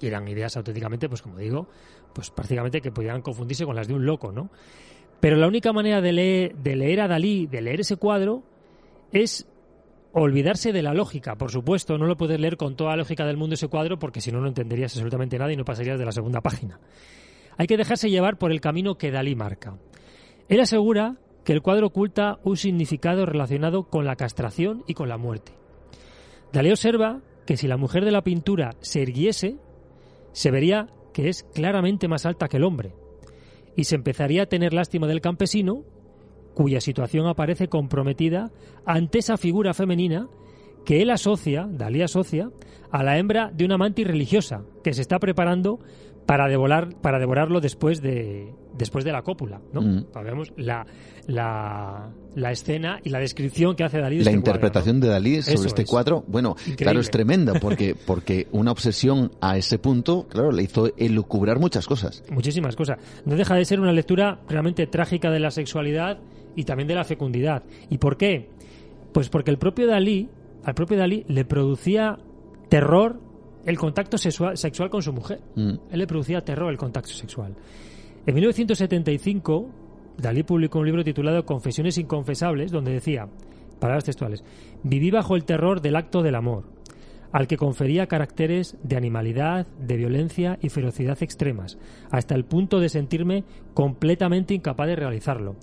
[0.00, 1.68] y eran ideas auténticamente, pues como digo,
[2.12, 4.50] pues prácticamente que podían confundirse con las de un loco, ¿no?
[5.20, 8.42] Pero la única manera de leer, de leer a Dalí, de leer ese cuadro,
[9.12, 9.46] es
[10.22, 11.36] olvidarse de la lógica.
[11.36, 14.20] Por supuesto, no lo puedes leer con toda la lógica del mundo ese cuadro porque
[14.20, 16.78] si no, no entenderías absolutamente nada y no pasarías de la segunda página.
[17.56, 19.76] Hay que dejarse llevar por el camino que Dalí marca.
[20.48, 25.18] Él asegura que el cuadro oculta un significado relacionado con la castración y con la
[25.18, 25.52] muerte.
[26.52, 29.56] Dalí observa que si la mujer de la pintura se erguiese,
[30.32, 32.94] se vería que es claramente más alta que el hombre.
[33.76, 35.84] Y se empezaría a tener lástima del campesino,
[36.54, 38.50] cuya situación aparece comprometida
[38.86, 40.28] ante esa figura femenina
[40.84, 42.50] que él asocia, Dalí asocia,
[42.90, 45.80] a la hembra de una mantis religiosa que se está preparando
[46.26, 49.82] para devorar, para devorarlo después de, después de la cópula, ¿no?
[49.82, 50.06] Mm.
[50.24, 50.86] Vemos la,
[51.26, 54.18] la, la escena y la descripción que hace Dalí.
[54.18, 55.88] de La este interpretación cuadro, de Dalí sobre Eso este es.
[55.90, 56.76] cuadro, bueno, Increíble.
[56.84, 61.86] claro, es tremenda, porque, porque una obsesión a ese punto, claro, le hizo elucubrar muchas
[61.86, 62.22] cosas.
[62.30, 62.98] Muchísimas cosas.
[63.26, 66.18] No deja de ser una lectura realmente trágica de la sexualidad
[66.56, 67.62] y también de la fecundidad.
[67.90, 68.48] ¿Y por qué?
[69.12, 70.28] Pues porque el propio Dalí,
[70.64, 72.18] al propio Dalí le producía
[72.68, 73.20] terror
[73.64, 75.40] el contacto sexual, sexual con su mujer.
[75.54, 75.74] Mm.
[75.90, 77.54] Él le producía terror el contacto sexual.
[78.26, 79.70] En 1975,
[80.18, 83.28] Dalí publicó un libro titulado Confesiones inconfesables, donde decía,
[83.78, 84.44] palabras textuales,
[84.82, 86.64] viví bajo el terror del acto del amor,
[87.32, 91.78] al que confería caracteres de animalidad, de violencia y ferocidad extremas,
[92.10, 93.44] hasta el punto de sentirme
[93.74, 95.56] completamente incapaz de realizarlo.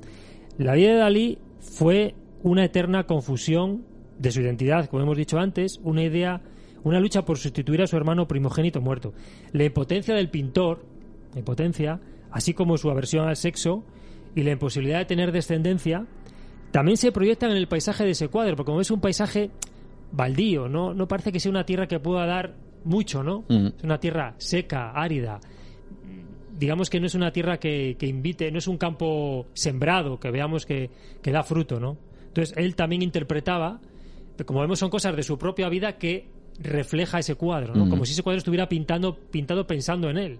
[0.58, 3.84] La vida de Dalí fue una eterna confusión
[4.20, 6.42] de su identidad, como hemos dicho antes, una idea,
[6.84, 9.14] una lucha por sustituir a su hermano primogénito muerto.
[9.52, 10.86] La impotencia del pintor,
[11.34, 12.00] la impotencia,
[12.32, 13.84] así como su aversión al sexo
[14.36, 16.06] y la imposibilidad de tener descendencia,
[16.72, 19.52] también se proyectan en el paisaje de ese cuadro, porque como es un paisaje
[20.12, 23.44] baldío, no, no parece que sea una tierra que pueda dar mucho, ¿no?
[23.50, 23.68] Mm.
[23.78, 25.40] Es una tierra seca, árida.
[26.62, 30.30] Digamos que no es una tierra que, que invite, no es un campo sembrado, que
[30.30, 31.98] veamos que, que da fruto, ¿no?
[32.28, 33.82] Entonces él también interpretaba,
[34.46, 36.30] como vemos son cosas de su propia vida que
[36.60, 37.90] refleja ese cuadro, ¿no?
[37.90, 40.40] Como si ese cuadro estuviera pintando, pintado pensando en él.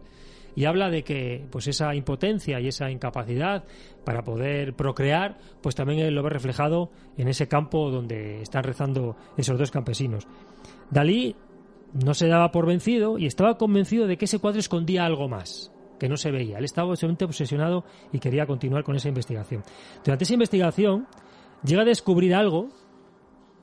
[0.56, 3.64] Y habla de que pues esa impotencia y esa incapacidad
[4.06, 9.16] para poder procrear, pues también él lo ve reflejado en ese campo donde están rezando
[9.38, 10.28] esos dos campesinos.
[10.92, 11.36] Dalí
[11.94, 15.72] no se daba por vencido y estaba convencido de que ese cuadro escondía algo más,
[16.02, 16.58] que no se veía.
[16.58, 19.62] Él estaba absolutamente obsesionado y quería continuar con esa investigación.
[20.04, 21.06] Durante esa investigación
[21.64, 22.70] llega a descubrir algo,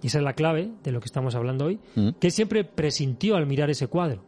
[0.00, 2.10] y esa es la clave de lo que estamos hablando hoy, Mm.
[2.20, 4.22] que él siempre presintió al mirar ese cuadro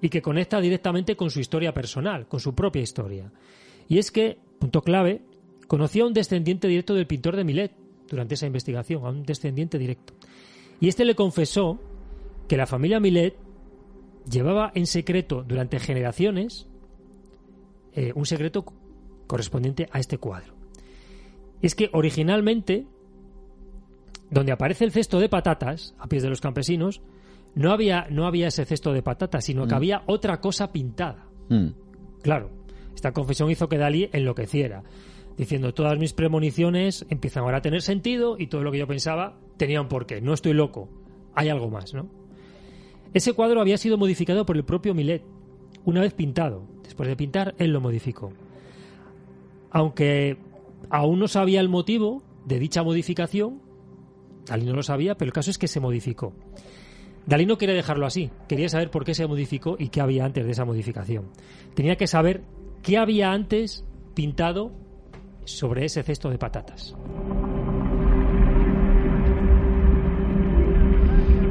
[0.00, 3.32] y que conecta directamente con su historia personal, con su propia historia.
[3.88, 5.20] Y es que, punto clave,
[5.66, 7.72] conocía a un descendiente directo del pintor de Milet
[8.08, 10.14] durante esa investigación, a un descendiente directo.
[10.78, 11.80] Y este le confesó
[12.46, 13.36] que la familia Milet
[14.30, 16.68] llevaba en secreto durante generaciones
[17.94, 18.64] eh, un secreto
[19.26, 20.54] correspondiente a este cuadro.
[21.62, 22.86] Y es que originalmente,
[24.30, 27.02] donde aparece el cesto de patatas a pies de los campesinos,
[27.54, 29.76] no había, no había ese cesto de patatas, sino que Mm.
[29.76, 31.26] había otra cosa pintada.
[31.48, 31.68] Mm.
[32.22, 32.50] Claro,
[32.94, 34.84] esta confesión hizo que Dalí enloqueciera,
[35.36, 39.38] diciendo todas mis premoniciones empiezan ahora a tener sentido y todo lo que yo pensaba
[39.56, 40.20] tenía un porqué.
[40.20, 40.88] No estoy loco,
[41.34, 42.08] hay algo más, ¿no?
[43.14, 45.22] Ese cuadro había sido modificado por el propio Millet,
[45.84, 46.68] una vez pintado.
[46.90, 48.32] Después de pintar, él lo modificó.
[49.70, 50.38] Aunque
[50.88, 53.62] aún no sabía el motivo de dicha modificación,
[54.44, 56.32] Dalí no lo sabía, pero el caso es que se modificó.
[57.26, 60.44] Dalí no quería dejarlo así, quería saber por qué se modificó y qué había antes
[60.44, 61.30] de esa modificación.
[61.74, 62.42] Tenía que saber
[62.82, 63.84] qué había antes
[64.14, 64.72] pintado
[65.44, 66.96] sobre ese cesto de patatas.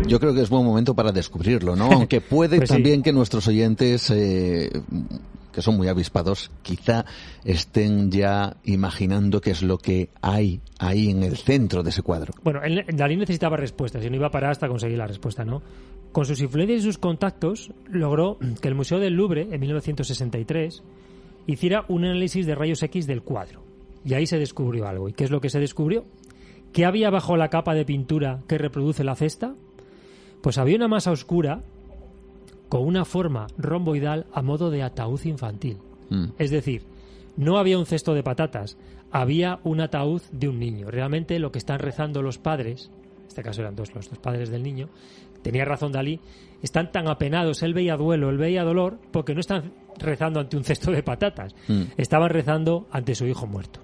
[0.10, 1.86] Yo creo que es buen momento para descubrirlo, ¿no?
[1.92, 2.76] Aunque puede Pues sí.
[2.76, 4.70] también que nuestros oyentes, eh,
[5.52, 7.06] que son muy avispados, quizá
[7.44, 12.34] estén ya imaginando qué es lo que hay ahí en el centro de ese cuadro.
[12.44, 15.62] Bueno, él- Dalí necesitaba respuestas y no iba a parar hasta conseguir la respuesta, ¿no?
[16.12, 20.82] Con sus influencias y sus contactos logró que el Museo del Louvre, en 1963,
[21.48, 23.62] hiciera un análisis de rayos X del cuadro.
[24.06, 25.10] Y ahí se descubrió algo.
[25.10, 26.06] ¿Y qué es lo que se descubrió?
[26.74, 29.56] ¿Qué había bajo la capa de pintura que reproduce la cesta?
[30.42, 31.62] Pues había una masa oscura
[32.70, 35.78] con una forma romboidal a modo de ataúd infantil.
[36.10, 36.26] Mm.
[36.38, 36.84] Es decir,
[37.36, 38.78] no había un cesto de patatas,
[39.12, 40.90] había un ataúd de un niño.
[40.92, 42.92] Realmente lo que están rezando los padres,
[43.22, 44.90] en este caso eran dos, los dos padres del niño,
[45.42, 46.20] tenía razón Dalí,
[46.62, 50.64] están tan apenados, él veía duelo, él veía dolor, porque no están rezando ante un
[50.64, 51.84] cesto de patatas, Mm.
[51.98, 53.80] estaban rezando ante su hijo muerto.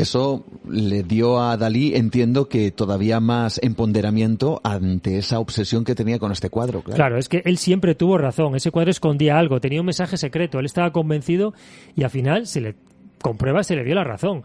[0.00, 6.18] Eso le dio a Dalí, entiendo que todavía más empoderamiento ante esa obsesión que tenía
[6.18, 6.82] con este cuadro.
[6.82, 7.18] Claro.
[7.18, 8.54] Es que él siempre tuvo razón.
[8.56, 10.58] Ese cuadro escondía algo, tenía un mensaje secreto.
[10.58, 11.52] Él estaba convencido
[11.94, 12.74] y al final, se le
[13.20, 14.44] comprueba, se le dio la razón.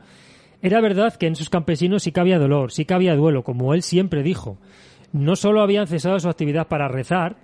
[0.62, 3.74] Era verdad que en sus campesinos sí que había dolor, sí que había duelo, como
[3.74, 4.58] él siempre dijo.
[5.14, 7.38] No solo habían cesado su actividad para rezar,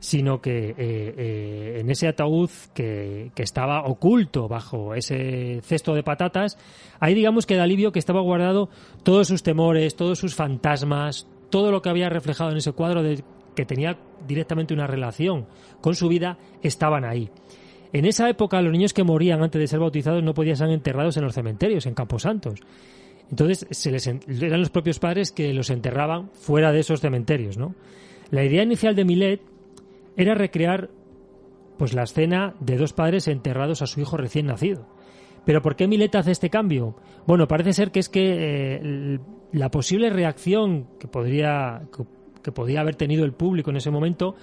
[0.00, 6.02] sino que eh, eh, en ese ataúd que, que, estaba oculto bajo ese cesto de
[6.02, 6.56] patatas,
[7.00, 8.68] ahí digamos que Dalí vio que estaba guardado
[9.02, 13.22] todos sus temores, todos sus fantasmas, todo lo que había reflejado en ese cuadro de
[13.56, 15.46] que tenía directamente una relación
[15.80, 17.28] con su vida, estaban ahí.
[17.92, 21.16] En esa época los niños que morían antes de ser bautizados no podían ser enterrados
[21.16, 22.60] en los cementerios, en Camposantos.
[23.30, 27.74] Entonces se les, eran los propios padres que los enterraban fuera de esos cementerios, ¿no?
[28.30, 29.40] La idea inicial de Milet
[30.18, 30.90] era recrear
[31.78, 34.86] pues la escena de dos padres enterrados a su hijo recién nacido.
[35.46, 36.96] Pero ¿por qué Milet hace este cambio?
[37.26, 39.18] Bueno, parece ser que es que eh,
[39.52, 41.88] la posible reacción que podría
[42.42, 44.34] que, podía haber tenido el público en ese momento,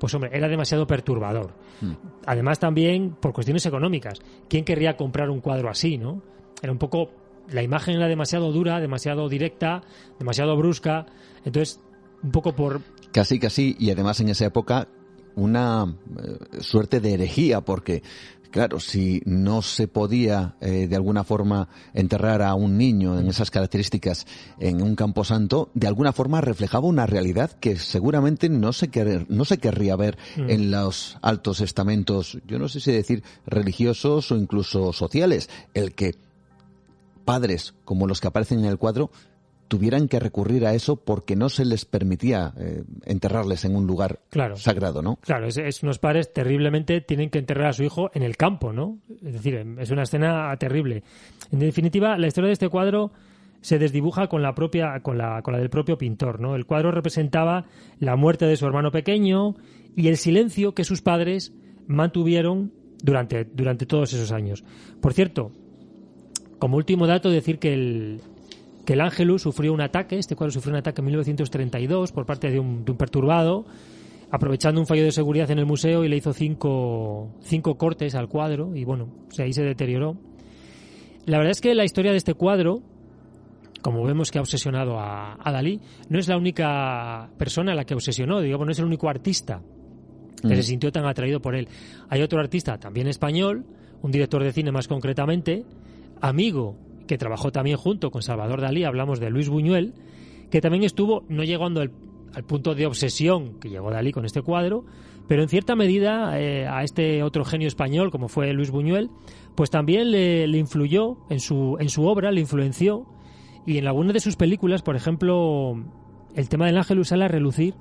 [0.00, 1.52] pues hombre, era demasiado perturbador.
[1.80, 1.92] Hmm.
[2.24, 4.20] Además también por cuestiones económicas.
[4.48, 6.22] ¿Quién querría comprar un cuadro así, no?
[6.62, 7.10] Era un poco
[7.50, 9.82] la imagen era demasiado dura, demasiado directa,
[10.18, 11.06] demasiado brusca.
[11.44, 11.80] Entonces,
[12.22, 12.80] un poco por
[13.12, 14.88] casi casi y además en esa época
[15.38, 18.02] una eh, suerte de herejía, porque
[18.50, 23.50] Claro, si no se podía eh, de alguna forma enterrar a un niño en esas
[23.50, 24.26] características
[24.58, 28.88] en un camposanto, de alguna forma reflejaba una realidad que seguramente no se,
[29.28, 30.50] no se querría ver mm.
[30.50, 36.14] en los altos estamentos, yo no sé si decir religiosos o incluso sociales, el que
[37.26, 39.10] padres como los que aparecen en el cuadro
[39.68, 44.20] tuvieran que recurrir a eso porque no se les permitía eh, enterrarles en un lugar
[44.56, 45.16] sagrado, ¿no?
[45.16, 48.98] Claro, es, unos padres terriblemente tienen que enterrar a su hijo en el campo, ¿no?
[49.22, 51.04] Es decir, es una escena terrible.
[51.52, 53.12] En definitiva, la historia de este cuadro
[53.60, 56.54] se desdibuja con la propia con la, con la del propio pintor, ¿no?
[56.54, 57.66] El cuadro representaba
[57.98, 59.54] la muerte de su hermano pequeño
[59.94, 61.52] y el silencio que sus padres
[61.86, 62.72] mantuvieron
[63.02, 64.64] durante, durante todos esos años.
[65.00, 65.52] Por cierto,
[66.58, 68.20] como último dato, decir que el,
[68.88, 72.50] que el Ángelus sufrió un ataque, este cuadro sufrió un ataque en 1932 por parte
[72.50, 73.66] de un, perturbado,
[74.30, 78.28] aprovechando un fallo de seguridad en el museo y le hizo cinco, cinco cortes al
[78.28, 79.10] cuadro y bueno,
[79.40, 80.16] ahí se deterioró.
[81.26, 82.80] La verdad es que la historia de este cuadro,
[83.82, 87.92] como vemos que ha obsesionado a, Dalí, no es la única persona a la que
[87.92, 89.60] obsesionó, digamos, no es el único artista
[90.40, 90.62] que se mm.
[90.62, 91.68] sintió tan atraído por él.
[92.08, 93.66] Hay otro artista, también español,
[94.00, 95.66] un director de cine más concretamente,
[96.22, 99.94] amigo que trabajó también junto con Salvador Dalí, hablamos de Luis Buñuel,
[100.50, 101.90] que también estuvo, no llegando al,
[102.46, 104.84] punto de obsesión que llegó Dalí con este cuadro,
[105.26, 109.10] pero en cierta medida eh, a este otro genio español, como fue Luis Buñuel,
[109.56, 113.06] pues también le, influyó en su, en su obra, le influenció,
[113.66, 115.82] y en algunas de sus películas, por ejemplo,
[116.36, 117.74] el tema del ángel sale a relucir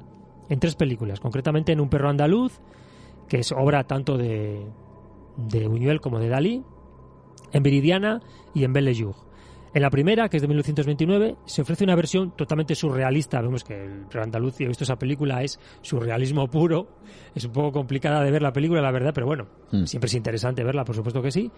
[0.49, 2.59] en tres películas, concretamente en Un perro andaluz,
[3.27, 4.65] que es obra tanto de,
[5.37, 6.63] de Buñuel como de Dalí,
[7.51, 8.21] en Viridiana
[8.53, 9.27] y en Belle Jour.
[9.73, 13.41] En la primera, que es de 1929, se ofrece una versión totalmente surrealista.
[13.41, 16.87] Vemos que el andaluz, y he visto esa película, es surrealismo puro.
[17.35, 19.85] Es un poco complicada de ver la película, la verdad, pero bueno, mm.
[19.85, 21.51] siempre es interesante verla, por supuesto que sí.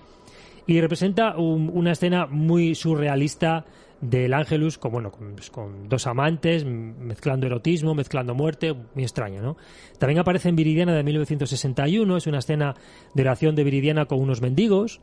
[0.67, 3.65] Y representa una escena muy surrealista
[4.01, 9.57] del Ángelus con, bueno, pues, con, dos amantes, mezclando erotismo, mezclando muerte, muy extraño, ¿no?
[9.97, 12.75] También aparece en Viridiana de 1961, es una escena
[13.13, 15.01] de oración de Viridiana con unos mendigos.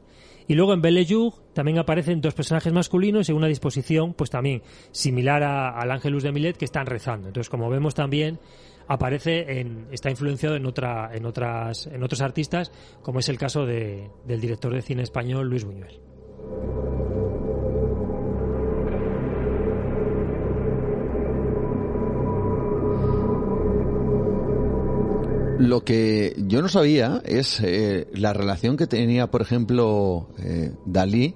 [0.48, 4.62] Y luego en Belle Jour también aparecen dos personajes masculinos en una disposición, pues también
[4.92, 7.28] similar al Ángelus de Milet, que están rezando.
[7.28, 8.38] Entonces, como vemos también,
[8.88, 12.70] aparece en, está influenciado en otra, en otras, en otros artistas,
[13.02, 16.00] como es el caso de, del director de cine español Luis Buñuel.
[25.58, 31.34] Lo que yo no sabía es eh, la relación que tenía, por ejemplo, eh, Dalí,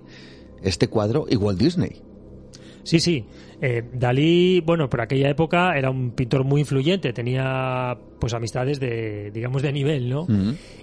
[0.63, 2.03] este cuadro, y Walt Disney.
[2.83, 3.25] Sí, sí.
[3.63, 9.31] Eh, Dalí, bueno, por aquella época era un pintor muy influyente, tenía pues amistades de,
[9.31, 10.27] digamos, de nivel, ¿no?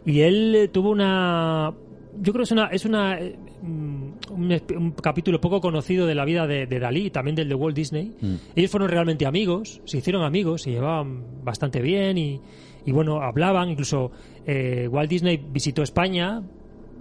[0.06, 1.74] Y él tuvo una,
[2.22, 3.20] yo creo que es una, es una
[3.62, 7.76] mm, un, capítulo poco conocido de la vida de, Dalí y también del de Walt
[7.76, 8.14] Disney.
[8.20, 8.36] Mm.
[8.56, 12.42] Ellos fueron realmente amigos, se hicieron amigos, se llevaban bastante bien y,
[12.88, 14.12] y bueno, hablaban, incluso
[14.46, 16.42] eh, Walt Disney visitó España,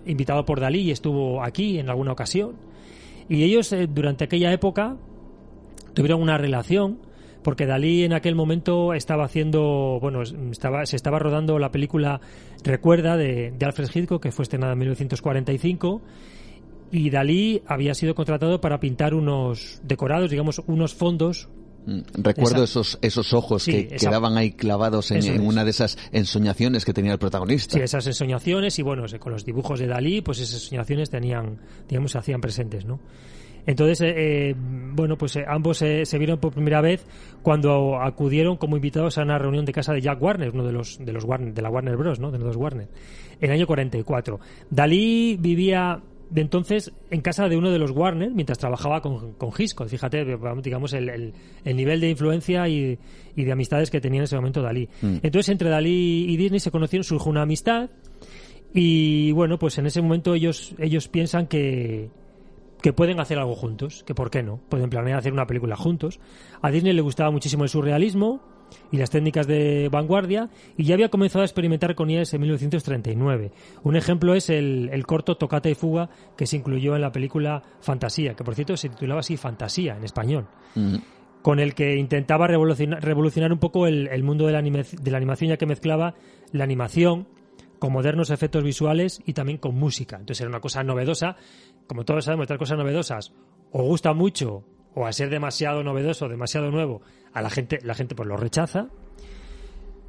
[0.04, 2.56] invitado por Dalí, y estuvo aquí en alguna ocasión.
[3.28, 4.96] Y ellos eh, durante aquella época
[5.94, 6.98] tuvieron una relación
[7.44, 12.20] porque Dalí en aquel momento estaba haciendo, bueno, estaba, se estaba rodando la película
[12.64, 16.02] Recuerda de, Alfred Hitchcock, que fue estrenada en 1945,
[16.90, 21.48] y Dalí había sido contratado para pintar unos decorados, digamos, unos fondos
[21.86, 26.92] Mm, recuerdo esos, esos ojos que quedaban ahí clavados en, una de esas ensoñaciones que
[26.92, 27.74] tenía el protagonista.
[27.74, 32.10] Sí, esas ensoñaciones y bueno, con los dibujos de Dalí, pues esas ensoñaciones tenían, digamos,
[32.10, 32.98] se hacían presentes, ¿no?
[33.66, 37.04] Entonces, eh, bueno, pues ambos se vieron por primera vez
[37.42, 40.98] cuando acudieron como invitados a una reunión de casa de Jack Warner, uno de los
[40.98, 42.30] de los Warner, de la Warner Bros, ¿no?
[42.30, 42.88] De los Warner,
[43.40, 44.38] en el año 44.
[44.70, 46.00] Dalí vivía
[46.31, 49.89] de entonces en casa de uno de los Warner mientras trabajaba con, con Hitchcock.
[49.89, 50.24] Fíjate,
[50.62, 51.32] digamos, el,
[51.65, 52.98] el, nivel de influencia y,
[53.36, 54.89] y, de amistades que tenía en ese momento Dalí.
[55.03, 55.19] Mm.
[55.23, 57.90] Entonces, entre Dalí y Disney se conocieron, surgió una amistad
[58.74, 62.11] y bueno, pues en ese momento ellos, ellos piensan que,
[62.82, 66.20] que pueden hacer algo juntos, que por qué no, pueden planear hacer una película juntos.
[66.61, 68.56] A Disney le gustaba muchísimo el surrealismo
[68.90, 73.52] y las técnicas de vanguardia y ya había comenzado a experimentar con ellas en 1939.
[73.82, 78.34] Un ejemplo es el, corto Tocata y Fuga que se incluyó en la película Fantasía,
[78.34, 80.47] que por cierto se titulaba así Fantasía en español.
[81.43, 85.56] con el que intentaba revolucionar, un poco el, mundo de la, de la animación ya
[85.56, 86.14] que mezclaba
[86.52, 87.28] la animación
[87.78, 90.16] con modernos efectos visuales y también con música.
[90.16, 91.36] Entonces era una cosa novedosa.
[91.86, 93.32] Como todos sabemos, estas cosas novedosas
[93.70, 94.64] o gusta mucho
[94.94, 97.02] o a ser demasiado novedoso, demasiado nuevo,
[97.36, 98.88] a la gente, la gente pues lo rechaza.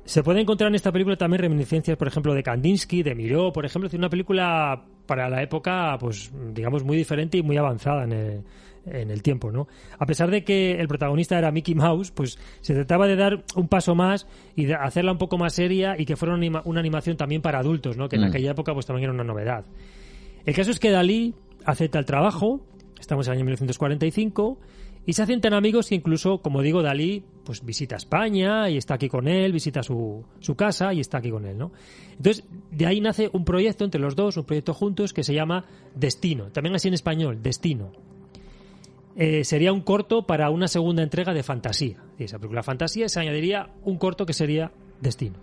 [0.06, 3.66] Se puede encontrar en esta película también reminiscencias, por ejemplo, de Kandinsky, de Miró, por
[3.66, 8.14] ejemplo, es una película para la época, pues, digamos, muy diferente y muy avanzada en
[8.14, 8.44] el,
[8.86, 9.68] en el tiempo, ¿no?
[10.00, 13.68] A pesar de que el protagonista era Mickey Mouse, pues se trataba de dar un
[13.68, 14.26] paso más
[14.56, 17.98] y de hacerla un poco más seria y que fuera una, animación también para adultos,
[17.98, 18.08] ¿no?
[18.08, 18.30] Que en mm.
[18.30, 19.66] aquella época pues también era una novedad.
[20.46, 21.36] El caso es que Dalí
[21.66, 22.62] acepta el trabajo,
[22.98, 24.58] estamos en el año 1945,
[25.08, 28.96] y se hacen tan amigos que incluso, como digo, Dalí pues visita España y está
[28.96, 31.72] aquí con él, visita su, su casa y está aquí con él, ¿no?
[32.18, 35.64] Entonces, de ahí nace un proyecto entre los dos, un proyecto juntos que se llama
[35.96, 37.94] Destino, también así en español, Destino.
[39.16, 42.04] Eh, sería un corto para una segunda entrega de Fantasía.
[42.20, 45.38] Y esa película Fantasía se añadiría un corto que sería Destino.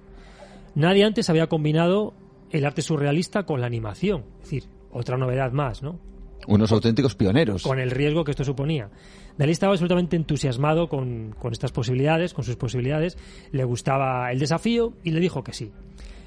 [0.75, 2.13] Nadie antes había combinado
[2.51, 5.99] el arte surrealista con la animación, es decir, otra novedad más, ¿no?
[6.47, 7.63] Unos auténticos pioneros.
[7.63, 8.91] Con el riesgo que esto suponía.
[9.39, 13.17] Dalí estaba absolutamente entusiasmado con, estas posibilidades, con sus posibilidades.
[13.51, 15.73] Le gustaba el desafío y le dijo que sí.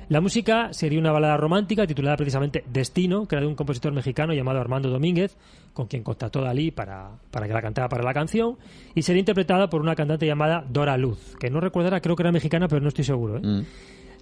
[0.10, 4.34] La música sería una balada romántica titulada precisamente Destino, que era de un compositor mexicano
[4.34, 5.36] llamado Armando Domínguez,
[5.74, 8.58] con quien contactó Dalí para, para que la cantara para la canción,
[8.96, 12.32] y sería interpretada por una cantante llamada Dora Luz, que no recordará, creo que era
[12.32, 13.38] mexicana, pero no estoy seguro.
[13.38, 13.42] ¿eh?
[13.44, 13.66] Mm.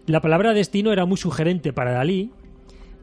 [0.07, 2.31] La palabra destino era muy sugerente para Dalí,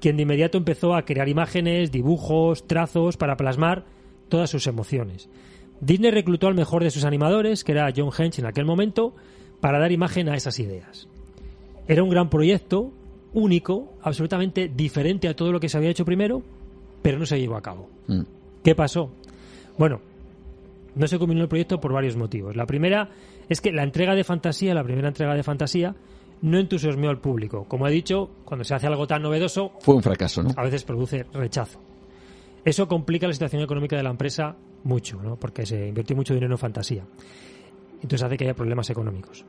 [0.02, 3.84] quien de inmediato empezó a crear imágenes, dibujos, trazos para plasmar
[4.28, 5.28] todas sus emociones.
[5.80, 9.14] Disney reclutó al mejor de sus animadores, que era John Hench en aquel momento,
[9.60, 11.06] para dar imagen a esas ideas.
[11.86, 12.90] Era un gran proyecto,
[13.32, 16.42] único, absolutamente diferente a todo lo que se había hecho primero,
[17.00, 17.88] pero no se llevó a cabo.
[18.08, 18.22] Mm.
[18.64, 19.08] ¿Qué pasó?
[19.78, 20.00] Bueno,
[20.96, 22.56] no se culminó el proyecto por varios motivos.
[22.56, 23.08] La primera
[23.48, 25.94] es que la entrega de fantasía, la primera entrega de fantasía,
[26.42, 27.64] no entusiasmó al público.
[27.68, 29.72] Como he dicho, cuando se hace algo tan novedoso...
[29.80, 30.50] Fue un fracaso, ¿no?
[30.56, 31.80] A veces produce rechazo.
[32.64, 35.36] Eso complica la situación económica de la empresa mucho, ¿no?
[35.36, 37.04] Porque se invirtió mucho dinero en fantasía.
[38.02, 39.44] Entonces hace que haya problemas económicos.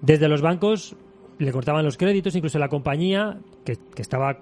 [0.00, 0.96] Desde los bancos
[1.38, 4.40] le cortaban los créditos, incluso la compañía, que, estaba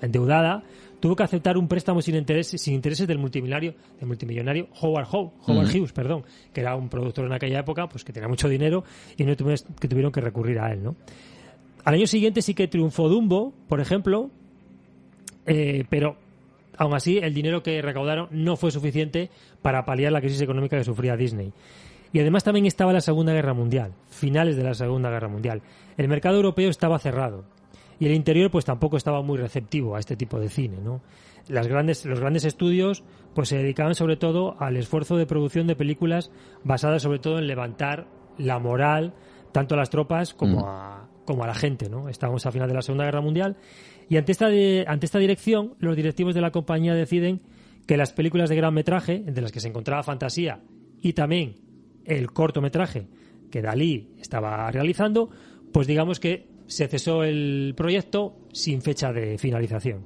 [0.00, 0.64] endeudada,
[1.00, 5.68] tuvo que aceptar un préstamo sin intereses, sin intereses del multimillonario, del multimillonario Howard, Howard
[5.74, 8.84] Hughes, perdón, que era un productor en aquella época, pues que tenía mucho dinero
[9.16, 10.96] y no tuvieron que tuvieron que recurrir a él, ¿no?
[11.84, 14.30] Al año siguiente sí que triunfó Dumbo, por ejemplo,
[15.46, 16.16] eh, pero
[16.76, 19.30] aún así el dinero que recaudaron no fue suficiente
[19.62, 21.52] para paliar la crisis económica que sufría Disney.
[22.12, 25.62] Y además también estaba la Segunda Guerra Mundial, finales de la Segunda Guerra Mundial.
[25.96, 27.44] El mercado europeo estaba cerrado
[27.98, 31.00] y el interior pues tampoco estaba muy receptivo a este tipo de cine, ¿no?
[31.48, 33.04] Las grandes, los grandes estudios
[33.34, 36.30] pues se dedicaban sobre todo al esfuerzo de producción de películas
[36.64, 38.06] basadas sobre todo en levantar
[38.36, 39.14] la moral
[39.52, 40.64] tanto a las tropas como, mm.
[40.64, 42.08] a, como a la gente, ¿no?
[42.08, 43.56] Estábamos a final de la Segunda Guerra Mundial
[44.08, 47.40] y ante esta, ante esta dirección los directivos de la compañía deciden
[47.86, 50.60] que las películas de gran metraje, entre las que se encontraba fantasía
[51.00, 51.56] y también
[52.04, 53.06] el cortometraje
[53.50, 55.30] que Dalí estaba realizando,
[55.72, 60.04] pues digamos que se cesó el proyecto sin fecha de finalización.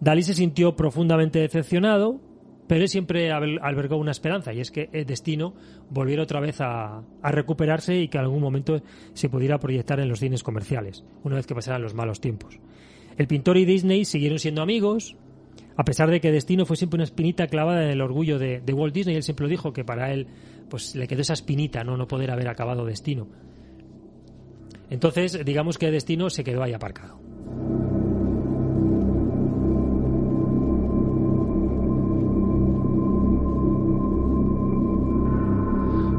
[0.00, 2.20] Dalí se sintió profundamente decepcionado,
[2.66, 5.54] pero siempre albergó una esperanza y es que el destino
[5.90, 8.82] volviera otra vez a, a, recuperarse y que en algún momento
[9.12, 12.58] se pudiera proyectar en los cines comerciales, una vez que pasaran los malos tiempos.
[13.16, 15.16] El pintor y Disney siguieron siendo amigos,
[15.76, 18.94] a pesar de que Destino fue siempre una espinita clavada en el orgullo de, Walt
[18.94, 20.26] Disney, él siempre lo dijo que para él
[20.68, 23.28] pues le quedó esa espinita, no no poder haber acabado Destino.
[24.90, 27.18] Entonces, digamos que Destino se quedó ahí aparcado.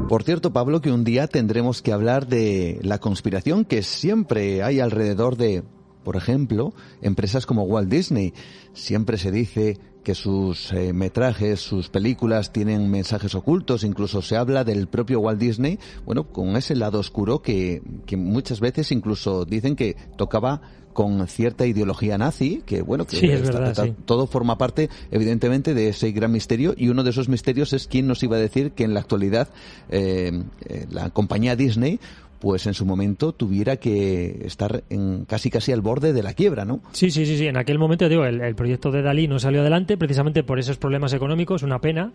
[0.08, 4.78] Por cierto, Pablo, que un día tendremos que hablar de la conspiración que siempre hay
[4.78, 5.64] alrededor de
[6.06, 6.72] por ejemplo,
[7.02, 8.32] empresas como Walt Disney.
[8.74, 9.76] Siempre se dice
[10.06, 15.40] que sus eh, metrajes, sus películas tienen mensajes ocultos, incluso se habla del propio Walt
[15.40, 20.60] Disney, bueno, con ese lado oscuro que, que muchas veces incluso dicen que tocaba
[20.92, 23.94] con cierta ideología nazi, que bueno, que Sí, es verdad, sí.
[24.06, 28.06] todo forma parte evidentemente de ese gran misterio y uno de esos misterios es quién
[28.06, 29.48] nos iba a decir que en la actualidad
[29.90, 30.32] eh,
[30.66, 32.00] eh, la compañía Disney
[32.40, 36.64] pues en su momento tuviera que estar en casi casi al borde de la quiebra,
[36.64, 36.80] ¿no?
[36.92, 37.46] Sí, sí, sí, sí.
[37.46, 40.76] En aquel momento, digo, el, el proyecto de Dalí no salió adelante precisamente por esos
[40.78, 42.12] problemas económicos, una pena.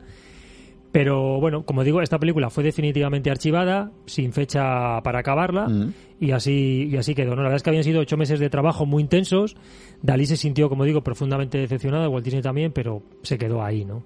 [0.92, 5.94] Pero bueno, como digo, esta película fue definitivamente archivada, sin fecha para acabarla, Mm.
[6.20, 7.30] y así y así quedó.
[7.30, 7.38] ¿no?
[7.38, 9.56] La verdad es que habían sido ocho meses de trabajo muy intensos.
[10.02, 14.04] Dalí se sintió, como digo, profundamente decepcionado, Walt Disney también, pero se quedó ahí, ¿no?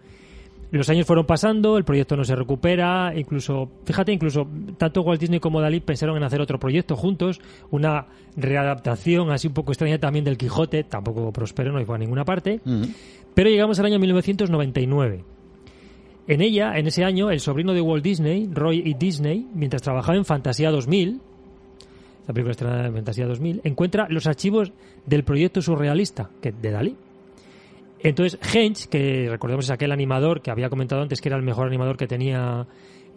[0.76, 4.46] Los años fueron pasando, el proyecto no se recupera, incluso, fíjate, incluso
[4.76, 7.40] tanto Walt Disney como Dalí pensaron en hacer otro proyecto juntos,
[7.72, 12.26] una readaptación así un poco extraña también del Quijote, tampoco prosperó, no fue a ninguna
[12.26, 12.60] parte,
[13.34, 15.24] pero llegamos al año 1999.
[16.28, 18.98] En ella, en ese año, el sobrino de Walt Disney, Roy E.
[19.00, 21.22] Disney, mientras trabajaba en Fantasía 2000,
[22.28, 24.74] la película estrenada en Fantasía 2000, encuentra los archivos
[25.06, 26.98] del proyecto surrealista que, de Dalí.
[28.10, 31.66] Entonces, Heinz, que recordemos es aquel animador que había comentado antes que era el mejor
[31.66, 32.68] animador que tenía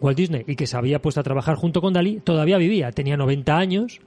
[0.01, 3.15] Walt Disney y que se había puesto a trabajar junto con Dalí, todavía vivía, tenía
[3.15, 3.99] 90 años,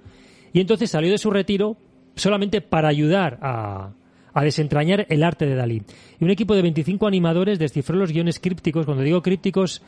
[0.53, 1.77] y entonces salió de su retiro
[2.17, 3.93] solamente para ayudar a,
[4.35, 5.83] a desentrañar el arte de Dalí.
[6.19, 8.85] Y un equipo de 25 animadores descifró los guiones crípticos.
[8.85, 9.83] Cuando digo crípticos,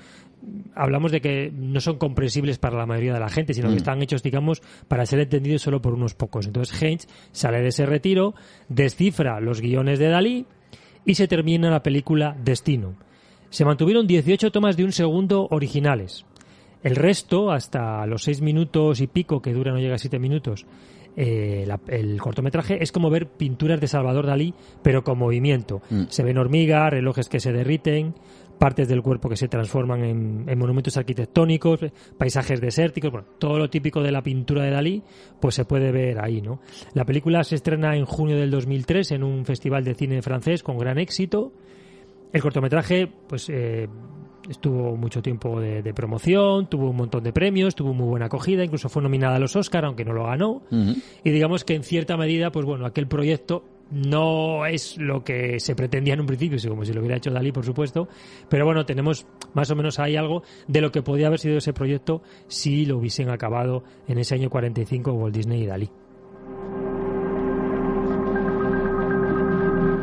[0.77, 4.01] hablamos de que no son comprensibles para la mayoría de la gente, sino que están
[4.01, 6.47] hechos, digamos, para ser entendidos solo por unos pocos.
[6.47, 8.35] Entonces Heinz sale de ese retiro,
[8.69, 10.47] descifra los guiones de Dalí
[11.05, 12.95] y se termina la película Destino.
[13.51, 16.25] Se mantuvieron 18 tomas de un segundo originales.
[16.83, 20.67] El resto, hasta los 6 minutos y pico, que dura no llega a 7 minutos,
[21.17, 24.53] eh, la- el cortometraje es como ver pinturas de Salvador Dalí,
[24.83, 25.81] pero con movimiento.
[25.89, 26.03] Mm.
[26.09, 28.15] Se ven hormigas, relojes que se derriten,
[28.59, 31.81] partes del cuerpo que se transforman en, en monumentos arquitectónicos,
[32.17, 35.03] paisajes desérticos, bueno, todo lo típico de la pintura de Dalí,
[35.41, 36.61] pues se puede ver ahí, ¿no?
[36.95, 40.79] La película se estrena en junio del 2003 en un festival de cine francés con
[40.79, 41.53] gran éxito.
[42.33, 43.89] El cortometraje, pues, eh,
[44.49, 48.65] estuvo mucho tiempo de, de promoción, tuvo un montón de premios, tuvo muy buena acogida,
[48.65, 50.63] incluso fue nominada a los Oscar, aunque no lo ganó.
[51.23, 55.75] Y digamos que en cierta medida, pues bueno, aquel proyecto no es lo que se
[55.75, 58.09] pretendía en un principio, como si lo hubiera hecho Dalí, por supuesto,
[58.49, 61.73] pero bueno, tenemos más o menos ahí algo de lo que podía haber sido ese
[61.73, 65.91] proyecto si lo hubiesen acabado en ese año 45 Walt Disney y Dalí.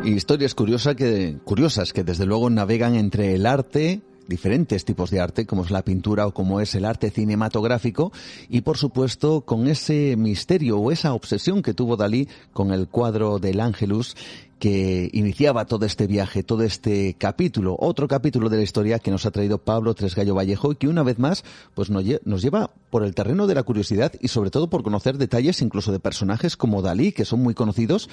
[0.04, 4.02] Historias curiosas que, curiosas que desde luego navegan entre el arte,
[4.32, 8.12] diferentes tipos de arte, como es la pintura o como es el arte cinematográfico,
[8.48, 13.38] y por supuesto con ese misterio o esa obsesión que tuvo Dalí con el cuadro
[13.38, 14.16] del Ángelus
[14.58, 19.26] que iniciaba todo este viaje, todo este capítulo, otro capítulo de la historia que nos
[19.26, 21.42] ha traído Pablo Tresgallo Vallejo y que una vez más
[21.74, 24.84] pues nos, lle- nos lleva por el terreno de la curiosidad y sobre todo por
[24.84, 28.08] conocer detalles incluso de personajes como Dalí, que son muy conocidos,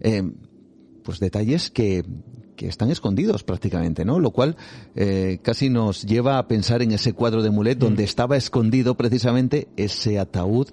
[0.00, 0.22] eh,
[1.02, 2.04] pues detalles que,
[2.56, 4.20] que están escondidos prácticamente, ¿no?
[4.20, 4.56] Lo cual
[4.94, 9.68] eh, casi nos lleva a pensar en ese cuadro de Mulet donde estaba escondido precisamente
[9.76, 10.68] ese ataúd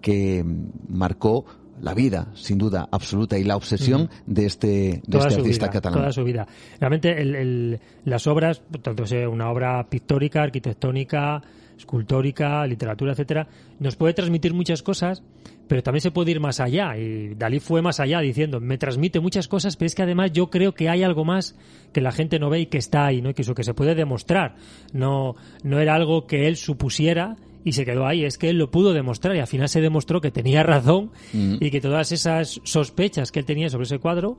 [0.00, 1.44] que mm, marcó
[1.80, 5.72] la vida, sin duda absoluta, y la obsesión de este, de toda este artista vida,
[5.72, 5.98] catalán.
[5.98, 6.46] toda su vida.
[6.78, 11.42] Realmente el- el- las obras, tanto sea una obra pictórica, arquitectónica,
[11.76, 13.48] escultórica, literatura, etcétera,
[13.80, 15.22] nos puede transmitir muchas cosas,
[15.68, 16.96] pero también se puede ir más allá.
[16.96, 20.50] Y Dalí fue más allá diciendo, me transmite muchas cosas, pero es que además yo
[20.50, 21.56] creo que hay algo más
[21.92, 23.30] que la gente no ve y que está ahí, ¿no?
[23.30, 24.56] Y que eso que se puede demostrar.
[24.92, 27.36] No, no era algo que él supusiera
[27.66, 30.20] y se quedó ahí, es que él lo pudo demostrar y al final se demostró
[30.20, 31.56] que tenía razón Mm.
[31.60, 34.36] y que todas esas sospechas que él tenía sobre ese cuadro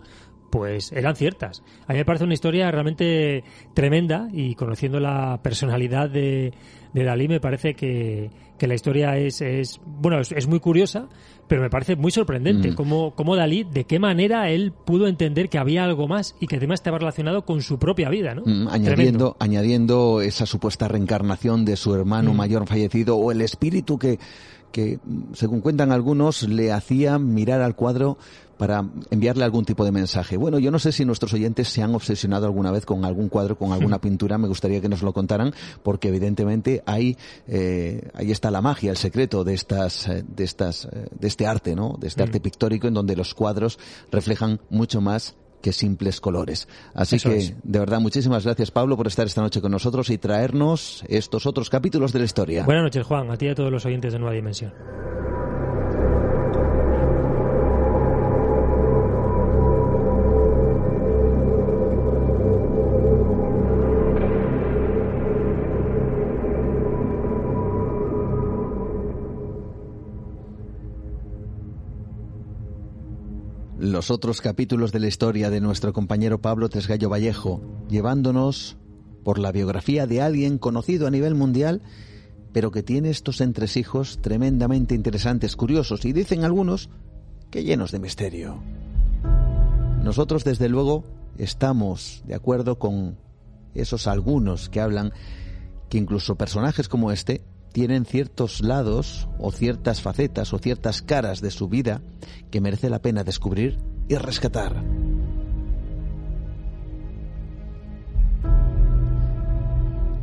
[0.52, 1.64] pues eran ciertas.
[1.88, 3.44] A mí me parece una historia realmente
[3.74, 6.54] tremenda y conociendo la personalidad de,
[6.94, 11.08] de Dalí me parece que, que la historia es, es bueno, es, es muy curiosa,
[11.48, 12.76] pero me parece muy sorprendente Mm.
[12.76, 16.56] cómo, cómo Dalí, de qué manera él pudo entender que había algo más y que
[16.56, 18.42] además estaba relacionado con su propia vida, ¿no?
[18.42, 18.72] Mm, Tremendo.
[18.72, 22.38] añadiendo, añadiendo esa supuesta reencarnación de su hermano Mm.
[22.38, 24.20] mayor fallecido o el espíritu que,
[24.72, 25.00] que,
[25.34, 28.18] según cuentan algunos, le hacía mirar al cuadro
[28.58, 30.38] para enviarle algún tipo de mensaje.
[30.38, 33.58] Bueno, yo no sé si nuestros oyentes se han obsesionado alguna vez con algún cuadro,
[33.58, 35.54] con alguna pintura, me gustaría que nos lo contaran,
[35.84, 37.18] porque evidentemente ahí,
[37.48, 41.48] eh, ahí está la magia, el secreto de estas, eh, de estas, eh, de este
[41.48, 41.96] arte, ¿no?
[42.00, 42.28] De este Mm.
[42.28, 43.78] arte pictórico en donde los cuadros
[44.12, 46.68] reflejan mucho más que simples colores.
[46.94, 47.54] Así Eso que, es.
[47.64, 51.70] de verdad, muchísimas gracias, Pablo, por estar esta noche con nosotros y traernos estos otros
[51.72, 52.64] capítulos de la historia.
[52.66, 54.74] Buenas noches, Juan, a ti y a todos los oyentes de Nueva Dimensión.
[73.96, 78.76] Los otros capítulos de la historia de nuestro compañero Pablo Tresgallo Vallejo, llevándonos
[79.24, 81.82] por la biografía de alguien conocido a nivel mundial,
[82.52, 86.90] pero que tiene estos entresijos tremendamente interesantes, curiosos y dicen algunos
[87.50, 88.62] que llenos de misterio.
[90.04, 91.06] Nosotros, desde luego,
[91.38, 93.18] estamos de acuerdo con
[93.76, 95.14] esos algunos que hablan
[95.88, 101.52] que incluso personajes como este tienen ciertos lados o ciertas facetas o ciertas caras de
[101.52, 102.02] su vida
[102.50, 104.82] que merece la pena descubrir y rescatar.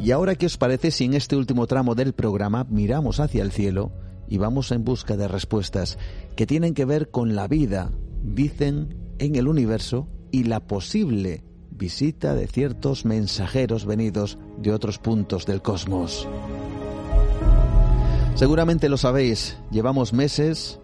[0.00, 3.52] Y ahora, ¿qué os parece si en este último tramo del programa miramos hacia el
[3.52, 3.92] cielo
[4.26, 5.98] y vamos en busca de respuestas
[6.34, 7.92] que tienen que ver con la vida,
[8.22, 15.44] dicen, en el universo y la posible visita de ciertos mensajeros venidos de otros puntos
[15.44, 16.26] del cosmos?
[18.34, 20.80] Seguramente lo sabéis, llevamos meses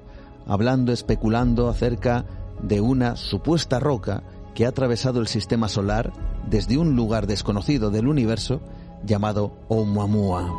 [0.46, 2.24] hablando, especulando acerca
[2.62, 4.22] de una supuesta roca
[4.54, 6.12] que ha atravesado el sistema solar
[6.48, 8.60] desde un lugar desconocido del universo
[9.04, 10.54] llamado Oumuamua.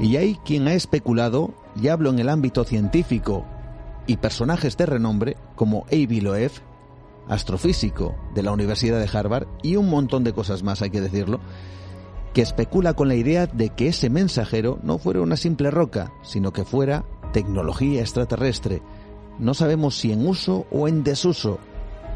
[0.00, 3.44] Y hay quien ha especulado, y hablo en el ámbito científico,
[4.06, 6.52] y personajes de renombre como Avi Loeb,
[7.28, 11.40] astrofísico de la Universidad de Harvard, y un montón de cosas más, hay que decirlo,
[12.34, 16.52] que especula con la idea de que ese mensajero no fuera una simple roca, sino
[16.52, 18.82] que fuera tecnología extraterrestre.
[19.38, 21.60] No sabemos si en uso o en desuso,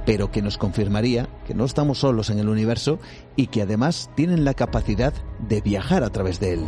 [0.05, 2.99] pero que nos confirmaría que no estamos solos en el universo
[3.36, 5.15] y que además tienen la capacidad
[5.49, 6.65] de viajar a través de él.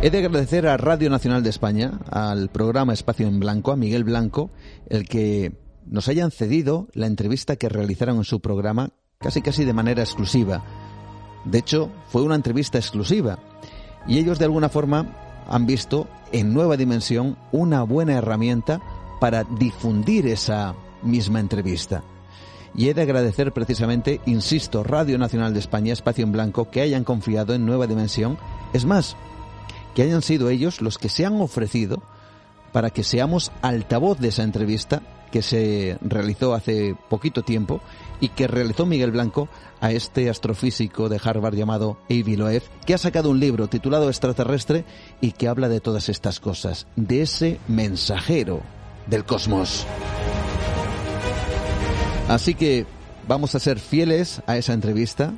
[0.00, 4.02] He de agradecer a Radio Nacional de España, al programa Espacio en Blanco, a Miguel
[4.02, 4.50] Blanco,
[4.88, 5.52] el que
[5.86, 10.62] nos hayan cedido la entrevista que realizaron en su programa casi casi de manera exclusiva.
[11.44, 13.38] De hecho, fue una entrevista exclusiva
[14.06, 15.06] y ellos de alguna forma
[15.48, 18.80] han visto en Nueva Dimensión una buena herramienta
[19.20, 22.02] para difundir esa misma entrevista.
[22.74, 27.04] Y he de agradecer precisamente, insisto, Radio Nacional de España, Espacio en Blanco, que hayan
[27.04, 28.38] confiado en Nueva Dimensión.
[28.72, 29.14] Es más,
[29.94, 32.02] que hayan sido ellos los que se han ofrecido
[32.72, 37.80] para que seamos altavoz de esa entrevista que se realizó hace poquito tiempo
[38.22, 39.48] y que realizó Miguel Blanco
[39.80, 44.84] a este astrofísico de Harvard llamado Avi Loeb, que ha sacado un libro titulado Extraterrestre
[45.20, 48.62] y que habla de todas estas cosas, de ese mensajero
[49.08, 49.84] del cosmos.
[52.28, 52.86] Así que
[53.26, 55.34] vamos a ser fieles a esa entrevista,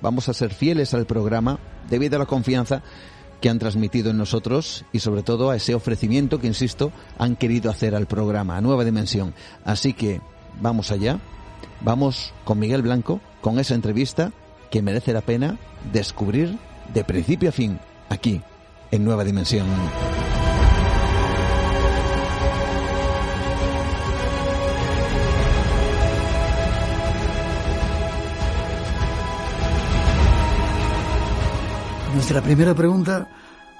[0.00, 1.58] vamos a ser fieles al programa
[1.90, 2.82] debido a la confianza
[3.40, 7.68] que han transmitido en nosotros y sobre todo a ese ofrecimiento que, insisto, han querido
[7.68, 9.34] hacer al programa, a Nueva Dimensión.
[9.64, 10.20] Así que
[10.60, 11.18] vamos allá,
[11.80, 14.32] vamos con Miguel Blanco, con esa entrevista
[14.70, 15.58] que merece la pena
[15.92, 16.58] descubrir
[16.92, 17.78] de principio a fin,
[18.08, 18.42] aquí,
[18.90, 19.66] en Nueva Dimensión.
[32.14, 33.28] Nuestra primera pregunta,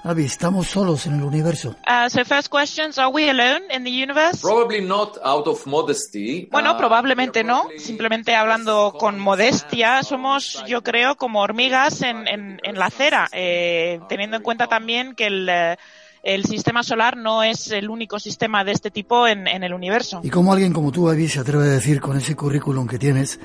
[0.01, 1.75] Avi, ¿estamos solos en el universo?
[1.85, 4.39] Uh, so first questions, are we alone in the universe?
[4.41, 6.47] Probably not out of modesty.
[6.51, 7.67] Bueno, Uh, probablemente no.
[7.77, 13.99] Simplemente hablando con modestia, somos, yo creo, como hormigas en, en, en la acera, eh,
[14.07, 15.75] teniendo en cuenta también que el, eh,
[16.23, 20.21] el sistema solar no es el único sistema de este tipo en, en el universo.
[20.23, 23.39] ¿Y cómo alguien como tú, Avi, se atreve a decir con ese currículum que tienes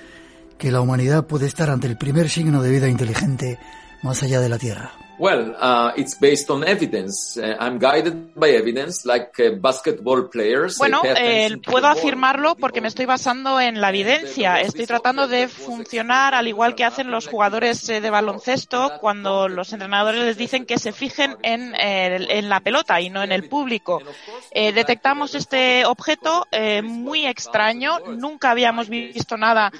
[0.56, 3.58] que la humanidad puede estar ante el primer signo de vida inteligente
[4.02, 4.92] más allá de la Tierra?
[5.18, 7.36] Well, uh, it's based on evidence.
[7.36, 10.78] Uh, I'm guided by evidence, like uh, basketball players.
[10.78, 14.60] Bueno, eh, puedo afirmarlo porque me estoy basando en la evidencia.
[14.60, 19.72] Estoy tratando de funcionar al igual que hacen los jugadores eh, de baloncesto cuando los
[19.72, 23.48] entrenadores les dicen que se fijen en, eh, en la pelota y no en el
[23.48, 24.02] público.
[24.50, 26.46] Eh, detectamos este objeto
[26.82, 29.72] muy extraño, nunca habíamos visto nada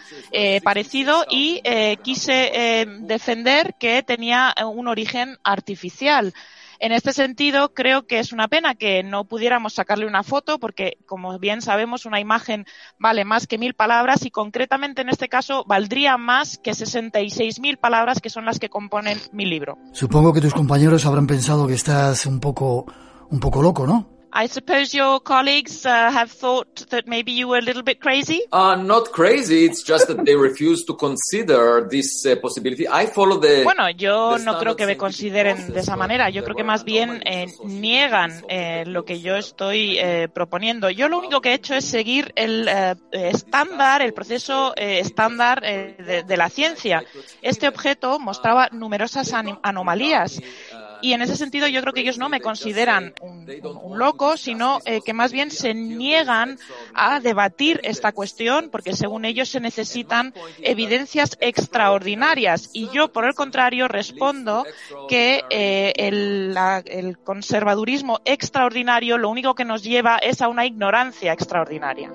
[0.63, 1.63] parecido y
[2.03, 6.33] quise defender que tenía un origen artificial.
[6.81, 10.99] En este sentido, creo que es una pena que no pudiéramos sacarle una foto porque,
[11.07, 12.67] como bien sabemos, una imagen
[12.99, 18.21] vale más que mil palabras y concretamente en este caso valdría más que 66.000 palabras
[18.21, 19.79] que son las que componen mi libro.
[19.93, 22.87] Supongo que tus compañeros habrán pensado que estás un poco,
[23.31, 24.09] un poco loco, ¿no?
[24.37, 28.43] I suppose your colleagues uh, have thought that maybe you were a little bit crazy.
[28.51, 29.65] Uh, not crazy.
[29.65, 32.89] It's just that they refuse to consider this uh, possibility.
[32.89, 33.63] I follow the.
[33.63, 36.31] Bueno, yo the no creo que me consideren scientific de esa process, manera.
[36.31, 40.91] Yo creo que más bien eh, niegan eh, lo que yo estoy eh, proponiendo.
[40.91, 45.63] Yo lo único que he hecho es seguir el eh, estándar, el proceso eh, estándar
[45.65, 47.05] eh, de, de la ciencia.
[47.41, 49.33] Este objeto mostraba numerosas
[49.63, 50.41] anomalías
[51.05, 53.47] y en ese sentido yo creo que ellos no me consideran un,
[53.83, 56.59] un loco, sino eh, que más bien se niegan
[56.95, 60.33] a debatir esta cuestión porque según ellos se necesitan
[60.63, 64.65] evidencias extraordinarias y yo por el contrario respondo
[65.07, 72.11] que eh, el, conservadurismo extraordinario lo único que nos lleva es a una ignorancia extraordinaria.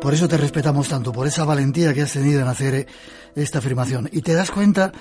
[0.00, 2.86] Por eso te respetamos tanto, por esa valentía que has tenido en hacer eh,
[3.34, 4.08] esta afirmación.
[4.12, 4.92] ¿Y te das cuenta,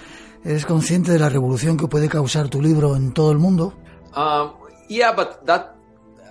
[0.44, 3.74] eres consciente de la revolución que puede causar tu libro en todo el mundo?
[4.16, 4.52] Um,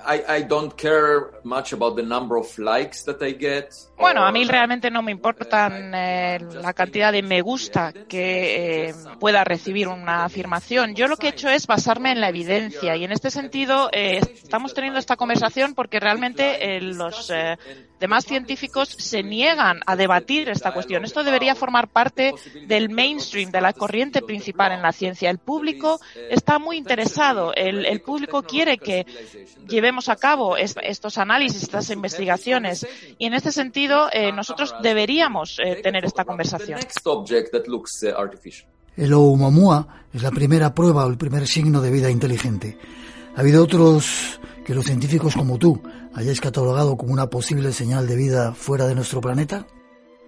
[0.07, 3.75] I, I don't care much about the number of likes that I get.
[3.99, 8.95] Bueno, a mí realmente no me importan eh, la cantidad de me gusta que eh,
[9.19, 10.95] pueda recibir una afirmación.
[10.95, 14.21] Yo lo que he hecho es basarme en la evidencia y en este sentido eh,
[14.21, 17.31] estamos teniendo esta conversación porque realmente los
[18.01, 21.05] demás científicos se niegan a debatir esta cuestión.
[21.05, 22.35] Esto debería formar parte
[22.67, 25.29] del mainstream, de la corriente principal en la ciencia.
[25.29, 26.01] El público
[26.31, 29.05] está muy interesado, el, el público quiere que
[29.91, 32.87] llevemos a cabo est estos análisis, estas investigaciones
[33.19, 36.79] y en este sentido eh, nosotros deberíamos eh, tener esta conversación.
[38.97, 42.79] El Oumuamua es la primera prueba o el primer signo de vida inteligente.
[43.35, 45.83] ¿Ha habido otros que los científicos como tú
[46.15, 49.67] hayáis catalogado como una posible señal de vida fuera de nuestro planeta?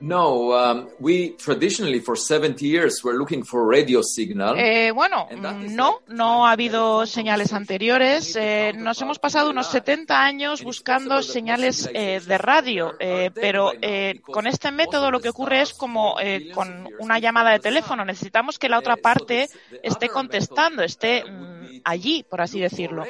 [0.03, 4.57] No, um, we traditionally for 70 years were looking for radio signal.
[4.59, 8.35] Eh, bueno, no, no ha habido señales anteriores.
[8.35, 14.21] Eh, nos hemos pasado unos 70 años buscando señales eh, de radio, eh, pero eh,
[14.25, 18.05] con este método lo que ocurre es como eh, con una llamada de teléfono.
[18.05, 19.49] Necesitamos que la otra parte
[19.85, 21.52] esté contestando, esté mm,
[21.85, 23.05] allí, por así decirlo.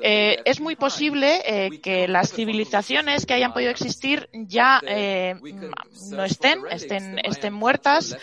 [0.00, 5.34] Eh, es muy posible eh, que las civilizaciones que hayan podido existir ya eh,
[6.10, 8.16] no estén, estén, estén muertas,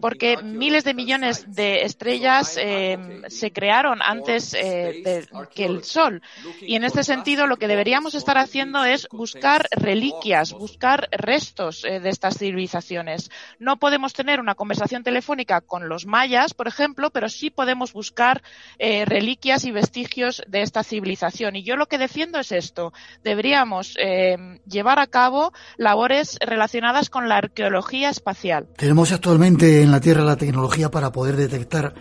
[0.00, 6.22] porque miles de millones de estrellas eh, se crearon antes de, que el Sol.
[6.60, 12.08] Y en este sentido, lo que deberíamos estar haciendo es buscar reliquias, buscar restos de
[12.08, 13.30] estas civilizaciones.
[13.58, 18.42] No podemos tener una conversación telefónica con los mayas, por ejemplo, pero sí podemos buscar
[18.78, 21.56] eh, reliquias y vestigios de esta civilización.
[21.56, 22.92] Y yo lo que defiendo es esto.
[23.22, 24.36] Deberíamos eh,
[24.66, 28.66] llevar a cabo labores relacionadas con la arqueología espacial.
[28.76, 31.94] Tenemos actualmente en la Tierra la tecnología para poder detectar,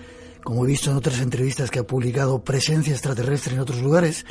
[0.43, 4.25] como he visto en otras entrevistas que ha publicado, presencia extraterrestre en otros lugares,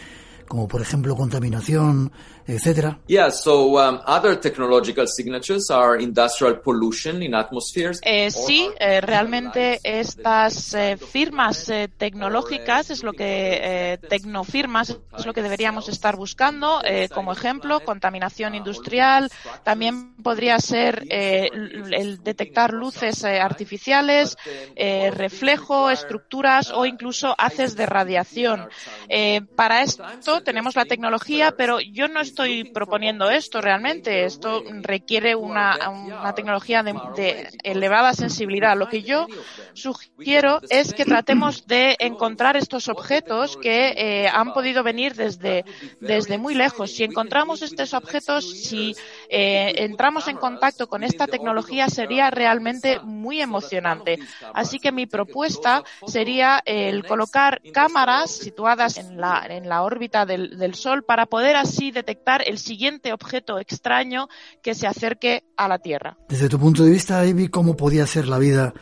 [0.55, 2.12] como por ejemplo contaminación,
[2.47, 3.01] etcétera.
[3.09, 7.98] Yeah, so um, other technological signatures are industrial pollution in atmospheres.
[8.05, 15.26] Eh, sí, eh, realmente estas eh, firmas eh, tecnológicas es lo que eh, tecnofirmas es
[15.26, 19.32] lo que deberíamos estar buscando eh, como ejemplo contaminación industrial.
[19.64, 24.36] También podría ser eh, el detectar luces eh, artificiales,
[24.76, 28.68] eh, reflejo, estructuras o incluso haces de radiación.
[29.09, 34.25] Eh, para esto tenemos la tecnología, pero yo no estoy proponiendo esto realmente.
[34.25, 38.77] Esto requiere una, una tecnología de, elevada sensibilidad.
[38.77, 39.27] Lo que yo
[39.73, 45.65] sugiero es que tratemos de encontrar estos objetos que eh, han podido venir desde,
[46.01, 46.93] desde muy lejos.
[46.93, 48.95] Si encontramos estos objetos, si
[49.29, 54.19] eh, entramos en contacto con esta tecnología, sería realmente muy emocionante.
[54.53, 60.75] Así que mi propuesta sería el colocar cámaras situadas en la, en la órbita del,
[60.75, 64.29] Sol para poder así detectar el siguiente objeto extraño
[64.63, 66.17] que se acerque a la Tierra.
[66.29, 68.75] Desde tu punto de vista, Ivy, ¿cómo podía ser la vida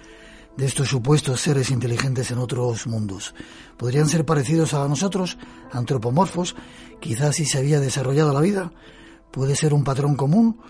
[0.56, 3.35] de estos supuestos seres inteligentes en otros mundos?
[3.77, 5.39] ¿Podrían ser parecidos a nosotros,
[5.70, 6.56] antropomorfos?
[7.01, 8.73] Quizás si se había desarrollado la vida.
[9.31, 10.60] ¿Puede ser un patrón común?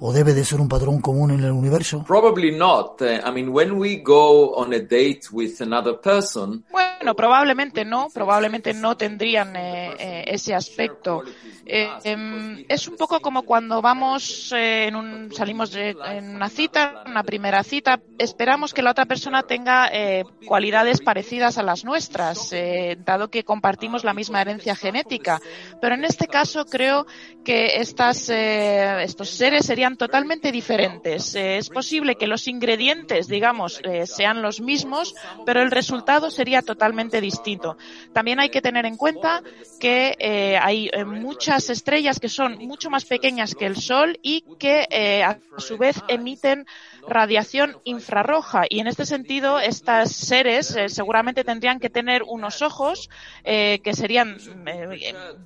[0.00, 2.04] ¿O debe de ser un patrón común en el universo?
[2.06, 3.02] Probably not.
[3.02, 8.74] I mean, when we go on a date with another person, Bueno, probablemente no, probablemente
[8.74, 11.22] no tendrían eh, eh, ese aspecto.
[11.64, 16.48] Eh, em, es un poco como cuando vamos eh, en un, salimos de, en una
[16.48, 21.84] cita, una primera cita, esperamos que la otra persona tenga eh, cualidades parecidas a las
[21.84, 25.40] nuestras, eh, dado que compartimos la misma herencia genética.
[25.80, 27.06] Pero en este caso creo
[27.44, 31.34] que estas, eh, estos seres serían totalmente diferentes.
[31.34, 35.14] Eh, es posible que los ingredientes, digamos, eh, sean los mismos,
[35.46, 37.76] pero el resultado sería totalmente distinto.
[38.12, 39.42] También hay que tener en cuenta
[39.80, 44.86] que eh, hay muchas estrellas que son mucho más pequeñas que el Sol y que
[45.24, 46.66] a su vez emiten
[47.06, 53.08] radiación infrarroja y en este sentido estas seres seguramente tendrían que tener unos ojos
[53.44, 54.36] que serían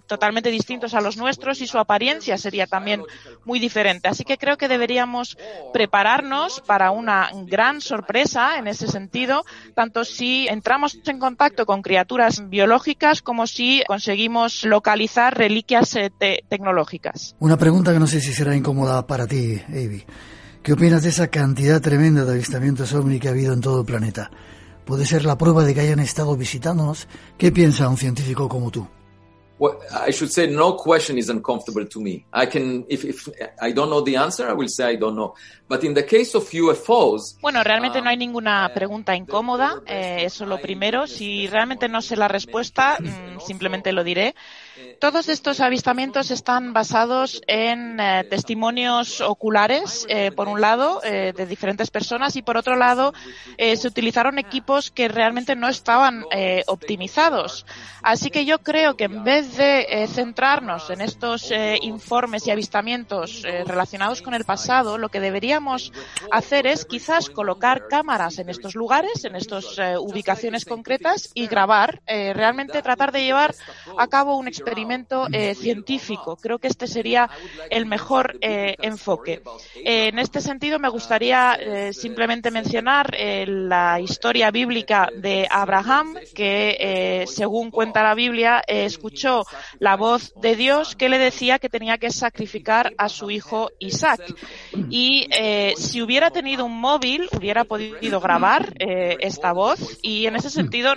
[0.07, 3.05] totalmente distintos a los nuestros y su apariencia sería también
[3.45, 4.09] muy diferente.
[4.09, 5.37] Así que creo que deberíamos
[5.73, 9.45] prepararnos para una gran sorpresa en ese sentido,
[9.75, 15.97] tanto si entramos en contacto con criaturas biológicas como si conseguimos localizar reliquias
[16.49, 17.37] tecnológicas.
[17.39, 20.05] Una pregunta que no sé si será incómoda para ti, Avi.
[20.63, 23.87] ¿Qué opinas de esa cantidad tremenda de avistamientos ovni que ha habido en todo el
[23.87, 24.31] planeta?
[24.85, 27.09] ¿Puede ser la prueba de que hayan estado visitándonos?
[27.37, 28.87] ¿Qué piensa un científico como tú?
[29.63, 32.27] Well, I should say no question is uncomfortable to me.
[32.33, 33.29] I can, if, if
[33.61, 35.37] I don't know the answer, I will say I don't know.
[35.73, 39.81] But in the case of UFOs, bueno, realmente no hay ninguna pregunta incómoda.
[39.87, 41.07] Eh, eso lo primero.
[41.07, 44.35] Si realmente no sé la respuesta, mm, simplemente lo diré.
[44.99, 51.47] Todos estos avistamientos están basados en eh, testimonios oculares, eh, por un lado, eh, de
[51.47, 53.13] diferentes personas y por otro lado,
[53.59, 56.25] se utilizaron equipos que realmente no estaban
[56.67, 57.67] optimizados.
[58.03, 64.23] Así que yo creo que en vez de centrarnos en estos informes y avistamientos relacionados
[64.23, 65.62] con el pasado, lo que deberíamos
[66.31, 72.83] hacer es quizás colocar cámaras en estos lugares, en estas ubicaciones concretas y grabar, realmente
[72.83, 73.55] tratar de llevar
[73.99, 76.37] a cabo un experimento eh, científico.
[76.37, 77.29] Creo que este sería
[77.71, 79.43] el mejor eh, enfoque.
[79.77, 81.59] Eh, en este sentido, me gustaría
[81.93, 83.15] simplemente mencionar
[83.47, 89.45] la historia bíblica de Abraham, que según cuenta la Biblia, escuchó
[89.79, 94.35] la voz de Dios que le decía que tenía que sacrificar a su hijo Isaac.
[94.91, 95.29] Y
[95.77, 100.95] si hubiera tenido un móvil, hubiera podido grabar esta voz y en ese sentido,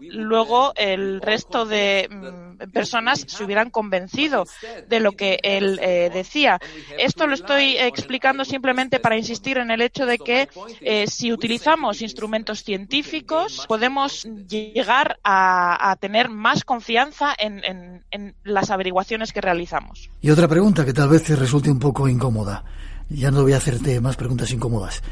[0.00, 4.44] luego el resto de mm, personas se hubieran convencido
[4.88, 6.58] de lo que él eh, decía.
[6.98, 10.48] Esto lo estoy explicando simplemente para insistir en el hecho de que
[10.80, 18.02] eh, si utilizamos instrumentos científicos podemos llegar a, tener más confianza en,
[18.42, 20.10] las averiguaciones que realizamos.
[20.20, 22.64] Y otra pregunta que tal vez te resulte un poco incómoda.
[23.10, 25.02] Ya no voy a hacerte más preguntas incómodas.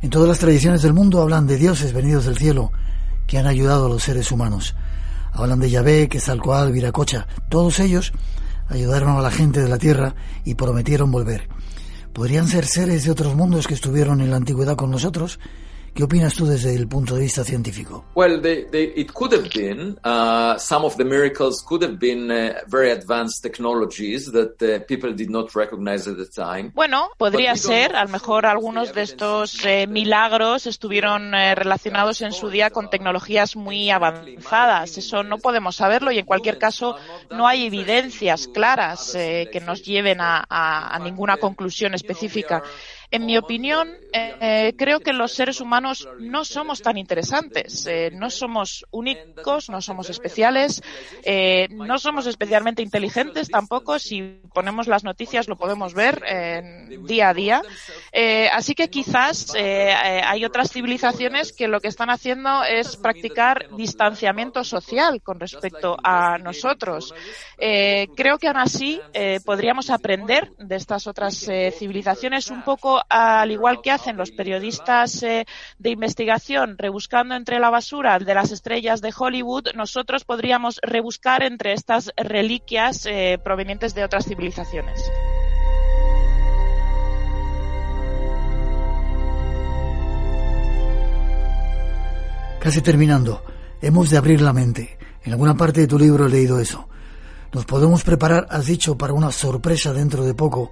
[0.00, 2.72] En todas las tradiciones del mundo hablan de dioses venidos del cielo
[3.26, 4.74] que han ayudado a los seres humanos.
[5.32, 7.26] Hablan de Yahvé, que es tal cual, Viracocha.
[7.48, 8.12] Todos ellos
[8.68, 10.14] ayudaron a la gente de la tierra
[10.44, 11.48] y prometieron volver.
[12.12, 15.38] ¿Podrían ser seres de otros mundos que estuvieron en la antigüedad con nosotros?
[15.94, 18.06] ¿Qué opinas tú desde el punto de vista científico?
[18.14, 22.30] Well, they, they, it could have been uh, some of the miracles could have been
[22.30, 26.70] uh, very advanced technologies that uh, people did not recognize at the time.
[26.74, 27.94] Bueno, podría ser.
[27.94, 32.88] A lo mejor algunos de estos eh, milagros estuvieron eh, relacionados en su día con
[32.88, 34.96] tecnologías muy avanzadas.
[34.96, 36.96] Eso no podemos saberlo y en cualquier caso
[37.30, 42.62] no hay evidencias claras eh, que nos lleven a, a, a ninguna conclusión específica.
[43.12, 48.30] En mi opinión, eh, creo que los seres humanos no somos tan interesantes, eh, no
[48.30, 50.82] somos únicos, no somos especiales,
[51.22, 53.98] eh, no somos especialmente inteligentes tampoco.
[53.98, 56.22] Si ponemos las noticias lo podemos ver
[57.04, 57.62] día a día.
[58.52, 65.20] así que quizás hay otras civilizaciones que lo que están haciendo es practicar distanciamiento social
[65.20, 67.14] con respecto a nosotros.
[67.58, 69.00] creo que aún así
[69.44, 71.46] podríamos aprender de estas otras
[71.78, 75.46] civilizaciones un poco al igual que hacen los periodistas eh,
[75.78, 81.72] de investigación rebuscando entre la basura de las estrellas de Hollywood, nosotros podríamos rebuscar entre
[81.72, 85.00] estas reliquias eh, provenientes de otras civilizaciones.
[92.62, 93.42] Casi terminando,
[93.80, 94.96] hemos de abrir la mente.
[95.24, 96.88] En alguna parte de tu libro he leído eso.
[97.52, 100.70] Nos podemos preparar, has dicho, para una sorpresa dentro de poco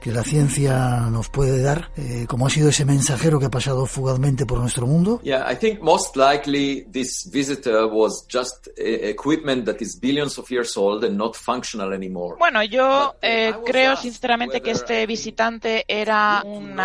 [0.00, 3.86] que la ciencia nos puede dar, eh, como ha sido ese mensajero que ha pasado
[3.86, 5.20] fugazmente por nuestro mundo?
[5.22, 10.76] Yeah, I think most likely this visitor was just equipment that is billions of years
[10.76, 12.36] old and not functional anymore.
[12.38, 16.76] Bueno, yo eh, creo sinceramente que este visitante era un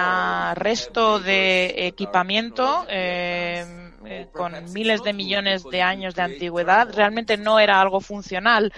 [0.55, 2.85] resto de equipamiento.
[2.89, 8.71] Eh, eh, con miles de millones de años de antigüedad, realmente no era algo funcional.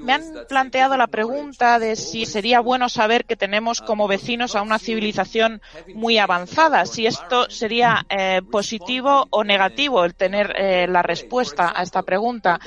[0.00, 4.62] Me han planteado la pregunta de si sería bueno saber que tenemos como vecinos a
[4.62, 5.62] una civilización
[5.94, 11.82] muy avanzada, si esto sería eh, positivo o negativo el tener eh, la respuesta a
[11.82, 12.58] esta pregunta.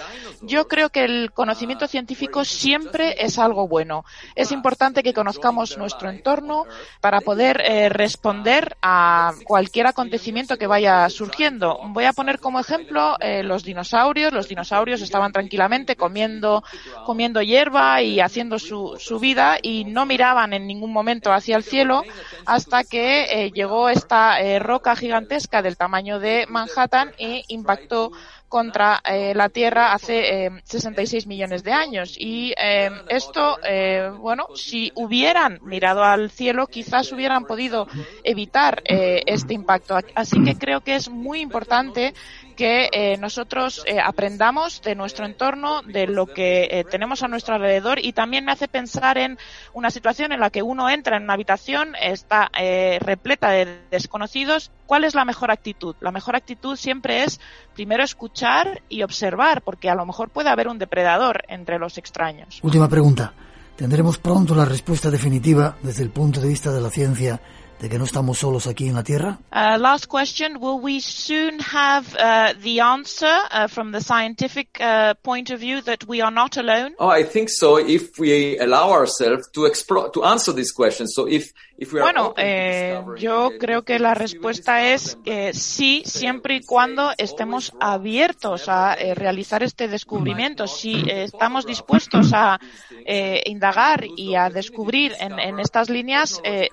[0.41, 4.05] Yo creo que el conocimiento científico siempre es algo bueno.
[4.35, 6.65] Es importante que conozcamos nuestro entorno
[7.01, 7.57] para poder
[7.91, 14.31] responder a cualquier acontecimiento que vaya surgiendo voy a poner como ejemplo eh, los dinosaurios.
[14.31, 16.63] Los dinosaurios estaban tranquilamente comiendo,
[17.07, 21.63] comiendo hierba y haciendo su, su vida y no miraban en ningún momento hacia el
[21.63, 22.03] cielo
[22.45, 28.11] hasta que eh, llegó esta eh, roca gigantesca del tamaño de Manhattan e impactó
[28.47, 32.15] contra eh, la Tierra hace eh, 66 millones de años.
[32.17, 37.87] Y eh, esto, eh, bueno, si hubieran mirado al cielo, quizás hubieran podido
[38.23, 39.97] evitar eh, este impacto.
[40.15, 42.13] Así que creo que es muy importante
[42.57, 47.55] que eh, nosotros eh, aprendamos de nuestro entorno, de lo que eh, tenemos a nuestro
[47.55, 49.37] alrededor y también me hace pensar en
[49.73, 52.49] una situación en la que uno entra en una habitación, está
[52.99, 54.71] repleta de desconocidos.
[54.87, 55.95] ¿Cuál es la mejor actitud?
[56.01, 57.39] La mejor actitud siempre es
[57.75, 62.59] primero escuchar y observar, porque a lo mejor puede haber un depredador entre los extraños.
[62.63, 63.33] Última pregunta.
[63.75, 67.39] ¿Tendremos pronto la respuesta definitiva desde el punto de vista de la ciencia
[67.79, 69.39] de que no estamos solos aquí en la Tierra?
[69.51, 70.57] Uh, last question.
[70.59, 75.81] Will we soon have uh, the answer uh, from the scientific uh, point of view
[75.81, 76.95] that we are not alone?
[76.99, 77.77] Oh, I think so.
[77.77, 81.07] If we allow ourselves to explore, to answer this question.
[81.07, 86.01] So if, if we are Bueno, eh, yo creo que la respuesta es que sí,
[86.05, 90.67] siempre y cuando estemos abiertos a eh, realizar este descubrimiento.
[90.67, 92.59] Si eh, estamos dispuestos a
[93.05, 96.69] eh, indagar y a descubrir en, en estas líneas, eh,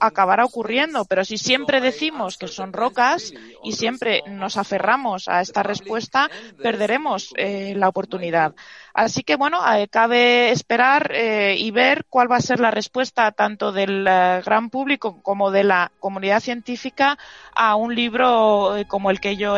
[0.00, 1.04] acabará ocurriendo.
[1.04, 3.32] Pero si siempre decimos que son rocas
[3.62, 6.30] y siempre nos aferramos a esta respuesta,
[6.62, 8.54] perderemos eh, la oportunidad.
[8.94, 13.30] Así que bueno, eh, cabe esperar eh, y ver cuál va a ser la respuesta
[13.32, 17.18] tanto del gran público como de la comunidad científica
[17.54, 19.56] a un libro como el que yo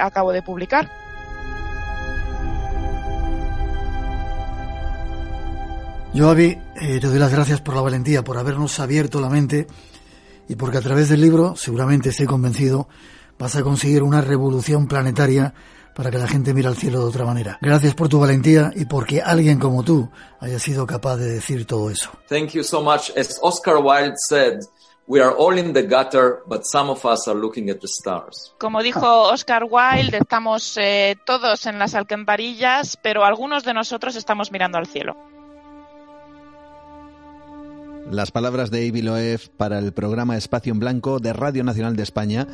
[0.00, 1.09] acabo de publicar.
[6.12, 9.68] Yo, Avi, eh, te doy las gracias por la valentía, por habernos abierto la mente
[10.48, 12.88] y porque a través del libro, seguramente estoy convencido,
[13.38, 15.54] vas a conseguir una revolución planetaria
[15.94, 17.58] para que la gente mire al cielo de otra manera.
[17.62, 20.10] Gracias por tu valentía y porque alguien como tú
[20.40, 22.10] haya sido capaz de decir todo eso.
[22.28, 23.16] Thank you so much.
[23.16, 24.58] As Oscar Wilde said,
[25.06, 28.52] we are all in the gutter, but some of us are looking at the stars.
[28.58, 34.50] Como dijo Oscar Wilde, estamos eh, todos en las alcantarillas, pero algunos de nosotros estamos
[34.50, 35.16] mirando al cielo.
[38.10, 42.02] Las palabras de Avi Loeb para el programa Espacio en Blanco de Radio Nacional de
[42.02, 42.48] España,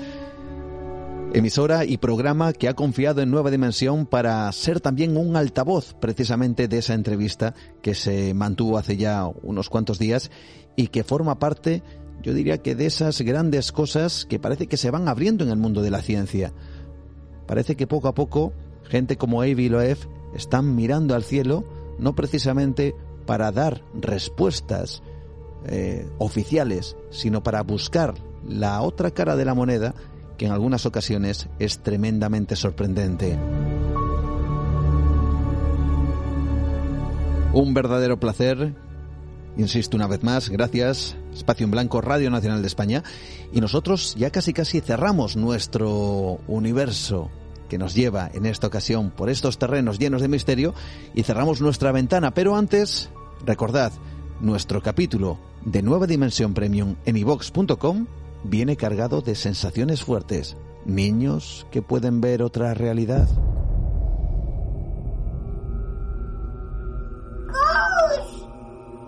[1.32, 6.68] emisora y programa que ha confiado en Nueva Dimensión para ser también un altavoz precisamente
[6.68, 10.30] de esa entrevista que se mantuvo hace ya unos cuantos días
[10.76, 11.82] y que forma parte,
[12.22, 15.56] yo diría que de esas grandes cosas que parece que se van abriendo en el
[15.56, 16.52] mundo de la ciencia.
[17.46, 18.52] Parece que poco a poco
[18.82, 19.96] gente como Avi Loeb
[20.34, 21.64] están mirando al cielo
[21.98, 25.02] no precisamente para dar respuestas
[25.68, 28.14] eh, oficiales, sino para buscar
[28.47, 29.94] la otra cara de la moneda
[30.36, 33.38] que en algunas ocasiones es tremendamente sorprendente.
[37.52, 38.74] Un verdadero placer,
[39.56, 43.02] insisto una vez más, gracias, Espacio en Blanco, Radio Nacional de España,
[43.52, 47.30] y nosotros ya casi casi cerramos nuestro universo
[47.70, 50.74] que nos lleva en esta ocasión por estos terrenos llenos de misterio
[51.14, 53.10] y cerramos nuestra ventana, pero antes,
[53.44, 53.93] recordad,
[54.40, 58.06] nuestro capítulo de Nueva Dimensión Premium en ivox.com
[58.44, 60.56] viene cargado de sensaciones fuertes.
[60.84, 63.28] Niños que pueden ver otra realidad.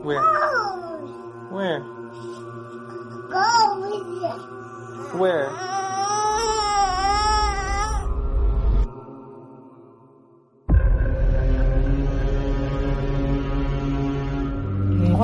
[0.02, 0.20] Where?
[1.50, 1.82] Where?
[5.14, 5.97] Where?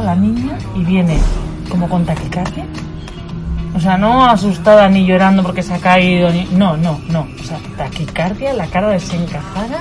[0.02, 1.18] La niña y viene
[1.70, 2.66] como con taquicardia.
[3.74, 6.28] O sea, no asustada ni llorando porque se ha caído.
[6.52, 7.20] No, no, no.
[7.22, 9.80] O sea, taquicardia, la cara desencajada.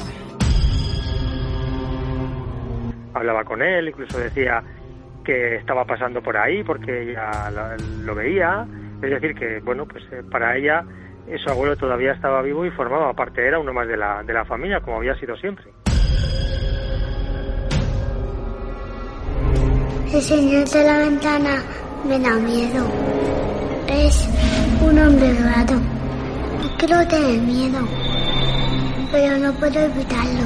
[3.14, 4.64] Hablaba con él, incluso decía
[5.26, 7.52] que estaba pasando por ahí porque ella
[8.06, 8.66] lo, veía.
[9.02, 10.86] Es decir, que, bueno, pues eh, para ella
[11.44, 14.46] su abuelo todavía estaba vivo y formaba parte, era uno más de la, de la
[14.46, 15.66] familia, como había sido siempre.
[20.14, 21.64] El señor de la ventana
[22.08, 22.86] me da miedo.
[23.88, 24.28] Es
[24.80, 25.82] un hombre raro.
[26.62, 27.80] No quiero tener miedo,
[29.12, 30.44] pero no puedo evitarlo.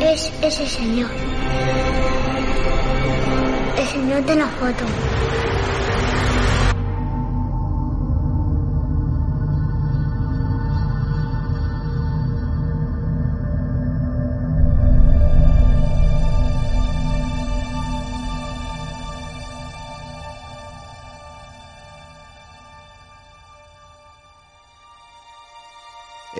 [0.00, 1.10] Es ese señor.
[3.78, 4.84] El señor de la foto.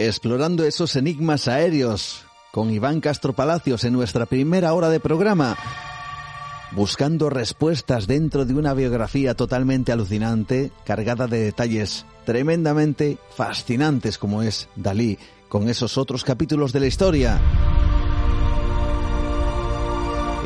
[0.06, 5.56] Explorando esos enigmas aéreos con Iván Castro Palacios en nuestra primera hora de programa,
[6.72, 14.68] buscando respuestas dentro de una biografía totalmente alucinante, cargada de detalles tremendamente fascinantes como es
[14.76, 15.18] Dalí,
[15.48, 17.40] con esos otros capítulos de la historia.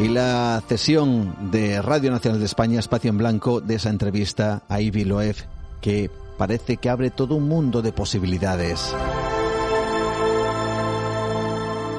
[0.03, 4.81] Y la cesión de Radio Nacional de España, Espacio en Blanco, de esa entrevista a
[4.81, 5.37] Ivy Loeb,
[5.81, 8.95] que parece que abre todo un mundo de posibilidades.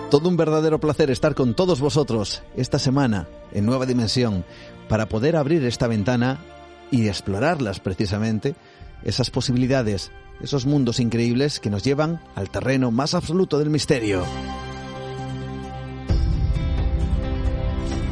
[0.10, 4.44] Todo un verdadero placer estar con todos vosotros esta semana en Nueva Dimensión
[4.88, 6.40] para poder abrir esta ventana
[6.90, 8.56] y explorarlas precisamente,
[9.04, 10.12] esas posibilidades,
[10.42, 14.24] esos mundos increíbles que nos llevan al terreno más absoluto del misterio.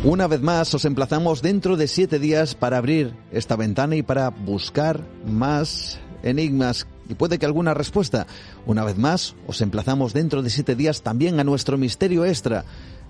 [0.03, 4.29] Una vez más os emplazamos dentro de siete días para abrir esta ventana y para
[4.29, 8.27] buscar más enigmas y puede que alguna respuesta.
[8.65, 12.65] Una vez más, os emplazamos dentro de siete días también a nuestro misterio extra,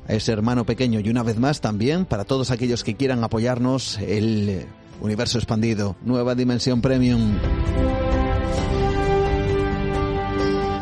[0.07, 0.99] a ese hermano pequeño.
[0.99, 4.65] Y una vez más también, para todos aquellos que quieran apoyarnos, el
[5.01, 7.37] universo expandido, nueva dimensión premium.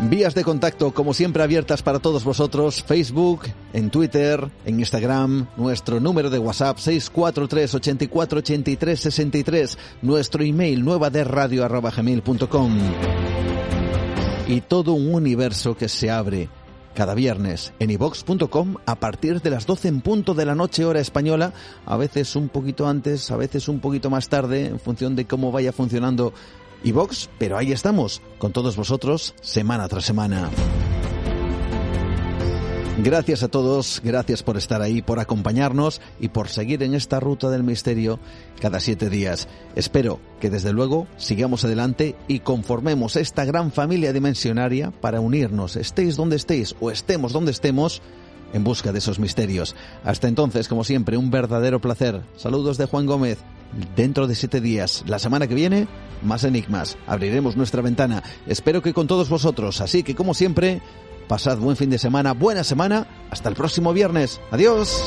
[0.09, 2.83] Vías de contacto, como siempre, abiertas para todos vosotros.
[2.83, 3.41] Facebook,
[3.73, 11.09] en Twitter, en Instagram, nuestro número de WhatsApp 643 84 83 63, nuestro email nueva
[11.09, 12.77] de radio arroba gmail.com.
[14.47, 16.49] Y todo un universo que se abre
[16.93, 20.99] cada viernes en ivox.com a partir de las 12 en punto de la noche hora
[20.99, 21.51] española,
[21.85, 25.51] a veces un poquito antes, a veces un poquito más tarde, en función de cómo
[25.51, 26.31] vaya funcionando
[26.85, 30.51] y Vox, pero ahí estamos, con todos vosotros, semana tras semana.
[33.03, 37.49] Gracias a todos, gracias por estar ahí, por acompañarnos y por seguir en esta ruta
[37.49, 38.19] del misterio
[38.61, 39.47] cada siete días.
[39.75, 46.15] Espero que desde luego sigamos adelante y conformemos esta gran familia dimensionaria para unirnos, estéis
[46.15, 48.01] donde estéis o estemos donde estemos,
[48.55, 49.75] en busca de esos misterios.
[50.03, 52.21] Hasta entonces, como siempre, un verdadero placer.
[52.37, 53.39] Saludos de Juan Gómez.
[53.95, 55.87] Dentro de siete días, la semana que viene,
[56.23, 56.97] más enigmas.
[57.05, 58.23] Abriremos nuestra ventana.
[58.47, 59.81] Espero que con todos vosotros.
[59.81, 60.81] Así que, como siempre,
[61.27, 63.07] pasad buen fin de semana, buena semana.
[63.29, 64.39] Hasta el próximo viernes.
[64.51, 65.03] Adiós.